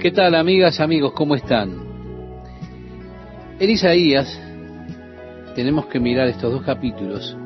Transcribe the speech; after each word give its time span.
¿Qué 0.00 0.12
tal 0.12 0.34
amigas, 0.34 0.80
amigos? 0.80 1.12
¿Cómo 1.12 1.34
están? 1.34 1.76
En 3.60 3.68
Isaías 3.68 4.40
tenemos 5.54 5.88
que 5.88 6.00
mirar 6.00 6.26
estos 6.26 6.50
dos 6.50 6.62
capítulos, 6.62 7.36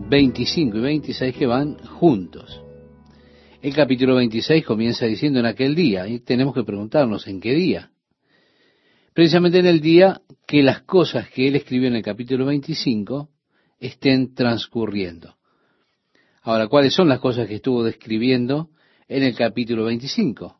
25 0.00 0.76
y 0.76 0.80
26, 0.82 1.34
que 1.34 1.46
van 1.46 1.78
juntos. 1.78 2.60
El 3.62 3.74
capítulo 3.74 4.16
26 4.16 4.66
comienza 4.66 5.06
diciendo 5.06 5.40
en 5.40 5.46
aquel 5.46 5.74
día, 5.74 6.06
y 6.06 6.18
tenemos 6.18 6.54
que 6.54 6.62
preguntarnos 6.62 7.26
en 7.26 7.40
qué 7.40 7.54
día. 7.54 7.90
Precisamente 9.14 9.60
en 9.60 9.66
el 9.66 9.80
día 9.80 10.20
que 10.46 10.62
las 10.62 10.82
cosas 10.82 11.30
que 11.30 11.48
él 11.48 11.56
escribió 11.56 11.88
en 11.88 11.96
el 11.96 12.02
capítulo 12.02 12.44
25 12.44 13.30
estén 13.80 14.34
transcurriendo. 14.34 15.36
Ahora, 16.42 16.68
¿cuáles 16.68 16.92
son 16.92 17.08
las 17.08 17.20
cosas 17.20 17.48
que 17.48 17.54
estuvo 17.54 17.82
describiendo 17.82 18.68
en 19.08 19.22
el 19.22 19.34
capítulo 19.34 19.86
25? 19.86 20.57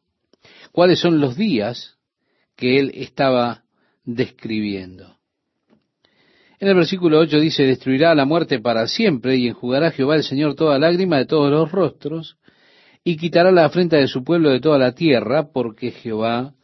¿Cuáles 0.73 1.01
son 1.01 1.21
los 1.21 1.37
días 1.37 1.97
que 2.57 2.79
él 2.79 2.93
estaba 2.95 3.65
describiendo? 4.05 5.19
En 6.61 6.69
el 6.69 6.75
versículo 6.75 7.21
8 7.21 7.39
dice, 7.39 7.65
destruirá 7.65 8.15
la 8.15 8.25
muerte 8.25 8.59
para 8.59 8.89
siempre 8.89 9.37
y 9.37 9.47
enjugará 9.47 9.93
Jehová 9.93 10.17
el 10.17 10.25
Señor 10.25 10.57
toda 10.57 10.79
lágrima 10.79 11.19
de 11.19 11.27
todos 11.27 11.51
los 11.51 11.71
rostros 11.71 12.37
y 13.05 13.17
quitará 13.17 13.53
la 13.53 13.65
afrenta 13.65 13.97
de 13.97 14.09
su 14.09 14.25
pueblo 14.25 14.51
de 14.51 14.61
toda 14.61 14.77
la 14.77 14.93
tierra 14.93 15.53
porque 15.53 15.93
Jehová 15.93 16.55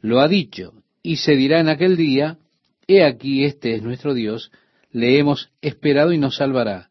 lo 0.00 0.20
ha 0.20 0.28
dicho. 0.28 0.72
Y 1.02 1.16
se 1.16 1.36
dirá 1.36 1.60
en 1.60 1.68
aquel 1.68 1.96
día, 1.96 2.38
he 2.86 3.04
aquí 3.04 3.44
este 3.44 3.74
es 3.74 3.82
nuestro 3.82 4.14
Dios, 4.14 4.50
le 4.90 5.18
hemos 5.18 5.50
esperado 5.60 6.12
y 6.12 6.18
nos 6.18 6.36
salvará. 6.36 6.88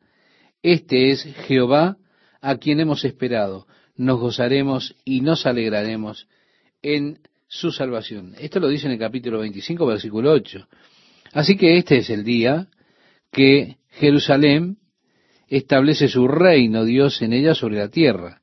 Este 0.61 1.09
es 1.09 1.23
Jehová 1.47 1.97
a 2.39 2.57
quien 2.57 2.79
hemos 2.79 3.03
esperado. 3.03 3.65
Nos 3.95 4.19
gozaremos 4.19 4.95
y 5.03 5.21
nos 5.21 5.45
alegraremos 5.47 6.27
en 6.83 7.19
su 7.47 7.71
salvación. 7.71 8.35
Esto 8.37 8.59
lo 8.59 8.67
dice 8.67 8.85
en 8.85 8.93
el 8.93 8.99
capítulo 8.99 9.39
25, 9.39 9.85
versículo 9.85 10.31
8. 10.31 10.67
Así 11.31 11.57
que 11.57 11.77
este 11.77 11.97
es 11.97 12.09
el 12.09 12.23
día 12.23 12.67
que 13.31 13.77
Jerusalén 13.91 14.77
establece 15.47 16.07
su 16.07 16.27
reino, 16.27 16.85
Dios 16.85 17.21
en 17.21 17.33
ella 17.33 17.55
sobre 17.55 17.77
la 17.77 17.89
tierra. 17.89 18.41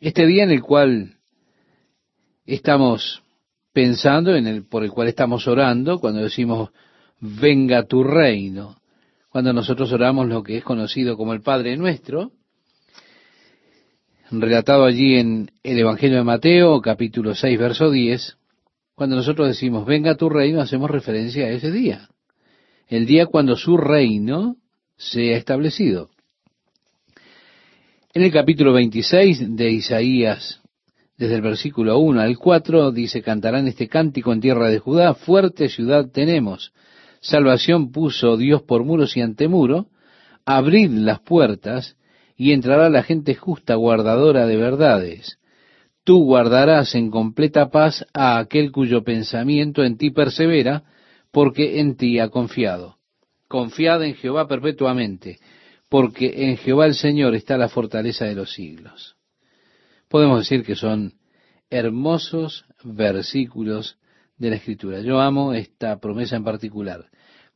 Este 0.00 0.26
día 0.26 0.44
en 0.44 0.50
el 0.50 0.62
cual 0.62 1.16
estamos 2.44 3.22
pensando, 3.72 4.34
en 4.34 4.46
el, 4.46 4.66
por 4.66 4.82
el 4.82 4.90
cual 4.90 5.08
estamos 5.08 5.46
orando, 5.46 5.98
cuando 5.98 6.20
decimos, 6.20 6.70
venga 7.20 7.84
tu 7.84 8.02
reino, 8.02 8.80
cuando 9.30 9.52
nosotros 9.52 9.92
oramos 9.92 10.26
lo 10.28 10.42
que 10.42 10.58
es 10.58 10.64
conocido 10.64 11.16
como 11.16 11.32
el 11.32 11.42
Padre 11.42 11.76
nuestro, 11.76 12.32
relatado 14.30 14.84
allí 14.84 15.16
en 15.16 15.50
el 15.62 15.78
Evangelio 15.78 16.18
de 16.18 16.24
Mateo, 16.24 16.80
capítulo 16.80 17.34
6, 17.34 17.58
verso 17.58 17.90
10, 17.90 18.36
cuando 18.94 19.16
nosotros 19.16 19.48
decimos, 19.48 19.86
venga 19.86 20.16
tu 20.16 20.28
reino, 20.28 20.60
hacemos 20.60 20.90
referencia 20.90 21.46
a 21.46 21.50
ese 21.50 21.70
día, 21.70 22.08
el 22.88 23.06
día 23.06 23.26
cuando 23.26 23.56
su 23.56 23.76
reino 23.76 24.56
sea 24.96 25.36
establecido. 25.36 26.10
En 28.12 28.22
el 28.22 28.32
capítulo 28.32 28.72
26 28.72 29.56
de 29.56 29.70
Isaías, 29.70 30.60
desde 31.16 31.36
el 31.36 31.42
versículo 31.42 31.98
1 31.98 32.20
al 32.20 32.36
4, 32.36 32.92
dice, 32.92 33.22
cantarán 33.22 33.66
este 33.66 33.88
cántico 33.88 34.32
en 34.32 34.40
tierra 34.40 34.68
de 34.68 34.78
Judá, 34.78 35.14
fuerte 35.14 35.68
ciudad 35.68 36.10
tenemos, 36.10 36.72
salvación 37.20 37.92
puso 37.92 38.36
Dios 38.36 38.62
por 38.62 38.84
muros 38.84 39.16
y 39.16 39.20
antemuro, 39.20 39.86
abrid 40.44 40.90
las 40.90 41.20
puertas, 41.20 41.96
y 42.40 42.52
entrará 42.52 42.88
la 42.88 43.02
gente 43.02 43.34
justa, 43.34 43.74
guardadora 43.74 44.46
de 44.46 44.56
verdades. 44.56 45.38
Tú 46.04 46.24
guardarás 46.24 46.94
en 46.94 47.10
completa 47.10 47.68
paz 47.70 48.06
a 48.14 48.38
aquel 48.38 48.70
cuyo 48.70 49.02
pensamiento 49.02 49.82
en 49.82 49.98
ti 49.98 50.10
persevera, 50.10 50.84
porque 51.32 51.80
en 51.80 51.96
ti 51.96 52.20
ha 52.20 52.28
confiado. 52.28 52.96
Confiad 53.48 54.04
en 54.04 54.14
Jehová 54.14 54.46
perpetuamente, 54.46 55.40
porque 55.90 56.48
en 56.48 56.56
Jehová 56.58 56.86
el 56.86 56.94
Señor 56.94 57.34
está 57.34 57.58
la 57.58 57.68
fortaleza 57.68 58.24
de 58.24 58.36
los 58.36 58.52
siglos. 58.52 59.16
Podemos 60.08 60.38
decir 60.38 60.64
que 60.64 60.76
son 60.76 61.14
hermosos 61.70 62.66
versículos 62.84 63.98
de 64.36 64.50
la 64.50 64.56
Escritura. 64.56 65.00
Yo 65.00 65.20
amo 65.20 65.54
esta 65.54 65.98
promesa 65.98 66.36
en 66.36 66.44
particular. 66.44 67.06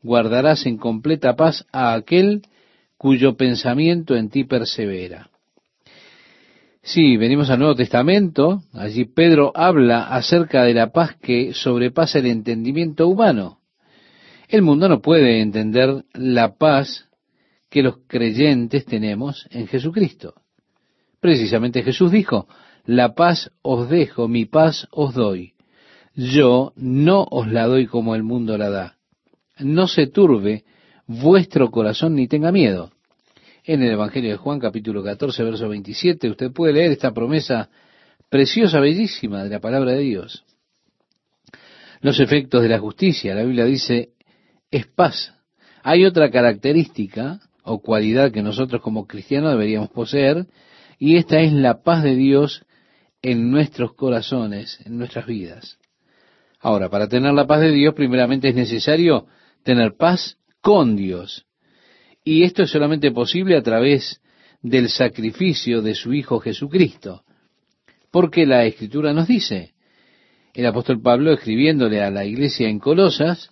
Guardarás 0.03 0.67
en 0.67 0.77
completa 0.77 1.37
paz 1.37 1.65
a 1.71 1.95
aquel 1.95 2.43
cuyo 3.03 3.37
pensamiento 3.37 4.15
en 4.15 4.31
ti 4.31 4.45
persevera. 4.45 5.29
Sí, 6.83 7.17
venimos 7.17 7.51
al 7.51 7.59
Nuevo 7.59 7.75
Testamento, 7.75 8.63
allí 8.73 9.07
Pedro 9.07 9.51
habla 9.57 10.05
acerca 10.05 10.63
de 10.63 10.73
la 10.73 10.93
paz 10.93 11.17
que 11.21 11.53
sobrepasa 11.53 12.21
el 12.21 12.27
entendimiento 12.27 13.09
humano. 13.09 13.59
El 14.47 14.63
mundo 14.63 14.89
no 14.89 15.03
puede 15.03 15.41
entender 15.41 16.05
la 16.15 16.55
paz 16.55 17.09
que 17.69 17.83
los 17.83 17.97
creyentes 18.07 18.85
tenemos 18.85 19.49
en 19.51 19.67
Jesucristo. 19.67 20.35
Precisamente 21.19 21.83
Jesús 21.83 22.13
dijo, 22.13 22.47
la 22.85 23.17
paz 23.17 23.51
os 23.63 23.89
dejo, 23.89 24.29
mi 24.29 24.45
paz 24.45 24.87
os 24.93 25.13
doy. 25.13 25.55
Yo 26.15 26.73
no 26.77 27.27
os 27.29 27.49
la 27.49 27.67
doy 27.67 27.89
como 27.89 28.15
el 28.15 28.23
mundo 28.23 28.57
la 28.57 28.71
da. 28.71 28.97
No 29.59 29.89
se 29.89 30.07
turbe 30.07 30.63
vuestro 31.09 31.73
corazón 31.73 32.15
ni 32.15 32.29
tenga 32.29 32.53
miedo. 32.53 32.92
En 33.65 33.81
el 33.81 33.93
Evangelio 33.93 34.31
de 34.31 34.37
Juan 34.39 34.59
capítulo 34.59 35.05
14, 35.05 35.45
verso 35.45 35.69
27, 35.69 36.29
usted 36.31 36.51
puede 36.51 36.73
leer 36.73 36.91
esta 36.91 37.13
promesa 37.13 37.71
preciosa, 38.29 38.81
bellísima 38.81 39.45
de 39.45 39.51
la 39.51 39.61
palabra 39.61 39.93
de 39.93 40.01
Dios. 40.01 40.45
Los 42.01 42.19
efectos 42.19 42.63
de 42.63 42.69
la 42.69 42.81
justicia, 42.81 43.37
la 43.37 43.45
Biblia 43.45 43.65
dice, 43.65 44.15
es 44.73 44.89
paz. 44.89 45.33
Hay 45.85 46.05
otra 46.05 46.33
característica 46.33 47.39
o 47.63 47.81
cualidad 47.81 48.33
que 48.33 48.43
nosotros 48.43 48.83
como 48.83 49.07
cristianos 49.07 49.53
deberíamos 49.53 49.91
poseer, 49.91 50.47
y 50.99 51.17
esta 51.17 51.39
es 51.41 51.53
la 51.53 51.83
paz 51.85 52.03
de 52.03 52.17
Dios 52.17 52.67
en 53.23 53.53
nuestros 53.53 53.95
corazones, 53.95 54.81
en 54.85 54.99
nuestras 54.99 55.27
vidas. 55.27 55.79
Ahora, 56.59 56.91
para 56.91 57.07
tener 57.07 57.33
la 57.33 57.47
paz 57.47 57.61
de 57.61 57.71
Dios, 57.71 57.95
primeramente 57.95 58.49
es 58.49 58.57
necesario 58.57 59.27
tener 59.63 59.95
paz 59.95 60.37
con 60.61 60.97
Dios. 60.97 61.47
Y 62.25 62.45
esto 62.45 62.63
es 62.63 62.71
solamente 62.71 63.11
posible 63.11 63.57
a 63.57 63.63
través 63.63 64.21
del 64.63 64.89
sacrificio 64.89 65.83
de 65.83 65.95
su 65.95 66.13
Hijo 66.13 66.39
Jesucristo. 66.39 67.25
Porque 68.11 68.47
la 68.47 68.65
Escritura 68.65 69.13
nos 69.13 69.27
dice, 69.27 69.73
el 70.55 70.67
apóstol 70.67 71.01
Pablo 71.01 71.33
escribiéndole 71.33 72.03
a 72.03 72.11
la 72.11 72.25
iglesia 72.25 72.69
en 72.69 72.79
Colosas, 72.79 73.51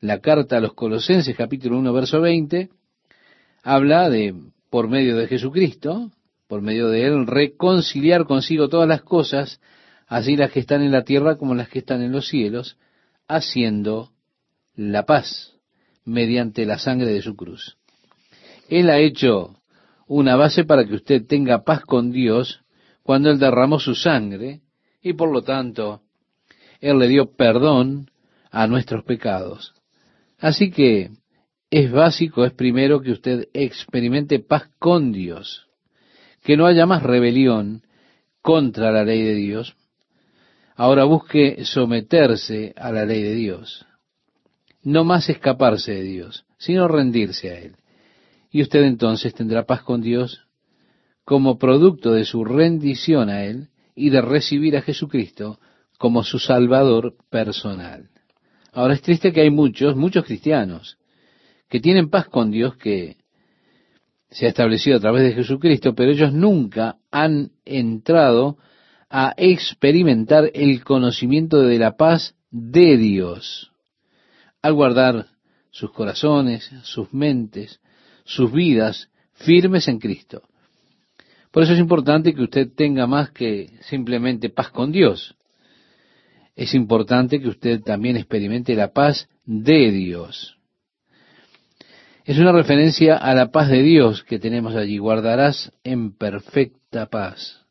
la 0.00 0.20
carta 0.20 0.56
a 0.56 0.60
los 0.60 0.74
Colosenses 0.74 1.36
capítulo 1.36 1.78
1 1.78 1.92
verso 1.92 2.20
20, 2.20 2.70
habla 3.62 4.10
de, 4.10 4.34
por 4.70 4.88
medio 4.88 5.16
de 5.16 5.28
Jesucristo, 5.28 6.10
por 6.48 6.62
medio 6.62 6.88
de 6.88 7.06
Él, 7.06 7.26
reconciliar 7.26 8.26
consigo 8.26 8.68
todas 8.68 8.88
las 8.88 9.02
cosas, 9.02 9.60
así 10.06 10.36
las 10.36 10.50
que 10.50 10.60
están 10.60 10.82
en 10.82 10.92
la 10.92 11.04
tierra 11.04 11.36
como 11.36 11.54
las 11.54 11.68
que 11.68 11.78
están 11.78 12.02
en 12.02 12.12
los 12.12 12.26
cielos, 12.26 12.76
haciendo 13.28 14.10
la 14.74 15.04
paz 15.06 15.54
mediante 16.04 16.66
la 16.66 16.78
sangre 16.78 17.12
de 17.12 17.22
su 17.22 17.36
cruz. 17.36 17.76
Él 18.68 18.90
ha 18.90 18.98
hecho 18.98 19.56
una 20.06 20.36
base 20.36 20.64
para 20.64 20.84
que 20.84 20.94
usted 20.94 21.26
tenga 21.26 21.64
paz 21.64 21.82
con 21.82 22.10
Dios 22.10 22.62
cuando 23.02 23.30
Él 23.30 23.38
derramó 23.38 23.78
su 23.78 23.94
sangre 23.94 24.60
y 25.02 25.12
por 25.12 25.30
lo 25.30 25.42
tanto 25.42 26.02
Él 26.80 26.98
le 26.98 27.08
dio 27.08 27.32
perdón 27.36 28.10
a 28.50 28.66
nuestros 28.66 29.04
pecados. 29.04 29.74
Así 30.38 30.70
que 30.70 31.10
es 31.70 31.90
básico, 31.90 32.44
es 32.44 32.52
primero 32.52 33.00
que 33.00 33.12
usted 33.12 33.48
experimente 33.52 34.38
paz 34.38 34.68
con 34.78 35.12
Dios, 35.12 35.66
que 36.42 36.56
no 36.56 36.66
haya 36.66 36.86
más 36.86 37.02
rebelión 37.02 37.82
contra 38.42 38.92
la 38.92 39.04
ley 39.04 39.22
de 39.22 39.34
Dios. 39.34 39.76
Ahora 40.76 41.04
busque 41.04 41.64
someterse 41.64 42.74
a 42.76 42.92
la 42.92 43.04
ley 43.04 43.22
de 43.22 43.34
Dios, 43.34 43.86
no 44.82 45.04
más 45.04 45.28
escaparse 45.28 45.92
de 45.92 46.02
Dios, 46.02 46.44
sino 46.58 46.88
rendirse 46.88 47.50
a 47.50 47.58
Él 47.58 47.76
y 48.54 48.62
usted 48.62 48.84
entonces 48.84 49.34
tendrá 49.34 49.66
paz 49.66 49.82
con 49.82 50.00
Dios 50.00 50.46
como 51.24 51.58
producto 51.58 52.12
de 52.12 52.24
su 52.24 52.44
rendición 52.44 53.28
a 53.28 53.42
Él 53.42 53.70
y 53.96 54.10
de 54.10 54.20
recibir 54.20 54.76
a 54.76 54.82
Jesucristo 54.82 55.58
como 55.98 56.22
su 56.22 56.38
Salvador 56.38 57.16
personal. 57.30 58.10
Ahora 58.72 58.94
es 58.94 59.02
triste 59.02 59.32
que 59.32 59.40
hay 59.40 59.50
muchos, 59.50 59.96
muchos 59.96 60.24
cristianos, 60.24 60.98
que 61.68 61.80
tienen 61.80 62.10
paz 62.10 62.28
con 62.28 62.52
Dios 62.52 62.76
que 62.76 63.16
se 64.30 64.46
ha 64.46 64.50
establecido 64.50 64.98
a 64.98 65.00
través 65.00 65.24
de 65.24 65.32
Jesucristo, 65.32 65.96
pero 65.96 66.12
ellos 66.12 66.32
nunca 66.32 66.98
han 67.10 67.50
entrado 67.64 68.58
a 69.10 69.34
experimentar 69.36 70.52
el 70.54 70.84
conocimiento 70.84 71.60
de 71.62 71.80
la 71.80 71.96
paz 71.96 72.36
de 72.52 72.98
Dios. 72.98 73.72
Al 74.62 74.74
guardar 74.74 75.26
sus 75.72 75.90
corazones, 75.90 76.70
sus 76.84 77.12
mentes, 77.12 77.80
sus 78.24 78.52
vidas 78.52 79.10
firmes 79.34 79.88
en 79.88 79.98
Cristo. 79.98 80.42
Por 81.50 81.62
eso 81.62 81.74
es 81.74 81.78
importante 81.78 82.34
que 82.34 82.42
usted 82.42 82.68
tenga 82.74 83.06
más 83.06 83.30
que 83.30 83.70
simplemente 83.82 84.50
paz 84.50 84.70
con 84.70 84.90
Dios. 84.90 85.36
es 86.56 86.72
importante 86.74 87.40
que 87.40 87.48
usted 87.48 87.80
también 87.82 88.16
experimente 88.16 88.74
la 88.74 88.92
paz 88.92 89.28
de 89.44 89.90
Dios. 89.90 90.56
Es 92.24 92.38
una 92.38 92.52
referencia 92.52 93.16
a 93.16 93.34
la 93.34 93.50
paz 93.50 93.68
de 93.68 93.82
Dios 93.82 94.22
que 94.22 94.38
tenemos 94.38 94.74
allí. 94.74 94.98
Guardarás 94.98 95.72
en 95.82 96.16
perfecta 96.16 97.06
paz. 97.06 97.64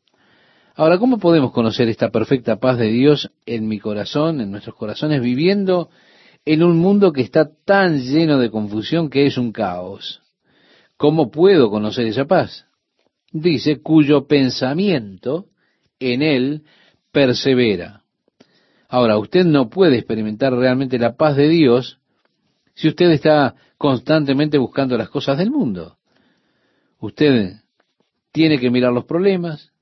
Ahora, 0.76 0.98
¿cómo 0.98 1.18
podemos 1.18 1.52
conocer 1.52 1.88
esta 1.88 2.10
perfecta 2.10 2.56
paz 2.56 2.78
de 2.78 2.88
Dios 2.88 3.30
en 3.46 3.68
mi 3.68 3.78
corazón, 3.78 4.40
en 4.40 4.50
nuestros 4.50 4.76
corazones, 4.76 5.22
viviendo 5.22 5.88
en 6.44 6.62
un 6.62 6.78
mundo 6.78 7.12
que 7.12 7.22
está 7.22 7.50
tan 7.64 8.00
lleno 8.00 8.38
de 8.38 8.50
confusión 8.50 9.08
que 9.08 9.26
es 9.26 9.38
un 9.38 9.52
caos? 9.52 10.23
¿Cómo 10.96 11.30
puedo 11.30 11.70
conocer 11.70 12.06
esa 12.06 12.24
paz? 12.24 12.66
Dice, 13.32 13.82
cuyo 13.82 14.26
pensamiento 14.26 15.46
en 15.98 16.22
él 16.22 16.62
persevera. 17.10 18.02
Ahora, 18.88 19.18
usted 19.18 19.44
no 19.44 19.70
puede 19.70 19.98
experimentar 19.98 20.52
realmente 20.52 20.98
la 20.98 21.16
paz 21.16 21.36
de 21.36 21.48
Dios 21.48 21.98
si 22.74 22.88
usted 22.88 23.10
está 23.10 23.54
constantemente 23.76 24.58
buscando 24.58 24.96
las 24.96 25.08
cosas 25.08 25.38
del 25.38 25.50
mundo. 25.50 25.98
Usted 27.00 27.54
tiene 28.32 28.58
que 28.58 28.70
mirar 28.70 28.92
los 28.92 29.04
problemas 29.04 29.72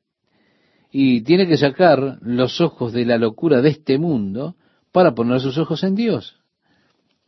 y 0.90 1.22
tiene 1.22 1.46
que 1.46 1.56
sacar 1.56 2.18
los 2.20 2.60
ojos 2.60 2.92
de 2.92 3.06
la 3.06 3.16
locura 3.16 3.62
de 3.62 3.70
este 3.70 3.98
mundo 3.98 4.56
para 4.92 5.14
poner 5.14 5.40
sus 5.40 5.56
ojos 5.56 5.84
en 5.84 5.94
Dios. 5.94 6.40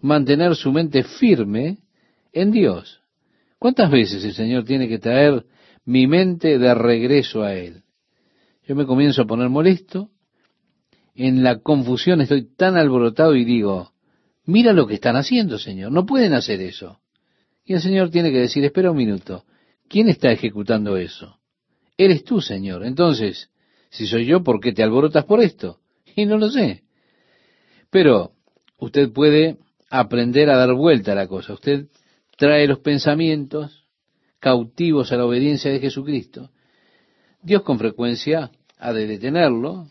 Mantener 0.01 0.55
su 0.55 0.71
mente 0.71 1.03
firme 1.03 1.79
en 2.33 2.51
Dios. 2.51 3.04
¿Cuántas 3.65 3.91
veces 3.91 4.23
el 4.23 4.35
Señor 4.35 4.67
tiene 4.67 4.89
que 4.89 4.99
traer 4.99 5.47
mi 5.87 6.07
mente 6.07 6.59
de 6.59 6.75
regreso 6.75 7.43
a 7.43 7.55
Él? 7.55 7.85
Yo 8.69 8.75
me 8.77 8.85
comienzo 8.85 9.23
a 9.23 9.27
poner 9.27 9.49
molesto, 9.49 10.11
en 11.15 11.43
la 11.43 11.61
confusión 11.61 12.21
estoy 12.21 12.55
tan 12.55 12.77
alborotado 12.77 13.35
y 13.35 13.47
digo, 13.47 13.95
mira 14.45 14.75
lo 14.75 14.87
que 14.87 14.93
están 14.93 15.17
haciendo, 15.17 15.59
Señor, 15.59 15.93
no 15.93 16.05
pueden 16.05 16.35
hacer 16.35 16.61
eso. 16.61 17.01
Y 17.65 17.73
el 17.73 17.81
Señor 17.81 18.11
tiene 18.11 18.31
que 18.31 18.41
decir, 18.41 18.63
espera 18.63 18.91
un 18.91 18.99
minuto, 18.99 19.47
¿quién 19.89 20.11
está 20.11 20.31
ejecutando 20.31 20.99
eso? 20.99 21.39
Eres 21.97 22.23
tú, 22.23 22.43
Señor. 22.43 22.85
Entonces, 22.85 23.49
si 23.89 24.07
soy 24.07 24.27
yo, 24.27 24.45
¿por 24.45 24.61
qué 24.61 24.75
te 24.75 24.83
alborotas 24.83 25.25
por 25.25 25.41
esto? 25.41 25.79
Y 26.15 26.27
no 26.27 26.37
lo 26.37 26.51
sé. 26.51 26.83
Pero 27.89 28.33
usted 28.77 29.11
puede 29.11 29.57
aprender 29.89 30.51
a 30.51 30.59
dar 30.59 30.75
vuelta 30.75 31.13
a 31.13 31.15
la 31.15 31.29
cosa. 31.29 31.55
Usted 31.55 31.87
trae 32.37 32.67
los 32.67 32.81
pensamientos 32.81 33.87
cautivos 34.41 35.13
a 35.13 35.17
la 35.17 35.25
obediencia 35.25 35.71
de 35.71 35.81
Jesucristo. 35.81 36.51
Dios 37.43 37.63
con 37.63 37.79
frecuencia 37.79 38.51
ha 38.79 38.93
de 38.93 39.07
detenerlo, 39.07 39.89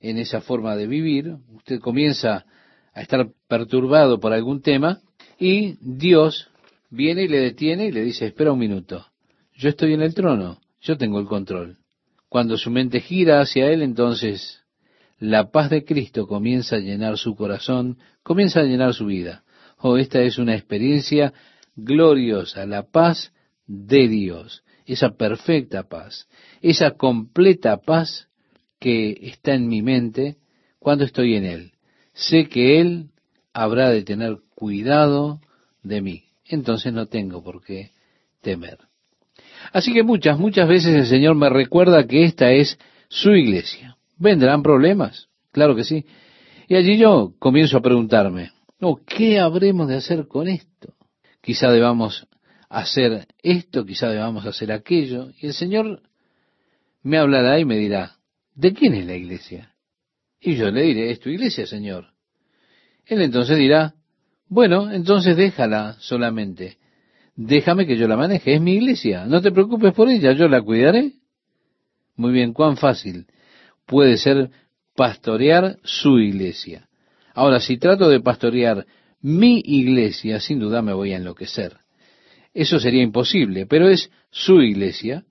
en 0.00 0.18
esa 0.18 0.42
forma 0.42 0.76
de 0.76 0.86
vivir, 0.86 1.36
usted 1.54 1.80
comienza 1.80 2.44
a 2.92 3.00
estar 3.00 3.26
perturbado 3.48 4.20
por 4.20 4.34
algún 4.34 4.60
tema 4.60 5.00
y 5.38 5.76
Dios 5.80 6.48
viene 6.90 7.22
y 7.22 7.28
le 7.28 7.40
detiene 7.40 7.86
y 7.86 7.92
le 7.92 8.02
dice, 8.02 8.26
espera 8.26 8.52
un 8.52 8.58
minuto, 8.58 9.06
yo 9.54 9.70
estoy 9.70 9.94
en 9.94 10.02
el 10.02 10.14
trono, 10.14 10.60
yo 10.82 10.98
tengo 10.98 11.18
el 11.20 11.26
control. 11.26 11.78
Cuando 12.28 12.58
su 12.58 12.70
mente 12.70 13.00
gira 13.00 13.40
hacia 13.40 13.70
Él, 13.70 13.80
entonces 13.80 14.60
la 15.18 15.50
paz 15.50 15.70
de 15.70 15.84
Cristo 15.84 16.26
comienza 16.26 16.76
a 16.76 16.80
llenar 16.80 17.16
su 17.16 17.34
corazón, 17.34 17.96
comienza 18.22 18.60
a 18.60 18.64
llenar 18.64 18.92
su 18.92 19.06
vida. 19.06 19.43
Oh, 19.86 19.98
esta 19.98 20.22
es 20.22 20.38
una 20.38 20.54
experiencia 20.54 21.34
gloriosa, 21.76 22.64
la 22.64 22.84
paz 22.84 23.34
de 23.66 24.08
Dios, 24.08 24.64
esa 24.86 25.10
perfecta 25.10 25.82
paz, 25.82 26.26
esa 26.62 26.92
completa 26.92 27.76
paz 27.76 28.28
que 28.80 29.14
está 29.20 29.52
en 29.52 29.68
mi 29.68 29.82
mente 29.82 30.38
cuando 30.78 31.04
estoy 31.04 31.34
en 31.34 31.44
Él. 31.44 31.72
Sé 32.14 32.48
que 32.48 32.80
Él 32.80 33.10
habrá 33.52 33.90
de 33.90 34.02
tener 34.02 34.38
cuidado 34.54 35.42
de 35.82 36.00
mí. 36.00 36.24
Entonces 36.46 36.90
no 36.90 37.04
tengo 37.04 37.44
por 37.44 37.62
qué 37.62 37.90
temer. 38.40 38.78
Así 39.70 39.92
que 39.92 40.02
muchas, 40.02 40.38
muchas 40.38 40.66
veces 40.66 40.94
el 40.94 41.06
Señor 41.06 41.34
me 41.34 41.50
recuerda 41.50 42.06
que 42.06 42.24
esta 42.24 42.52
es 42.52 42.78
su 43.08 43.32
iglesia. 43.32 43.98
¿Vendrán 44.16 44.62
problemas? 44.62 45.28
Claro 45.52 45.76
que 45.76 45.84
sí. 45.84 46.06
Y 46.68 46.76
allí 46.76 46.96
yo 46.96 47.34
comienzo 47.38 47.76
a 47.76 47.82
preguntarme, 47.82 48.53
oh, 48.80 49.00
¿qué 49.04 49.38
habremos 49.40 49.88
de 49.88 49.96
hacer 49.96 50.26
con 50.26 50.48
esto? 50.48 50.94
Quizá 51.40 51.70
debamos 51.70 52.26
hacer 52.68 53.26
esto, 53.42 53.84
quizá 53.84 54.08
debamos 54.08 54.46
hacer 54.46 54.72
aquello. 54.72 55.30
Y 55.40 55.46
el 55.46 55.54
Señor 55.54 56.02
me 57.02 57.18
hablará 57.18 57.58
y 57.58 57.64
me 57.64 57.76
dirá, 57.76 58.16
¿de 58.54 58.72
quién 58.72 58.94
es 58.94 59.06
la 59.06 59.14
iglesia? 59.14 59.74
Y 60.40 60.56
yo 60.56 60.70
le 60.70 60.82
diré, 60.82 61.10
es 61.10 61.20
tu 61.20 61.30
iglesia, 61.30 61.66
Señor. 61.66 62.08
Él 63.06 63.20
entonces 63.22 63.58
dirá, 63.58 63.94
bueno, 64.48 64.90
entonces 64.92 65.36
déjala 65.36 65.96
solamente. 66.00 66.78
Déjame 67.36 67.86
que 67.86 67.96
yo 67.96 68.06
la 68.06 68.16
maneje, 68.16 68.54
es 68.54 68.60
mi 68.60 68.74
iglesia. 68.74 69.26
No 69.26 69.40
te 69.40 69.50
preocupes 69.50 69.92
por 69.92 70.08
ella, 70.08 70.32
yo 70.32 70.48
la 70.48 70.62
cuidaré. 70.62 71.12
Muy 72.16 72.32
bien, 72.32 72.52
cuán 72.52 72.76
fácil 72.76 73.26
puede 73.86 74.16
ser 74.16 74.50
pastorear 74.94 75.78
su 75.82 76.18
iglesia. 76.18 76.88
Ahora, 77.34 77.60
si 77.60 77.76
trato 77.76 78.08
de 78.08 78.20
pastorear 78.20 78.86
mi 79.20 79.60
iglesia, 79.64 80.40
sin 80.40 80.60
duda 80.60 80.82
me 80.82 80.92
voy 80.92 81.12
a 81.12 81.16
enloquecer. 81.16 81.78
Eso 82.54 82.78
sería 82.78 83.02
imposible, 83.02 83.66
pero 83.66 83.88
es 83.88 84.10
su 84.30 84.62
iglesia, 84.62 85.24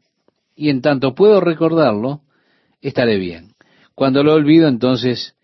y 0.56 0.70
en 0.70 0.82
tanto 0.82 1.16
puedo 1.16 1.40
recordarlo, 1.40 2.22
estaré 2.82 3.18
bien. 3.18 3.54
Cuando 3.96 4.24
lo 4.24 4.34
olvido, 4.34 4.68
entonces 4.68 5.36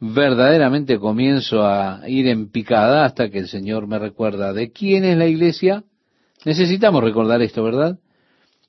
verdaderamente 0.00 0.98
comienzo 0.98 1.64
a 1.64 2.08
ir 2.08 2.26
en 2.28 2.50
picada 2.50 3.04
hasta 3.04 3.30
que 3.30 3.38
el 3.38 3.48
Señor 3.48 3.86
me 3.86 3.98
recuerda 3.98 4.52
de 4.52 4.72
quién 4.72 5.04
es 5.04 5.16
la 5.16 5.26
iglesia. 5.26 5.84
Necesitamos 6.44 7.02
recordar 7.02 7.42
esto, 7.42 7.62
¿verdad? 7.62 7.98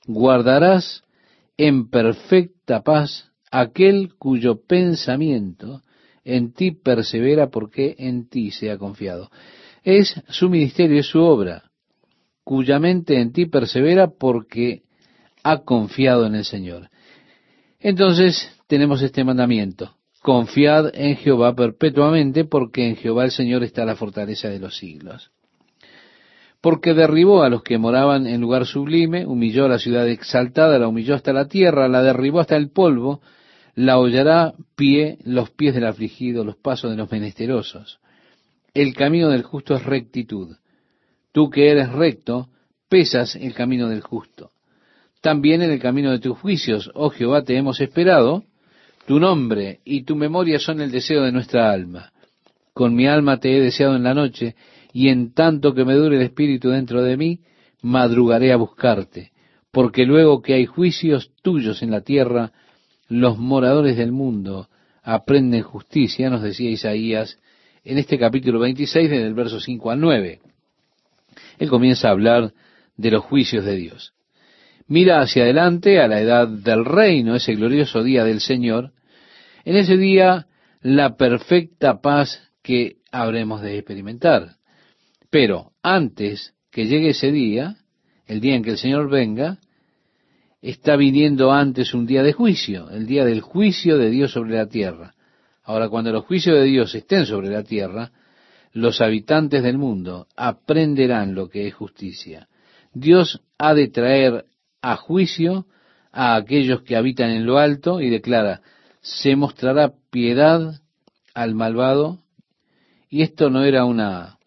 Guardarás 0.06 1.04
en 1.58 1.90
perfecta 1.90 2.84
paz 2.84 3.32
aquel 3.52 4.16
cuyo 4.18 4.62
pensamiento 4.66 5.82
en 6.36 6.54
ti 6.54 6.72
persevera 6.72 7.50
porque 7.50 7.96
en 7.98 8.30
ti 8.30 8.52
se 8.52 8.72
ha 8.72 8.78
confiado. 8.78 9.30
Es 9.84 10.22
su 10.28 10.50
ministerio, 10.50 11.00
es 11.00 11.08
su 11.08 11.22
obra, 11.22 11.64
cuya 12.44 12.80
mente 12.80 13.20
en 13.20 13.32
ti 13.32 13.46
persevera 13.46 14.10
porque 14.10 14.84
ha 15.44 15.60
confiado 15.60 16.26
en 16.26 16.36
el 16.36 16.46
Señor. 16.46 16.90
Entonces 17.80 18.52
tenemos 18.68 19.02
este 19.02 19.24
mandamiento. 19.24 19.96
Confiad 20.22 20.92
en 20.94 21.16
Jehová 21.16 21.56
perpetuamente, 21.56 22.44
porque 22.44 22.88
en 22.88 22.98
Jehová 22.98 23.24
el 23.24 23.32
Señor 23.32 23.64
está 23.64 23.86
la 23.86 23.96
fortaleza 23.96 24.50
de 24.50 24.60
los 24.60 24.78
siglos. 24.78 25.32
Porque 26.62 26.94
derribó 26.94 27.42
a 27.42 27.50
los 27.50 27.64
que 27.64 27.78
moraban 27.78 28.28
en 28.28 28.42
lugar 28.42 28.66
sublime, 28.66 29.26
humilló 29.26 29.66
a 29.66 29.70
la 29.70 29.80
ciudad 29.80 30.08
exaltada, 30.10 30.78
la 30.78 30.90
humilló 30.90 31.16
hasta 31.16 31.32
la 31.32 31.48
tierra, 31.48 31.88
la 31.88 32.04
derribó 32.04 32.42
hasta 32.42 32.58
el 32.58 32.70
polvo, 32.70 33.22
la 33.76 33.98
hollará 33.98 34.54
pie 34.76 35.18
los 35.24 35.50
pies 35.52 35.74
del 35.74 35.86
afligido, 35.86 36.44
los 36.44 36.58
pasos 36.58 36.92
de 36.92 36.98
los 36.98 37.12
menesterosos. 37.12 38.00
El 38.74 38.94
camino 38.94 39.30
del 39.30 39.44
justo 39.44 39.76
es 39.76 39.84
rectitud. 39.84 40.56
Tú 41.32 41.50
que 41.50 41.70
eres 41.70 41.92
recto, 41.92 42.50
pesas 42.88 43.36
el 43.36 43.54
camino 43.54 43.88
del 43.88 44.02
justo. 44.02 44.52
También 45.22 45.62
en 45.62 45.72
el 45.72 45.80
camino 45.80 46.12
de 46.12 46.20
tus 46.20 46.38
juicios, 46.38 46.90
oh 46.94 47.10
Jehová, 47.10 47.44
te 47.44 47.58
hemos 47.58 47.82
esperado. 47.82 48.44
Tu 49.06 49.20
nombre 49.20 49.80
y 49.84 50.04
tu 50.04 50.16
memoria 50.16 50.60
son 50.60 50.82
el 50.82 50.92
deseo 50.92 51.24
de 51.24 51.32
nuestra 51.32 51.72
alma. 51.72 52.12
Con 52.74 52.96
mi 52.96 53.08
alma 53.08 53.40
te 53.40 53.58
he 53.58 53.60
deseado 53.60 53.96
en 53.96 54.04
la 54.04 54.14
noche, 54.14 54.56
y 54.94 55.10
en 55.10 55.34
tanto 55.34 55.74
que 55.74 55.84
me 55.84 55.96
dure 55.96 56.16
el 56.16 56.22
espíritu 56.22 56.70
dentro 56.70 57.04
de 57.04 57.18
mí, 57.18 57.40
madrugaré 57.82 58.52
a 58.52 58.58
buscarte, 58.58 59.32
porque 59.72 60.06
luego 60.06 60.42
que 60.42 60.54
hay 60.54 60.66
juicios 60.66 61.32
tuyos 61.42 61.82
en 61.82 61.92
la 61.92 62.02
tierra, 62.02 62.52
los 63.10 63.38
moradores 63.38 63.98
del 63.98 64.12
mundo 64.12 64.70
aprenden 65.04 65.64
justicia, 65.64 66.30
nos 66.30 66.42
decía 66.42 66.70
Isaías 66.70 67.40
en 67.84 67.98
este 67.98 68.18
capítulo 68.18 68.60
26, 68.60 69.10
desde 69.10 69.26
el 69.26 69.34
verso 69.34 69.60
5 69.60 69.92
al 69.92 70.00
9. 70.00 70.40
Él 71.58 71.70
comienza 71.70 72.08
a 72.08 72.12
hablar 72.12 72.54
de 72.96 73.12
los 73.12 73.24
juicios 73.24 73.66
de 73.66 73.76
Dios. 73.76 74.14
Mira 74.88 75.22
hacia 75.22 75.44
adelante 75.44 76.00
a 76.00 76.08
la 76.08 76.22
edad 76.22 76.48
del 76.48 76.86
reino, 76.86 77.36
ese 77.36 77.56
glorioso 77.56 78.04
día 78.04 78.24
del 78.24 78.42
Señor. 78.42 78.92
En 79.66 79.76
ese 79.76 79.98
día, 79.98 80.48
la 80.82 81.16
perfecta 81.16 82.02
paz 82.02 82.42
que 82.62 82.98
habremos 83.12 83.62
de 83.62 83.78
experimentar. 83.78 84.56
Pero 85.30 85.72
antes 85.84 86.54
que 86.72 86.86
llegue 86.86 87.10
ese 87.10 87.32
día, 87.32 87.78
el 88.26 88.42
día 88.42 88.56
en 88.56 88.64
que 88.64 88.72
el 88.72 88.78
Señor 88.78 89.10
venga, 89.10 89.60
está 90.62 90.96
viniendo 90.96 91.52
antes 91.52 91.94
un 91.94 92.06
día 92.06 92.24
de 92.24 92.34
juicio, 92.34 92.90
el 92.90 93.06
día 93.06 93.26
del 93.26 93.42
juicio 93.42 93.98
de 93.98 94.10
Dios 94.10 94.32
sobre 94.32 94.56
la 94.56 94.68
tierra. 94.68 95.14
Ahora, 95.64 95.90
cuando 95.90 96.12
los 96.12 96.26
juicios 96.26 96.56
de 96.56 96.64
Dios 96.64 96.94
estén 96.96 97.26
sobre 97.26 97.50
la 97.50 97.64
tierra, 97.64 98.12
los 98.74 99.02
habitantes 99.02 99.64
del 99.64 99.78
mundo 99.78 100.28
aprenderán 100.36 101.36
lo 101.36 101.50
que 101.50 101.68
es 101.68 101.74
justicia. 101.74 102.48
Dios 102.94 103.42
ha 103.58 103.74
de 103.74 103.88
traer 103.88 104.46
a 104.82 104.96
juicio 104.96 105.66
a 106.12 106.36
aquellos 106.36 106.82
que 106.82 106.96
habitan 106.96 107.30
en 107.30 107.46
lo 107.46 107.58
alto 107.58 108.02
y 108.02 108.10
declara, 108.10 108.62
se 109.02 109.36
mostrará 109.36 109.94
piedad 110.12 110.82
al 111.34 111.56
malvado, 111.56 112.20
y 113.10 113.22
esto 113.22 113.50
no 113.50 113.64
era 113.64 113.86
una 113.86 114.38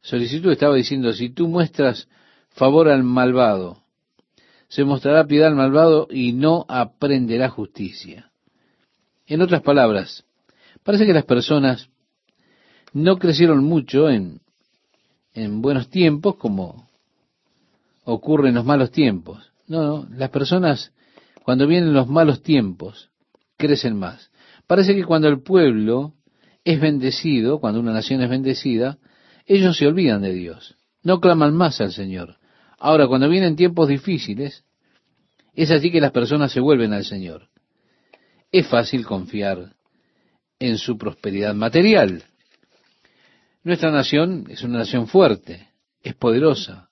solicitud, 0.00 0.52
estaba 0.52 0.74
diciendo, 0.74 1.12
si 1.12 1.30
tú 1.30 1.48
muestras 1.48 2.08
favor 2.50 2.88
al 2.88 3.02
malvado, 3.02 3.83
se 4.74 4.82
mostrará 4.82 5.24
piedad 5.24 5.50
al 5.50 5.54
malvado 5.54 6.08
y 6.10 6.32
no 6.32 6.66
aprenderá 6.68 7.48
justicia. 7.48 8.32
En 9.24 9.40
otras 9.40 9.62
palabras, 9.62 10.24
parece 10.82 11.06
que 11.06 11.12
las 11.12 11.24
personas 11.26 11.88
no 12.92 13.16
crecieron 13.18 13.62
mucho 13.62 14.10
en, 14.10 14.40
en 15.32 15.62
buenos 15.62 15.90
tiempos 15.90 16.34
como 16.34 16.88
ocurre 18.02 18.48
en 18.48 18.56
los 18.56 18.64
malos 18.64 18.90
tiempos. 18.90 19.52
No, 19.68 19.84
no, 19.84 20.08
las 20.10 20.30
personas 20.30 20.92
cuando 21.44 21.68
vienen 21.68 21.94
los 21.94 22.08
malos 22.08 22.42
tiempos 22.42 23.10
crecen 23.56 23.96
más. 23.96 24.32
Parece 24.66 24.96
que 24.96 25.04
cuando 25.04 25.28
el 25.28 25.40
pueblo 25.40 26.14
es 26.64 26.80
bendecido, 26.80 27.60
cuando 27.60 27.78
una 27.78 27.92
nación 27.92 28.22
es 28.22 28.28
bendecida, 28.28 28.98
ellos 29.46 29.76
se 29.76 29.86
olvidan 29.86 30.22
de 30.22 30.32
Dios, 30.32 30.74
no 31.04 31.20
claman 31.20 31.54
más 31.54 31.80
al 31.80 31.92
Señor. 31.92 32.38
Ahora, 32.84 33.06
cuando 33.06 33.30
vienen 33.30 33.56
tiempos 33.56 33.88
difíciles, 33.88 34.62
es 35.54 35.70
así 35.70 35.90
que 35.90 36.02
las 36.02 36.12
personas 36.12 36.52
se 36.52 36.60
vuelven 36.60 36.92
al 36.92 37.06
Señor. 37.06 37.48
Es 38.52 38.66
fácil 38.66 39.06
confiar 39.06 39.74
en 40.58 40.76
su 40.76 40.98
prosperidad 40.98 41.54
material. 41.54 42.24
Nuestra 43.62 43.90
nación 43.90 44.44
es 44.50 44.62
una 44.64 44.80
nación 44.80 45.06
fuerte, 45.06 45.66
es 46.02 46.14
poderosa, 46.14 46.90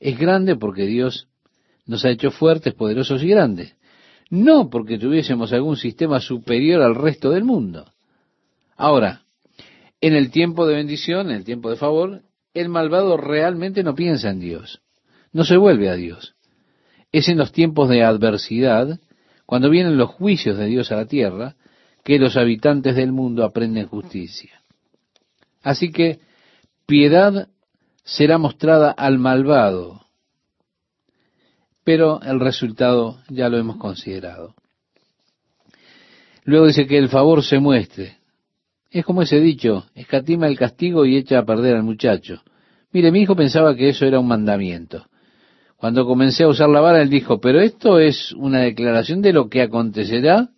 es 0.00 0.18
grande 0.18 0.56
porque 0.56 0.86
Dios 0.86 1.28
nos 1.86 2.04
ha 2.04 2.10
hecho 2.10 2.32
fuertes, 2.32 2.74
poderosos 2.74 3.22
y 3.22 3.28
grandes. 3.28 3.76
No 4.30 4.68
porque 4.68 4.98
tuviésemos 4.98 5.52
algún 5.52 5.76
sistema 5.76 6.18
superior 6.18 6.82
al 6.82 6.96
resto 6.96 7.30
del 7.30 7.44
mundo. 7.44 7.92
Ahora, 8.76 9.22
en 10.00 10.16
el 10.16 10.32
tiempo 10.32 10.66
de 10.66 10.74
bendición, 10.74 11.30
en 11.30 11.36
el 11.36 11.44
tiempo 11.44 11.70
de 11.70 11.76
favor, 11.76 12.22
el 12.52 12.68
malvado 12.68 13.16
realmente 13.16 13.84
no 13.84 13.94
piensa 13.94 14.30
en 14.30 14.40
Dios, 14.40 14.82
no 15.32 15.44
se 15.44 15.56
vuelve 15.56 15.88
a 15.88 15.94
Dios. 15.94 16.34
Es 17.12 17.28
en 17.28 17.38
los 17.38 17.52
tiempos 17.52 17.88
de 17.88 18.02
adversidad, 18.02 19.00
cuando 19.46 19.70
vienen 19.70 19.98
los 19.98 20.10
juicios 20.10 20.56
de 20.56 20.66
Dios 20.66 20.92
a 20.92 20.96
la 20.96 21.06
tierra, 21.06 21.56
que 22.04 22.18
los 22.18 22.36
habitantes 22.36 22.96
del 22.96 23.12
mundo 23.12 23.44
aprenden 23.44 23.86
justicia. 23.86 24.62
Así 25.62 25.90
que 25.90 26.20
piedad 26.86 27.48
será 28.04 28.38
mostrada 28.38 28.90
al 28.90 29.18
malvado, 29.18 30.06
pero 31.84 32.20
el 32.22 32.40
resultado 32.40 33.20
ya 33.28 33.48
lo 33.48 33.58
hemos 33.58 33.76
considerado. 33.76 34.54
Luego 36.44 36.66
dice 36.66 36.86
que 36.86 36.98
el 36.98 37.08
favor 37.08 37.44
se 37.44 37.58
muestre. 37.58 38.18
Es 38.90 39.04
como 39.04 39.22
ese 39.22 39.38
dicho, 39.40 39.86
escatima 39.94 40.48
el 40.48 40.58
castigo 40.58 41.04
y 41.04 41.16
echa 41.16 41.38
a 41.38 41.44
perder 41.44 41.76
al 41.76 41.82
muchacho. 41.82 42.42
Mire, 42.92 43.12
mi 43.12 43.20
hijo 43.20 43.36
pensaba 43.36 43.76
que 43.76 43.88
eso 43.88 44.04
era 44.04 44.18
un 44.18 44.26
mandamiento. 44.26 45.06
Cuando 45.80 46.04
comencé 46.04 46.44
a 46.44 46.48
usar 46.48 46.68
la 46.68 46.82
vara, 46.82 47.00
él 47.00 47.08
dijo, 47.08 47.40
pero 47.40 47.58
esto 47.58 47.98
es 47.98 48.32
una 48.32 48.60
declaración 48.60 49.22
de 49.22 49.32
lo 49.32 49.48
que 49.48 49.62
acontecerá 49.62 50.50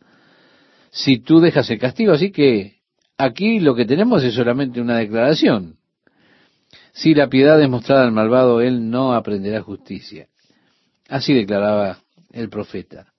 si 0.90 1.20
tú 1.20 1.38
dejas 1.38 1.70
el 1.70 1.78
castigo. 1.78 2.12
Así 2.12 2.32
que 2.32 2.80
aquí 3.16 3.60
lo 3.60 3.76
que 3.76 3.84
tenemos 3.84 4.24
es 4.24 4.34
solamente 4.34 4.80
una 4.80 4.96
declaración. 4.96 5.76
Si 6.92 7.14
la 7.14 7.28
piedad 7.28 7.62
es 7.62 7.68
mostrada 7.68 8.02
al 8.02 8.10
malvado, 8.10 8.60
él 8.60 8.90
no 8.90 9.14
aprenderá 9.14 9.62
justicia. 9.62 10.26
Así 11.08 11.32
declaraba 11.32 11.98
el 12.32 12.48
profeta. 12.48 13.12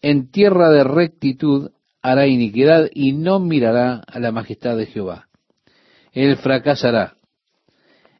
En 0.00 0.30
tierra 0.30 0.70
de 0.70 0.82
rectitud 0.82 1.72
hará 2.00 2.26
iniquidad 2.26 2.88
y 2.94 3.12
no 3.12 3.38
mirará 3.38 4.02
a 4.06 4.18
la 4.18 4.32
majestad 4.32 4.78
de 4.78 4.86
Jehová. 4.86 5.28
Él 6.12 6.38
fracasará 6.38 7.16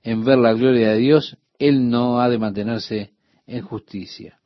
en 0.03 0.27
ver 0.27 0.37
la 0.37 0.53
gloria 0.53 0.91
de 0.91 0.99
Dios 0.99 1.39
él 1.59 1.89
no 1.91 2.21
ha 2.21 2.29
de 2.29 2.39
mantenerse 2.39 3.13
en 3.47 3.63
justicia. 3.63 4.39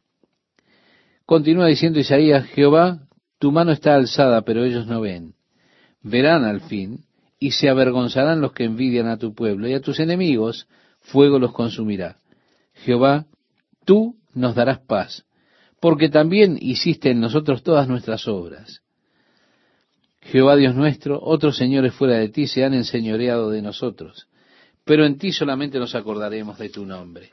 Continúa 1.26 1.66
diciendo 1.66 2.00
Isaías, 2.00 2.46
Jehová, 2.46 3.00
tu 3.38 3.52
mano 3.52 3.72
está 3.72 3.94
alzada, 3.94 4.42
pero 4.42 4.64
ellos 4.64 4.86
no 4.86 5.00
ven. 5.00 5.34
Verán 6.02 6.44
al 6.44 6.60
fin, 6.62 7.04
y 7.38 7.52
se 7.52 7.68
avergonzarán 7.68 8.40
los 8.40 8.52
que 8.52 8.64
envidian 8.64 9.08
a 9.08 9.18
tu 9.18 9.34
pueblo, 9.34 9.68
y 9.68 9.74
a 9.74 9.80
tus 9.80 10.00
enemigos 10.00 10.68
fuego 11.00 11.38
los 11.38 11.52
consumirá. 11.52 12.18
Jehová, 12.74 13.26
tú 13.84 14.16
nos 14.34 14.54
darás 14.54 14.80
paz, 14.80 15.24
porque 15.80 16.08
también 16.08 16.56
hiciste 16.60 17.10
en 17.10 17.20
nosotros 17.20 17.62
todas 17.62 17.88
nuestras 17.88 18.26
obras. 18.28 18.82
Jehová 20.20 20.54
Dios 20.56 20.76
nuestro, 20.76 21.20
otros 21.20 21.56
señores 21.56 21.94
fuera 21.94 22.16
de 22.16 22.28
ti 22.28 22.46
se 22.46 22.64
han 22.64 22.74
enseñoreado 22.74 23.50
de 23.50 23.60
nosotros 23.60 24.28
pero 24.84 25.06
en 25.06 25.18
ti 25.18 25.32
solamente 25.32 25.78
nos 25.78 25.94
acordaremos 25.94 26.58
de 26.58 26.68
tu 26.68 26.84
nombre. 26.84 27.30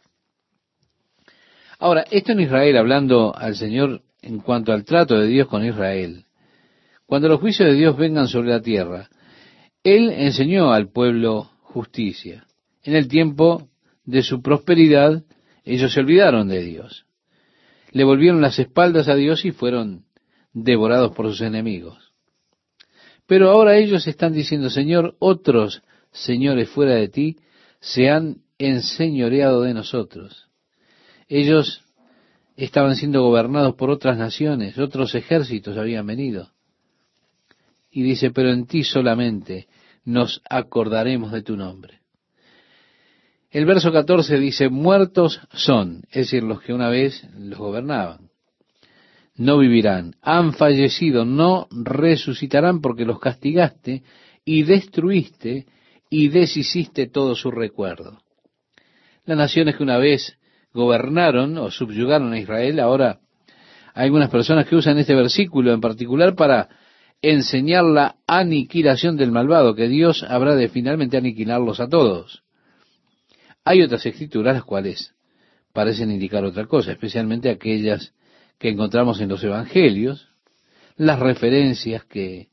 Ahora, 1.79 2.05
esto 2.11 2.33
en 2.33 2.41
Israel, 2.41 2.77
hablando 2.77 3.33
al 3.35 3.55
Señor 3.55 4.01
en 4.21 4.39
cuanto 4.39 4.73
al 4.73 4.83
trato 4.83 5.17
de 5.17 5.27
Dios 5.27 5.47
con 5.47 5.65
Israel, 5.65 6.25
cuando 7.05 7.27
los 7.27 7.39
juicios 7.39 7.69
de 7.69 7.75
Dios 7.75 7.97
vengan 7.97 8.27
sobre 8.27 8.49
la 8.49 8.61
tierra, 8.61 9.09
Él 9.83 10.09
enseñó 10.11 10.73
al 10.73 10.91
pueblo 10.91 11.49
justicia. 11.61 12.45
En 12.83 12.95
el 12.95 13.07
tiempo 13.07 13.69
de 14.03 14.23
su 14.23 14.41
prosperidad, 14.41 15.23
ellos 15.63 15.93
se 15.93 16.01
olvidaron 16.01 16.47
de 16.49 16.61
Dios. 16.61 17.05
Le 17.91 18.03
volvieron 18.03 18.41
las 18.41 18.59
espaldas 18.59 19.07
a 19.07 19.15
Dios 19.15 19.45
y 19.45 19.51
fueron 19.51 20.05
devorados 20.53 21.15
por 21.15 21.27
sus 21.27 21.41
enemigos. 21.41 22.11
Pero 23.25 23.49
ahora 23.49 23.77
ellos 23.77 24.07
están 24.07 24.33
diciendo, 24.33 24.69
Señor, 24.69 25.15
otros 25.19 25.81
señores 26.11 26.69
fuera 26.69 26.95
de 26.95 27.07
ti 27.07 27.37
se 27.79 28.09
han 28.09 28.37
enseñoreado 28.57 29.61
de 29.61 29.73
nosotros. 29.73 30.47
Ellos 31.27 31.83
estaban 32.55 32.95
siendo 32.95 33.23
gobernados 33.23 33.75
por 33.75 33.89
otras 33.89 34.17
naciones, 34.17 34.77
otros 34.77 35.15
ejércitos 35.15 35.77
habían 35.77 36.05
venido. 36.05 36.51
Y 37.91 38.03
dice, 38.03 38.31
pero 38.31 38.51
en 38.51 38.67
ti 38.67 38.83
solamente 38.83 39.67
nos 40.03 40.41
acordaremos 40.49 41.31
de 41.31 41.41
tu 41.41 41.55
nombre. 41.55 41.99
El 43.51 43.65
verso 43.65 43.91
14 43.91 44.39
dice, 44.39 44.69
muertos 44.69 45.41
son, 45.53 46.03
es 46.11 46.27
decir, 46.27 46.43
los 46.43 46.61
que 46.61 46.73
una 46.73 46.89
vez 46.89 47.27
los 47.35 47.57
gobernaban. 47.57 48.29
No 49.35 49.57
vivirán, 49.57 50.15
han 50.21 50.53
fallecido, 50.53 51.25
no 51.25 51.67
resucitarán 51.71 52.81
porque 52.81 53.05
los 53.05 53.19
castigaste 53.19 54.03
y 54.43 54.63
destruiste 54.63 55.65
y 56.09 56.29
deshiciste 56.29 57.07
todo 57.07 57.35
su 57.35 57.51
recuerdo. 57.51 58.21
Las 59.25 59.37
naciones 59.37 59.75
que 59.75 59.83
una 59.83 59.97
vez 59.97 60.37
gobernaron 60.73 61.57
o 61.57 61.71
subyugaron 61.71 62.33
a 62.33 62.39
Israel, 62.39 62.79
ahora 62.79 63.19
hay 63.93 64.05
algunas 64.05 64.29
personas 64.29 64.67
que 64.67 64.75
usan 64.75 64.97
este 64.97 65.15
versículo 65.15 65.73
en 65.73 65.81
particular 65.81 66.35
para 66.35 66.69
enseñar 67.21 67.83
la 67.83 68.15
aniquilación 68.27 69.17
del 69.17 69.31
malvado, 69.31 69.75
que 69.75 69.87
Dios 69.87 70.23
habrá 70.23 70.55
de 70.55 70.69
finalmente 70.69 71.17
aniquilarlos 71.17 71.79
a 71.79 71.89
todos. 71.89 72.43
Hay 73.65 73.81
otras 73.81 74.05
escrituras 74.05 74.55
las 74.55 74.63
cuales 74.63 75.13
parecen 75.73 76.11
indicar 76.11 76.43
otra 76.45 76.65
cosa, 76.65 76.91
especialmente 76.91 77.49
aquellas 77.49 78.13
que 78.57 78.69
encontramos 78.69 79.19
en 79.21 79.29
los 79.29 79.43
evangelios, 79.43 80.29
las 80.95 81.19
referencias 81.19 82.03
que 82.05 82.49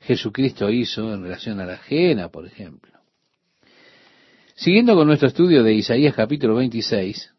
Jesucristo 0.00 0.70
hizo 0.70 1.12
en 1.12 1.22
relación 1.22 1.60
a 1.60 1.66
la 1.66 1.74
ajena, 1.74 2.28
por 2.28 2.46
ejemplo. 2.46 2.89
Siguiendo 4.60 4.94
con 4.94 5.06
nuestro 5.06 5.28
estudio 5.28 5.62
de 5.62 5.72
Isaías 5.72 6.14
capítulo 6.14 6.56
26, 6.56 7.32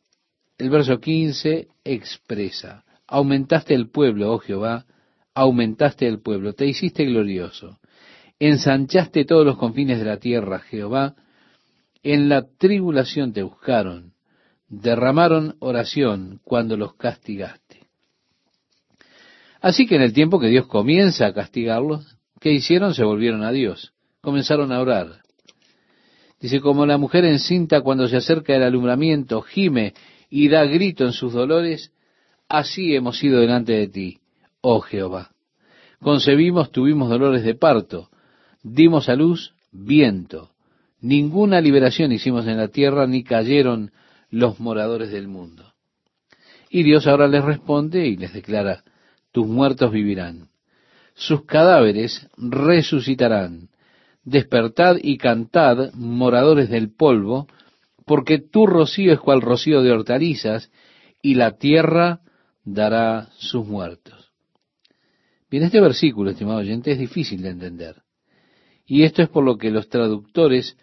el 0.58 0.70
verso 0.72 1.00
15 1.00 1.68
expresa, 1.84 2.84
aumentaste 3.06 3.76
el 3.76 3.92
pueblo, 3.92 4.34
oh 4.34 4.40
Jehová, 4.40 4.88
aumentaste 5.36 6.08
el 6.08 6.20
pueblo, 6.20 6.54
te 6.54 6.66
hiciste 6.66 7.06
glorioso, 7.06 7.80
ensanchaste 8.40 9.24
todos 9.26 9.46
los 9.46 9.60
confines 9.60 10.00
de 10.00 10.06
la 10.06 10.18
tierra, 10.18 10.62
Jehová, 10.62 11.14
en 12.02 12.28
la 12.28 12.48
tribulación 12.58 13.34
te 13.34 13.44
buscaron, 13.44 14.14
derramaron 14.68 15.58
oración 15.60 16.40
cuando 16.44 16.76
los 16.76 16.96
castigaste. 16.96 17.86
Así 19.62 19.86
que 19.86 19.96
en 19.96 20.02
el 20.02 20.14
tiempo 20.14 20.40
que 20.40 20.48
Dios 20.48 20.66
comienza 20.66 21.28
a 21.28 21.34
castigarlos, 21.36 22.18
¿qué 22.40 22.52
hicieron? 22.52 22.96
Se 22.96 23.04
volvieron 23.04 23.44
a 23.44 23.52
Dios, 23.52 23.94
comenzaron 24.22 24.72
a 24.72 24.82
orar. 24.82 25.22
Dice, 26.42 26.60
como 26.60 26.86
la 26.88 26.98
mujer 26.98 27.24
encinta 27.26 27.82
cuando 27.82 28.08
se 28.08 28.18
acerca 28.18 28.56
el 28.56 28.64
alumbramiento, 28.64 29.42
gime 29.42 29.94
y 30.30 30.50
da 30.50 30.66
grito 30.66 31.06
en 31.06 31.14
sus 31.14 31.34
dolores, 31.34 31.92
así 32.50 32.96
hemos 32.96 33.20
sido 33.20 33.40
delante 33.40 33.74
de 33.74 33.88
ti, 33.88 34.20
oh 34.62 34.82
Jehová. 34.82 35.32
Concebimos, 36.00 36.72
tuvimos 36.72 37.10
dolores 37.10 37.44
de 37.44 37.54
parto, 37.54 38.10
dimos 38.64 39.08
a 39.08 39.16
luz 39.16 39.54
viento. 39.72 40.50
Ninguna 41.00 41.62
liberación 41.62 42.12
hicimos 42.12 42.48
en 42.48 42.58
la 42.58 42.70
tierra, 42.70 43.06
ni 43.06 43.24
cayeron 43.24 43.92
los 44.32 44.60
moradores 44.60 45.12
del 45.12 45.28
mundo. 45.28 45.74
Y 46.70 46.84
Dios 46.84 47.06
ahora 47.06 47.28
les 47.28 47.44
responde 47.44 48.08
y 48.08 48.18
les 48.18 48.34
declara, 48.34 48.84
tus 49.32 49.46
muertos 49.46 49.92
vivirán. 49.92 50.50
sus 51.14 51.46
cadáveres 51.46 52.28
resucitarán. 52.38 53.71
Despertad 54.24 54.98
y 55.02 55.18
cantad, 55.18 55.94
moradores 55.94 56.70
del 56.70 56.94
polvo, 56.94 57.48
porque 58.06 58.40
tu 58.40 58.68
rocío 58.68 59.14
es 59.14 59.20
cual 59.20 59.42
rocío 59.42 59.82
de 59.82 59.92
hortalizas, 59.92 60.72
y 61.22 61.36
la 61.36 61.58
tierra 61.58 62.22
dará 62.64 63.30
sus 63.38 63.66
muertos. 63.66 64.32
Bien, 65.50 65.64
este 65.64 65.82
versículo, 65.82 66.32
estimado 66.32 66.60
oyente, 66.60 66.92
es 66.92 67.00
difícil 67.00 67.42
de 67.42 67.50
entender. 67.50 68.04
Y 68.86 69.04
esto 69.04 69.22
es 69.22 69.30
por 69.30 69.44
lo 69.44 69.58
que 69.58 69.72
los 69.72 69.90
traductores 69.90 70.78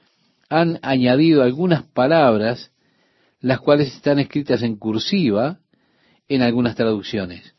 han 0.49 0.79
añadido 0.83 1.43
algunas 1.43 1.85
palabras, 1.85 2.73
las 3.41 3.61
cuales 3.61 3.95
están 3.95 4.19
escritas 4.19 4.63
en 4.63 4.77
cursiva 4.77 5.61
en 6.29 6.43
algunas 6.43 6.75
traducciones. 6.75 7.55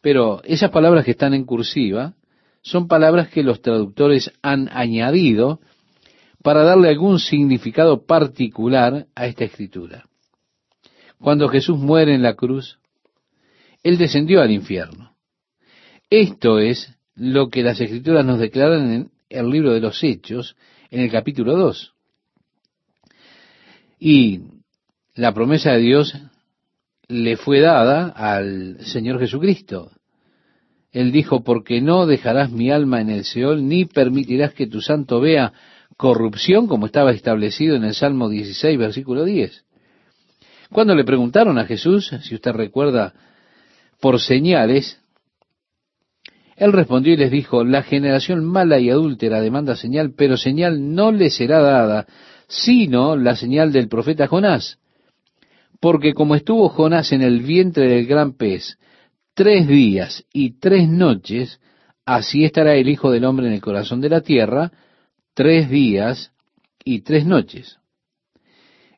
Pero 0.00 0.42
esas 0.44 0.70
palabras 0.70 1.04
que 1.04 1.12
están 1.12 1.34
en 1.34 1.44
cursiva 1.44 2.14
son 2.66 2.88
palabras 2.88 3.28
que 3.28 3.44
los 3.44 3.62
traductores 3.62 4.32
han 4.42 4.68
añadido 4.72 5.60
para 6.42 6.64
darle 6.64 6.88
algún 6.88 7.20
significado 7.20 8.06
particular 8.06 9.06
a 9.14 9.26
esta 9.26 9.44
escritura. 9.44 10.06
Cuando 11.20 11.48
Jesús 11.48 11.78
muere 11.78 12.12
en 12.12 12.22
la 12.22 12.34
cruz, 12.34 12.80
Él 13.84 13.98
descendió 13.98 14.42
al 14.42 14.50
infierno. 14.50 15.14
Esto 16.10 16.58
es 16.58 16.92
lo 17.14 17.50
que 17.50 17.62
las 17.62 17.80
escrituras 17.80 18.24
nos 18.24 18.40
declaran 18.40 18.92
en 18.92 19.10
el 19.28 19.48
libro 19.48 19.72
de 19.72 19.80
los 19.80 20.02
Hechos, 20.02 20.56
en 20.90 21.02
el 21.02 21.10
capítulo 21.10 21.56
2. 21.56 21.94
Y 24.00 24.40
la 25.14 25.32
promesa 25.32 25.70
de 25.70 25.78
Dios 25.78 26.16
le 27.06 27.36
fue 27.36 27.60
dada 27.60 28.08
al 28.08 28.80
Señor 28.80 29.20
Jesucristo. 29.20 29.92
Él 30.96 31.12
dijo, 31.12 31.44
porque 31.44 31.82
no 31.82 32.06
dejarás 32.06 32.50
mi 32.50 32.70
alma 32.70 33.02
en 33.02 33.10
el 33.10 33.26
Seol, 33.26 33.68
ni 33.68 33.84
permitirás 33.84 34.54
que 34.54 34.66
tu 34.66 34.80
santo 34.80 35.20
vea 35.20 35.52
corrupción, 35.98 36.66
como 36.66 36.86
estaba 36.86 37.10
establecido 37.10 37.76
en 37.76 37.84
el 37.84 37.92
Salmo 37.92 38.30
16, 38.30 38.78
versículo 38.78 39.24
10. 39.24 39.66
Cuando 40.72 40.94
le 40.94 41.04
preguntaron 41.04 41.58
a 41.58 41.66
Jesús, 41.66 42.10
si 42.22 42.34
usted 42.34 42.52
recuerda, 42.52 43.12
por 44.00 44.18
señales, 44.22 44.98
él 46.56 46.72
respondió 46.72 47.12
y 47.12 47.18
les 47.18 47.30
dijo, 47.30 47.62
la 47.62 47.82
generación 47.82 48.42
mala 48.42 48.78
y 48.78 48.88
adúltera 48.88 49.42
demanda 49.42 49.76
señal, 49.76 50.14
pero 50.16 50.38
señal 50.38 50.94
no 50.94 51.12
le 51.12 51.28
será 51.28 51.60
dada, 51.60 52.06
sino 52.48 53.16
la 53.16 53.36
señal 53.36 53.70
del 53.70 53.88
profeta 53.88 54.28
Jonás. 54.28 54.78
Porque 55.78 56.14
como 56.14 56.36
estuvo 56.36 56.70
Jonás 56.70 57.12
en 57.12 57.20
el 57.20 57.40
vientre 57.40 57.86
del 57.86 58.06
gran 58.06 58.32
pez 58.32 58.78
tres 59.36 59.68
días 59.68 60.24
y 60.32 60.58
tres 60.58 60.88
noches, 60.88 61.60
así 62.06 62.44
estará 62.44 62.74
el 62.74 62.88
Hijo 62.88 63.10
del 63.10 63.26
Hombre 63.26 63.46
en 63.46 63.52
el 63.52 63.60
corazón 63.60 64.00
de 64.00 64.08
la 64.08 64.22
tierra, 64.22 64.72
tres 65.34 65.68
días 65.68 66.32
y 66.82 67.02
tres 67.02 67.26
noches. 67.26 67.78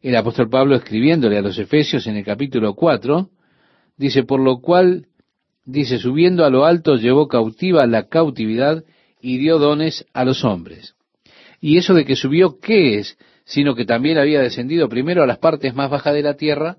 El 0.01 0.15
apóstol 0.15 0.49
Pablo 0.49 0.77
escribiéndole 0.77 1.37
a 1.37 1.43
los 1.43 1.59
Efesios 1.59 2.07
en 2.07 2.17
el 2.17 2.25
capítulo 2.25 2.75
4, 2.75 3.29
dice, 3.97 4.23
por 4.23 4.39
lo 4.39 4.61
cual, 4.61 5.09
dice, 5.65 5.99
subiendo 5.99 6.45
a 6.45 6.51
lo 6.51 6.65
alto 6.65 6.95
llevó 6.95 7.27
cautiva 7.27 7.85
la 7.87 8.09
cautividad 8.09 8.85
y 9.21 9.39
dio 9.39 9.59
dones 9.59 10.07
a 10.13 10.25
los 10.25 10.45
hombres. 10.45 10.95
Y 11.61 11.79
eso 11.79 11.95
de 11.95 12.05
que 12.05 12.15
subió, 12.15 12.61
¿qué 12.61 13.01
es? 13.01 13.19
sino 13.45 13.75
que 13.75 13.87
también 13.87 14.19
había 14.19 14.41
descendido 14.41 14.89
primero 14.89 15.25
a 15.25 15.27
las 15.27 15.39
partes 15.39 15.75
más 15.75 15.91
bajas 15.91 16.13
de 16.13 16.23
la 16.23 16.35
tierra. 16.35 16.77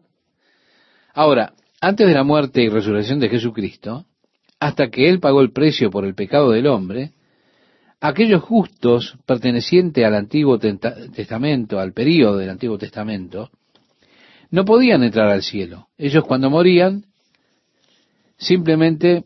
Ahora, 1.15 1.55
antes 1.81 2.07
de 2.07 2.13
la 2.13 2.23
muerte 2.23 2.61
y 2.61 2.69
resurrección 2.69 3.19
de 3.19 3.29
Jesucristo, 3.29 4.05
hasta 4.59 4.89
que 4.89 5.09
Él 5.09 5.19
pagó 5.19 5.41
el 5.41 5.51
precio 5.51 5.89
por 5.89 6.05
el 6.05 6.15
pecado 6.15 6.51
del 6.51 6.67
hombre, 6.67 7.13
aquellos 8.01 8.41
justos 8.43 9.17
pertenecientes 9.25 10.03
al 10.05 10.15
Antiguo 10.15 10.59
Testamento, 10.59 11.79
al 11.79 11.93
período 11.93 12.37
del 12.37 12.49
Antiguo 12.49 12.77
Testamento, 12.77 13.49
no 14.51 14.65
podían 14.65 15.03
entrar 15.03 15.29
al 15.29 15.43
cielo. 15.43 15.87
Ellos 15.97 16.23
cuando 16.25 16.49
morían, 16.49 17.05
simplemente 18.37 19.25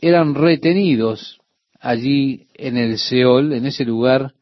eran 0.00 0.34
retenidos 0.34 1.40
allí 1.78 2.46
en 2.54 2.76
el 2.76 2.98
Seol, 2.98 3.52
en 3.52 3.66
ese 3.66 3.84
lugar 3.84 4.34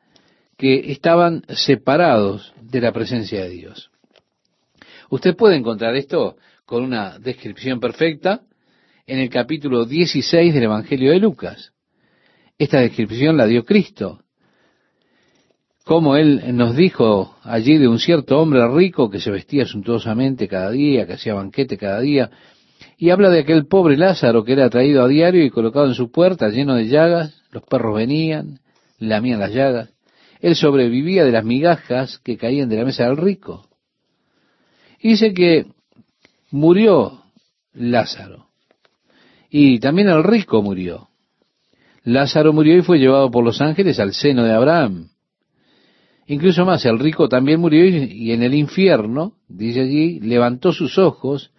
que 0.56 0.92
estaban 0.92 1.42
separados 1.48 2.54
de 2.60 2.80
la 2.80 2.92
presencia 2.92 3.42
de 3.42 3.50
Dios. 3.50 3.90
Usted 5.10 5.34
puede 5.34 5.56
encontrar 5.56 5.96
esto 5.96 6.36
con 6.70 6.84
una 6.84 7.18
descripción 7.18 7.80
perfecta 7.80 8.42
en 9.04 9.18
el 9.18 9.28
capítulo 9.28 9.86
16 9.86 10.54
del 10.54 10.62
Evangelio 10.62 11.10
de 11.10 11.18
Lucas. 11.18 11.72
Esta 12.56 12.78
descripción 12.78 13.36
la 13.36 13.46
dio 13.46 13.64
Cristo. 13.64 14.20
Como 15.84 16.14
Él 16.14 16.56
nos 16.56 16.76
dijo 16.76 17.34
allí 17.42 17.76
de 17.76 17.88
un 17.88 17.98
cierto 17.98 18.38
hombre 18.38 18.68
rico 18.68 19.10
que 19.10 19.18
se 19.18 19.32
vestía 19.32 19.66
suntuosamente 19.66 20.46
cada 20.46 20.70
día, 20.70 21.08
que 21.08 21.14
hacía 21.14 21.34
banquete 21.34 21.76
cada 21.76 21.98
día, 21.98 22.30
y 22.96 23.10
habla 23.10 23.30
de 23.30 23.40
aquel 23.40 23.66
pobre 23.66 23.96
Lázaro 23.96 24.44
que 24.44 24.52
era 24.52 24.70
traído 24.70 25.02
a 25.02 25.08
diario 25.08 25.44
y 25.44 25.50
colocado 25.50 25.86
en 25.86 25.94
su 25.94 26.12
puerta 26.12 26.50
lleno 26.50 26.76
de 26.76 26.86
llagas, 26.86 27.42
los 27.50 27.64
perros 27.64 27.96
venían, 27.96 28.60
lamían 29.00 29.40
las 29.40 29.52
llagas. 29.52 29.90
Él 30.38 30.54
sobrevivía 30.54 31.24
de 31.24 31.32
las 31.32 31.44
migajas 31.44 32.20
que 32.20 32.36
caían 32.36 32.68
de 32.68 32.76
la 32.76 32.84
mesa 32.84 33.06
del 33.06 33.16
rico. 33.16 33.66
Y 35.00 35.08
dice 35.08 35.34
que 35.34 35.66
murió 36.50 37.22
Lázaro. 37.72 38.46
Y 39.48 39.80
también 39.80 40.08
el 40.08 40.22
rico 40.22 40.62
murió. 40.62 41.08
Lázaro 42.04 42.52
murió 42.52 42.76
y 42.76 42.82
fue 42.82 42.98
llevado 42.98 43.30
por 43.30 43.44
los 43.44 43.60
ángeles 43.60 43.98
al 44.00 44.12
seno 44.12 44.44
de 44.44 44.52
Abraham. 44.52 45.08
Incluso 46.26 46.64
más, 46.64 46.84
el 46.84 46.98
rico 46.98 47.28
también 47.28 47.60
murió 47.60 47.84
y 47.86 48.32
en 48.32 48.42
el 48.42 48.54
infierno, 48.54 49.34
dice 49.48 49.80
allí, 49.80 50.20
levantó 50.20 50.72
sus 50.72 50.96
ojos, 50.98 51.50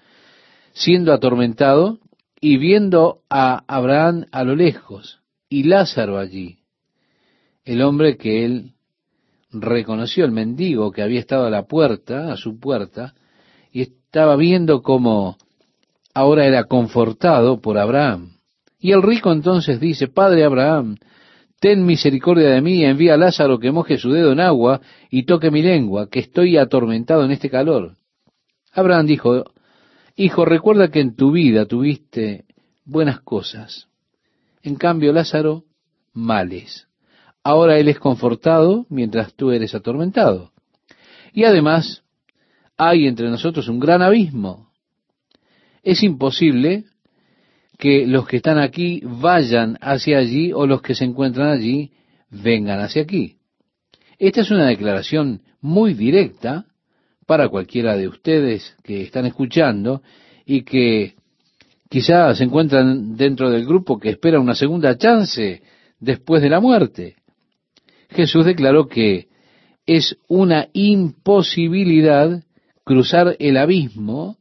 siendo 0.74 1.12
atormentado 1.12 2.00
y 2.40 2.58
viendo 2.58 3.22
a 3.30 3.64
Abraham 3.68 4.26
a 4.32 4.44
lo 4.44 4.56
lejos 4.56 5.20
y 5.50 5.64
Lázaro 5.64 6.18
allí 6.18 6.62
el 7.66 7.82
hombre 7.82 8.18
que 8.18 8.46
él 8.46 8.74
reconoció, 9.52 10.26
el 10.26 10.32
mendigo 10.32 10.92
que 10.92 11.02
había 11.02 11.20
estado 11.20 11.46
a 11.46 11.50
la 11.50 11.68
puerta, 11.68 12.32
a 12.32 12.38
su 12.38 12.60
puerta, 12.60 13.14
estaba 14.12 14.36
viendo 14.36 14.82
cómo 14.82 15.38
ahora 16.14 16.46
era 16.46 16.66
confortado 16.66 17.62
por 17.62 17.78
Abraham. 17.78 18.34
Y 18.78 18.92
el 18.92 19.02
rico 19.02 19.32
entonces 19.32 19.80
dice, 19.80 20.10
Padre 20.10 20.44
Abraham, 20.44 20.98
ten 21.62 21.86
misericordia 21.86 22.50
de 22.50 22.60
mí, 22.60 22.84
envía 22.84 23.14
a 23.14 23.18
Lázaro 23.18 23.58
que 23.58 23.72
moje 23.72 23.98
su 23.98 24.12
dedo 24.12 24.34
en 24.34 24.42
agua 24.42 24.82
y 25.10 25.24
toque 25.24 25.50
mi 25.50 25.62
lengua, 25.62 26.10
que 26.10 26.20
estoy 26.20 26.58
atormentado 26.58 27.24
en 27.24 27.32
este 27.32 27.50
calor. 27.50 27.96
Abraham 28.74 29.06
dijo, 29.06 29.46
Hijo, 30.18 30.44
recuerda 30.44 30.90
que 30.90 31.00
en 31.00 31.16
tu 31.16 31.32
vida 31.32 31.66
tuviste 31.66 32.44
buenas 32.84 33.22
cosas, 33.22 33.88
en 34.62 34.76
cambio 34.76 35.14
Lázaro, 35.14 35.64
males 36.12 36.90
ahora 37.44 37.78
Él 37.78 37.88
es 37.88 38.00
confortado 38.00 38.86
mientras 38.90 39.34
tú 39.34 39.52
eres 39.52 39.74
atormentado. 39.74 40.52
Y 41.34 41.46
además, 41.46 42.04
hay 42.84 43.06
entre 43.06 43.30
nosotros 43.30 43.68
un 43.68 43.80
gran 43.80 44.02
abismo. 44.02 44.72
Es 45.84 46.02
imposible 46.02 46.86
que 47.78 48.08
los 48.08 48.28
que 48.28 48.38
están 48.38 48.58
aquí 48.58 49.04
vayan 49.04 49.78
hacia 49.82 50.18
allí 50.18 50.52
o 50.52 50.66
los 50.66 50.82
que 50.82 50.96
se 50.96 51.06
encuentran 51.06 51.50
allí 51.50 51.92
vengan 52.32 52.80
hacia 52.80 53.04
aquí. 53.04 53.38
Esta 54.18 54.42
es 54.42 54.50
una 54.50 54.66
declaración 54.66 55.44
muy 55.62 55.94
directa 55.94 56.66
para 57.28 57.50
cualquiera 57.50 57.96
de 57.96 58.08
ustedes 58.08 58.76
que 58.84 59.04
están 59.04 59.28
escuchando 59.28 60.02
y 60.44 60.64
que 60.64 61.14
quizás 61.88 62.40
se 62.40 62.46
encuentran 62.46 63.16
dentro 63.16 63.52
del 63.52 63.64
grupo 63.64 64.00
que 64.00 64.10
espera 64.10 64.40
una 64.40 64.56
segunda 64.56 64.98
chance 64.98 65.62
después 66.00 66.42
de 66.42 66.50
la 66.50 66.60
muerte. 66.60 67.18
Jesús 68.10 68.44
declaró 68.44 68.88
que 68.88 69.28
es 69.86 70.18
una 70.28 70.68
imposibilidad 70.74 72.44
cruzar 72.92 73.38
el 73.40 73.56
abismo 73.56 74.36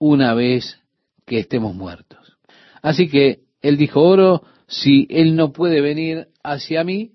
una 0.00 0.34
vez 0.34 0.80
que 1.24 1.38
estemos 1.38 1.76
muertos. 1.76 2.36
Así 2.82 3.08
que 3.08 3.42
él 3.62 3.76
dijo, 3.76 4.02
oro, 4.02 4.42
si 4.66 5.06
él 5.08 5.36
no 5.36 5.52
puede 5.52 5.80
venir 5.80 6.26
hacia 6.42 6.82
mí, 6.82 7.12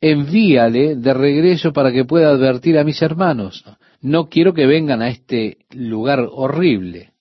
envíale 0.00 0.96
de 0.96 1.12
regreso 1.12 1.74
para 1.74 1.92
que 1.92 2.06
pueda 2.06 2.30
advertir 2.30 2.78
a 2.78 2.84
mis 2.84 3.02
hermanos. 3.02 3.62
No 4.00 4.30
quiero 4.30 4.54
que 4.54 4.64
vengan 4.64 5.02
a 5.02 5.10
este 5.10 5.58
lugar 5.74 6.26
horrible. 6.32 7.12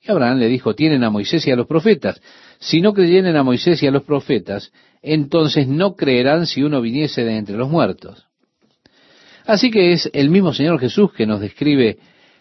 Y 0.00 0.12
Abraham 0.12 0.38
le 0.38 0.46
dijo, 0.46 0.76
tienen 0.76 1.02
a 1.02 1.10
Moisés 1.10 1.44
y 1.48 1.50
a 1.50 1.56
los 1.56 1.66
profetas. 1.66 2.22
Si 2.60 2.80
no 2.80 2.94
creyeren 2.94 3.34
a 3.34 3.42
Moisés 3.42 3.82
y 3.82 3.88
a 3.88 3.90
los 3.90 4.04
profetas, 4.04 4.70
entonces 5.02 5.66
no 5.66 5.96
creerán 5.96 6.46
si 6.46 6.62
uno 6.62 6.80
viniese 6.80 7.24
de 7.24 7.38
entre 7.38 7.56
los 7.56 7.68
muertos. 7.68 8.24
Así 9.46 9.72
que 9.72 9.90
es 9.90 10.08
el 10.12 10.30
mismo 10.30 10.54
Señor 10.54 10.78
Jesús 10.78 11.12
que 11.12 11.26
nos 11.26 11.40
describe 11.40 11.98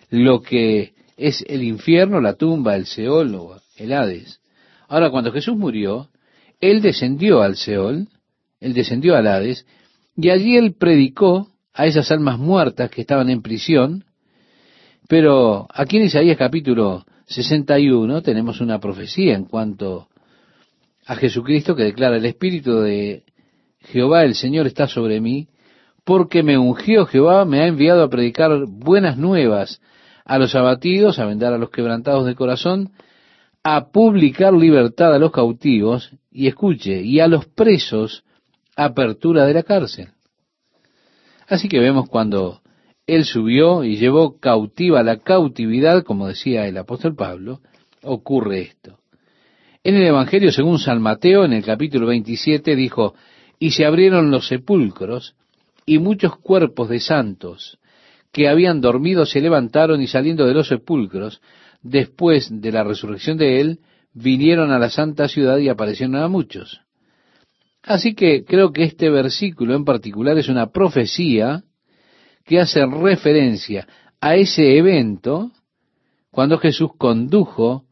lo 0.10 0.42
que 0.42 0.94
es 1.18 1.44
el 1.48 1.64
infierno, 1.64 2.22
la 2.22 2.34
tumba, 2.34 2.76
el 2.76 2.86
Seol 2.86 3.38
el 3.78 3.94
Hades. 3.94 4.40
Ahora, 4.88 5.10
cuando 5.10 5.32
Jesús 5.32 5.56
murió, 5.58 6.10
Él 6.60 6.82
descendió 6.82 7.42
al 7.42 7.56
Seol, 7.56 8.08
él 8.60 8.74
descendió 8.74 9.16
al 9.16 9.28
Hades, 9.28 9.66
y 10.16 10.30
allí 10.30 10.58
él 10.58 10.74
predicó 10.74 11.50
a 11.74 11.86
esas 11.86 12.10
almas 12.12 12.40
muertas 12.40 12.90
que 12.90 13.02
estaban 13.02 13.30
en 13.30 13.42
prisión, 13.42 14.06
pero 15.08 15.68
aquí 15.72 15.98
en 15.98 16.06
Isaías 16.06 16.38
capítulo 16.38 17.06
61 17.28 18.22
tenemos 18.22 18.62
una 18.62 18.80
profecía 18.80 19.36
en 19.36 19.46
cuanto 19.46 20.08
a 21.06 21.16
Jesucristo 21.16 21.76
que 21.76 21.84
declara 21.84 22.18
el 22.18 22.26
Espíritu 22.26 22.80
de 22.80 23.24
Jehová 23.82 24.24
el 24.24 24.36
Señor 24.36 24.66
está 24.66 24.88
sobre 24.88 25.22
mí, 25.22 25.48
porque 26.04 26.44
me 26.44 26.58
ungió 26.58 27.06
Jehová, 27.06 27.46
me 27.46 27.62
ha 27.62 27.68
enviado 27.68 28.04
a 28.04 28.10
predicar 28.10 28.66
buenas 28.68 29.18
nuevas 29.18 29.82
a 30.26 30.40
los 30.40 30.56
abatidos, 30.56 31.20
a 31.20 31.26
vendar 31.26 31.54
a 31.54 31.58
los 31.58 31.70
quebrantados 31.70 32.26
de 32.26 32.36
corazón, 32.36 32.92
a 33.64 33.92
publicar 33.92 34.54
libertad 34.54 35.14
a 35.14 35.20
los 35.20 35.32
cautivos, 35.32 36.12
y 36.32 36.48
escuche, 36.48 37.02
y 37.02 37.20
a 37.20 37.28
los 37.28 37.46
presos 37.46 38.24
apertura 38.76 39.46
de 39.46 39.54
la 39.54 39.64
cárcel. 39.64 40.10
Así 41.48 41.70
que 41.70 41.80
vemos 41.80 42.10
cuando 42.10 42.62
él 43.08 43.24
subió 43.24 43.84
y 43.84 43.98
llevó 43.98 44.40
cautiva 44.40 45.04
la 45.04 45.18
cautividad, 45.18 46.04
como 46.04 46.28
decía 46.28 46.68
el 46.68 46.78
apóstol 46.78 47.16
Pablo, 47.16 47.62
ocurre 48.02 48.62
esto. 48.62 49.00
En 49.84 49.96
el 49.96 50.04
Evangelio, 50.08 50.52
según 50.52 50.80
San 50.80 51.02
Mateo, 51.02 51.46
en 51.46 51.54
el 51.54 51.64
capítulo 51.64 52.08
27, 52.08 52.76
dijo, 52.76 53.14
y 53.60 53.72
se 53.72 53.86
abrieron 53.86 54.32
los 54.32 54.48
sepulcros, 54.48 55.36
y 55.86 56.00
muchos 56.00 56.36
cuerpos 56.38 56.90
de 56.90 57.00
santos 57.00 57.78
que 58.36 58.50
habían 58.50 58.82
dormido 58.82 59.26
se 59.26 59.40
levantaron 59.40 60.02
y 60.02 60.08
saliendo 60.08 60.46
de 60.46 60.54
los 60.54 60.68
sepulcros, 60.68 61.42
después 61.82 62.50
de 62.52 62.70
la 62.70 62.84
resurrección 62.84 63.38
de 63.38 63.62
él, 63.62 63.80
vinieron 64.14 64.74
a 64.74 64.78
la 64.78 64.90
santa 64.90 65.30
ciudad 65.30 65.58
y 65.60 65.70
aparecieron 65.70 66.18
a 66.18 66.28
muchos. 66.28 66.82
Así 67.82 68.14
que 68.14 68.44
creo 68.44 68.74
que 68.74 68.84
este 68.84 69.10
versículo 69.10 69.74
en 69.74 69.86
particular 69.86 70.38
es 70.38 70.50
una 70.50 70.68
profecía 70.74 71.64
que 72.44 72.60
hace 72.60 72.86
referencia 72.86 73.88
a 74.20 74.36
ese 74.36 74.78
evento 74.78 75.54
cuando 76.30 76.58
Jesús 76.58 76.90
condujo 76.98 77.86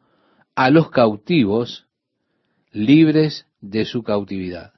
a 0.56 0.70
los 0.70 0.92
cautivos 0.92 1.86
libres 2.74 3.48
de 3.62 3.86
su 3.86 4.04
cautividad. 4.04 4.74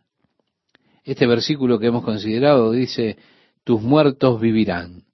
Este 1.03 1.25
versículo 1.25 1.79
que 1.79 1.87
hemos 1.87 2.03
considerado 2.03 2.71
dice, 2.71 3.17
tus 3.63 3.81
muertos 3.81 4.39
vivirán, 4.39 5.04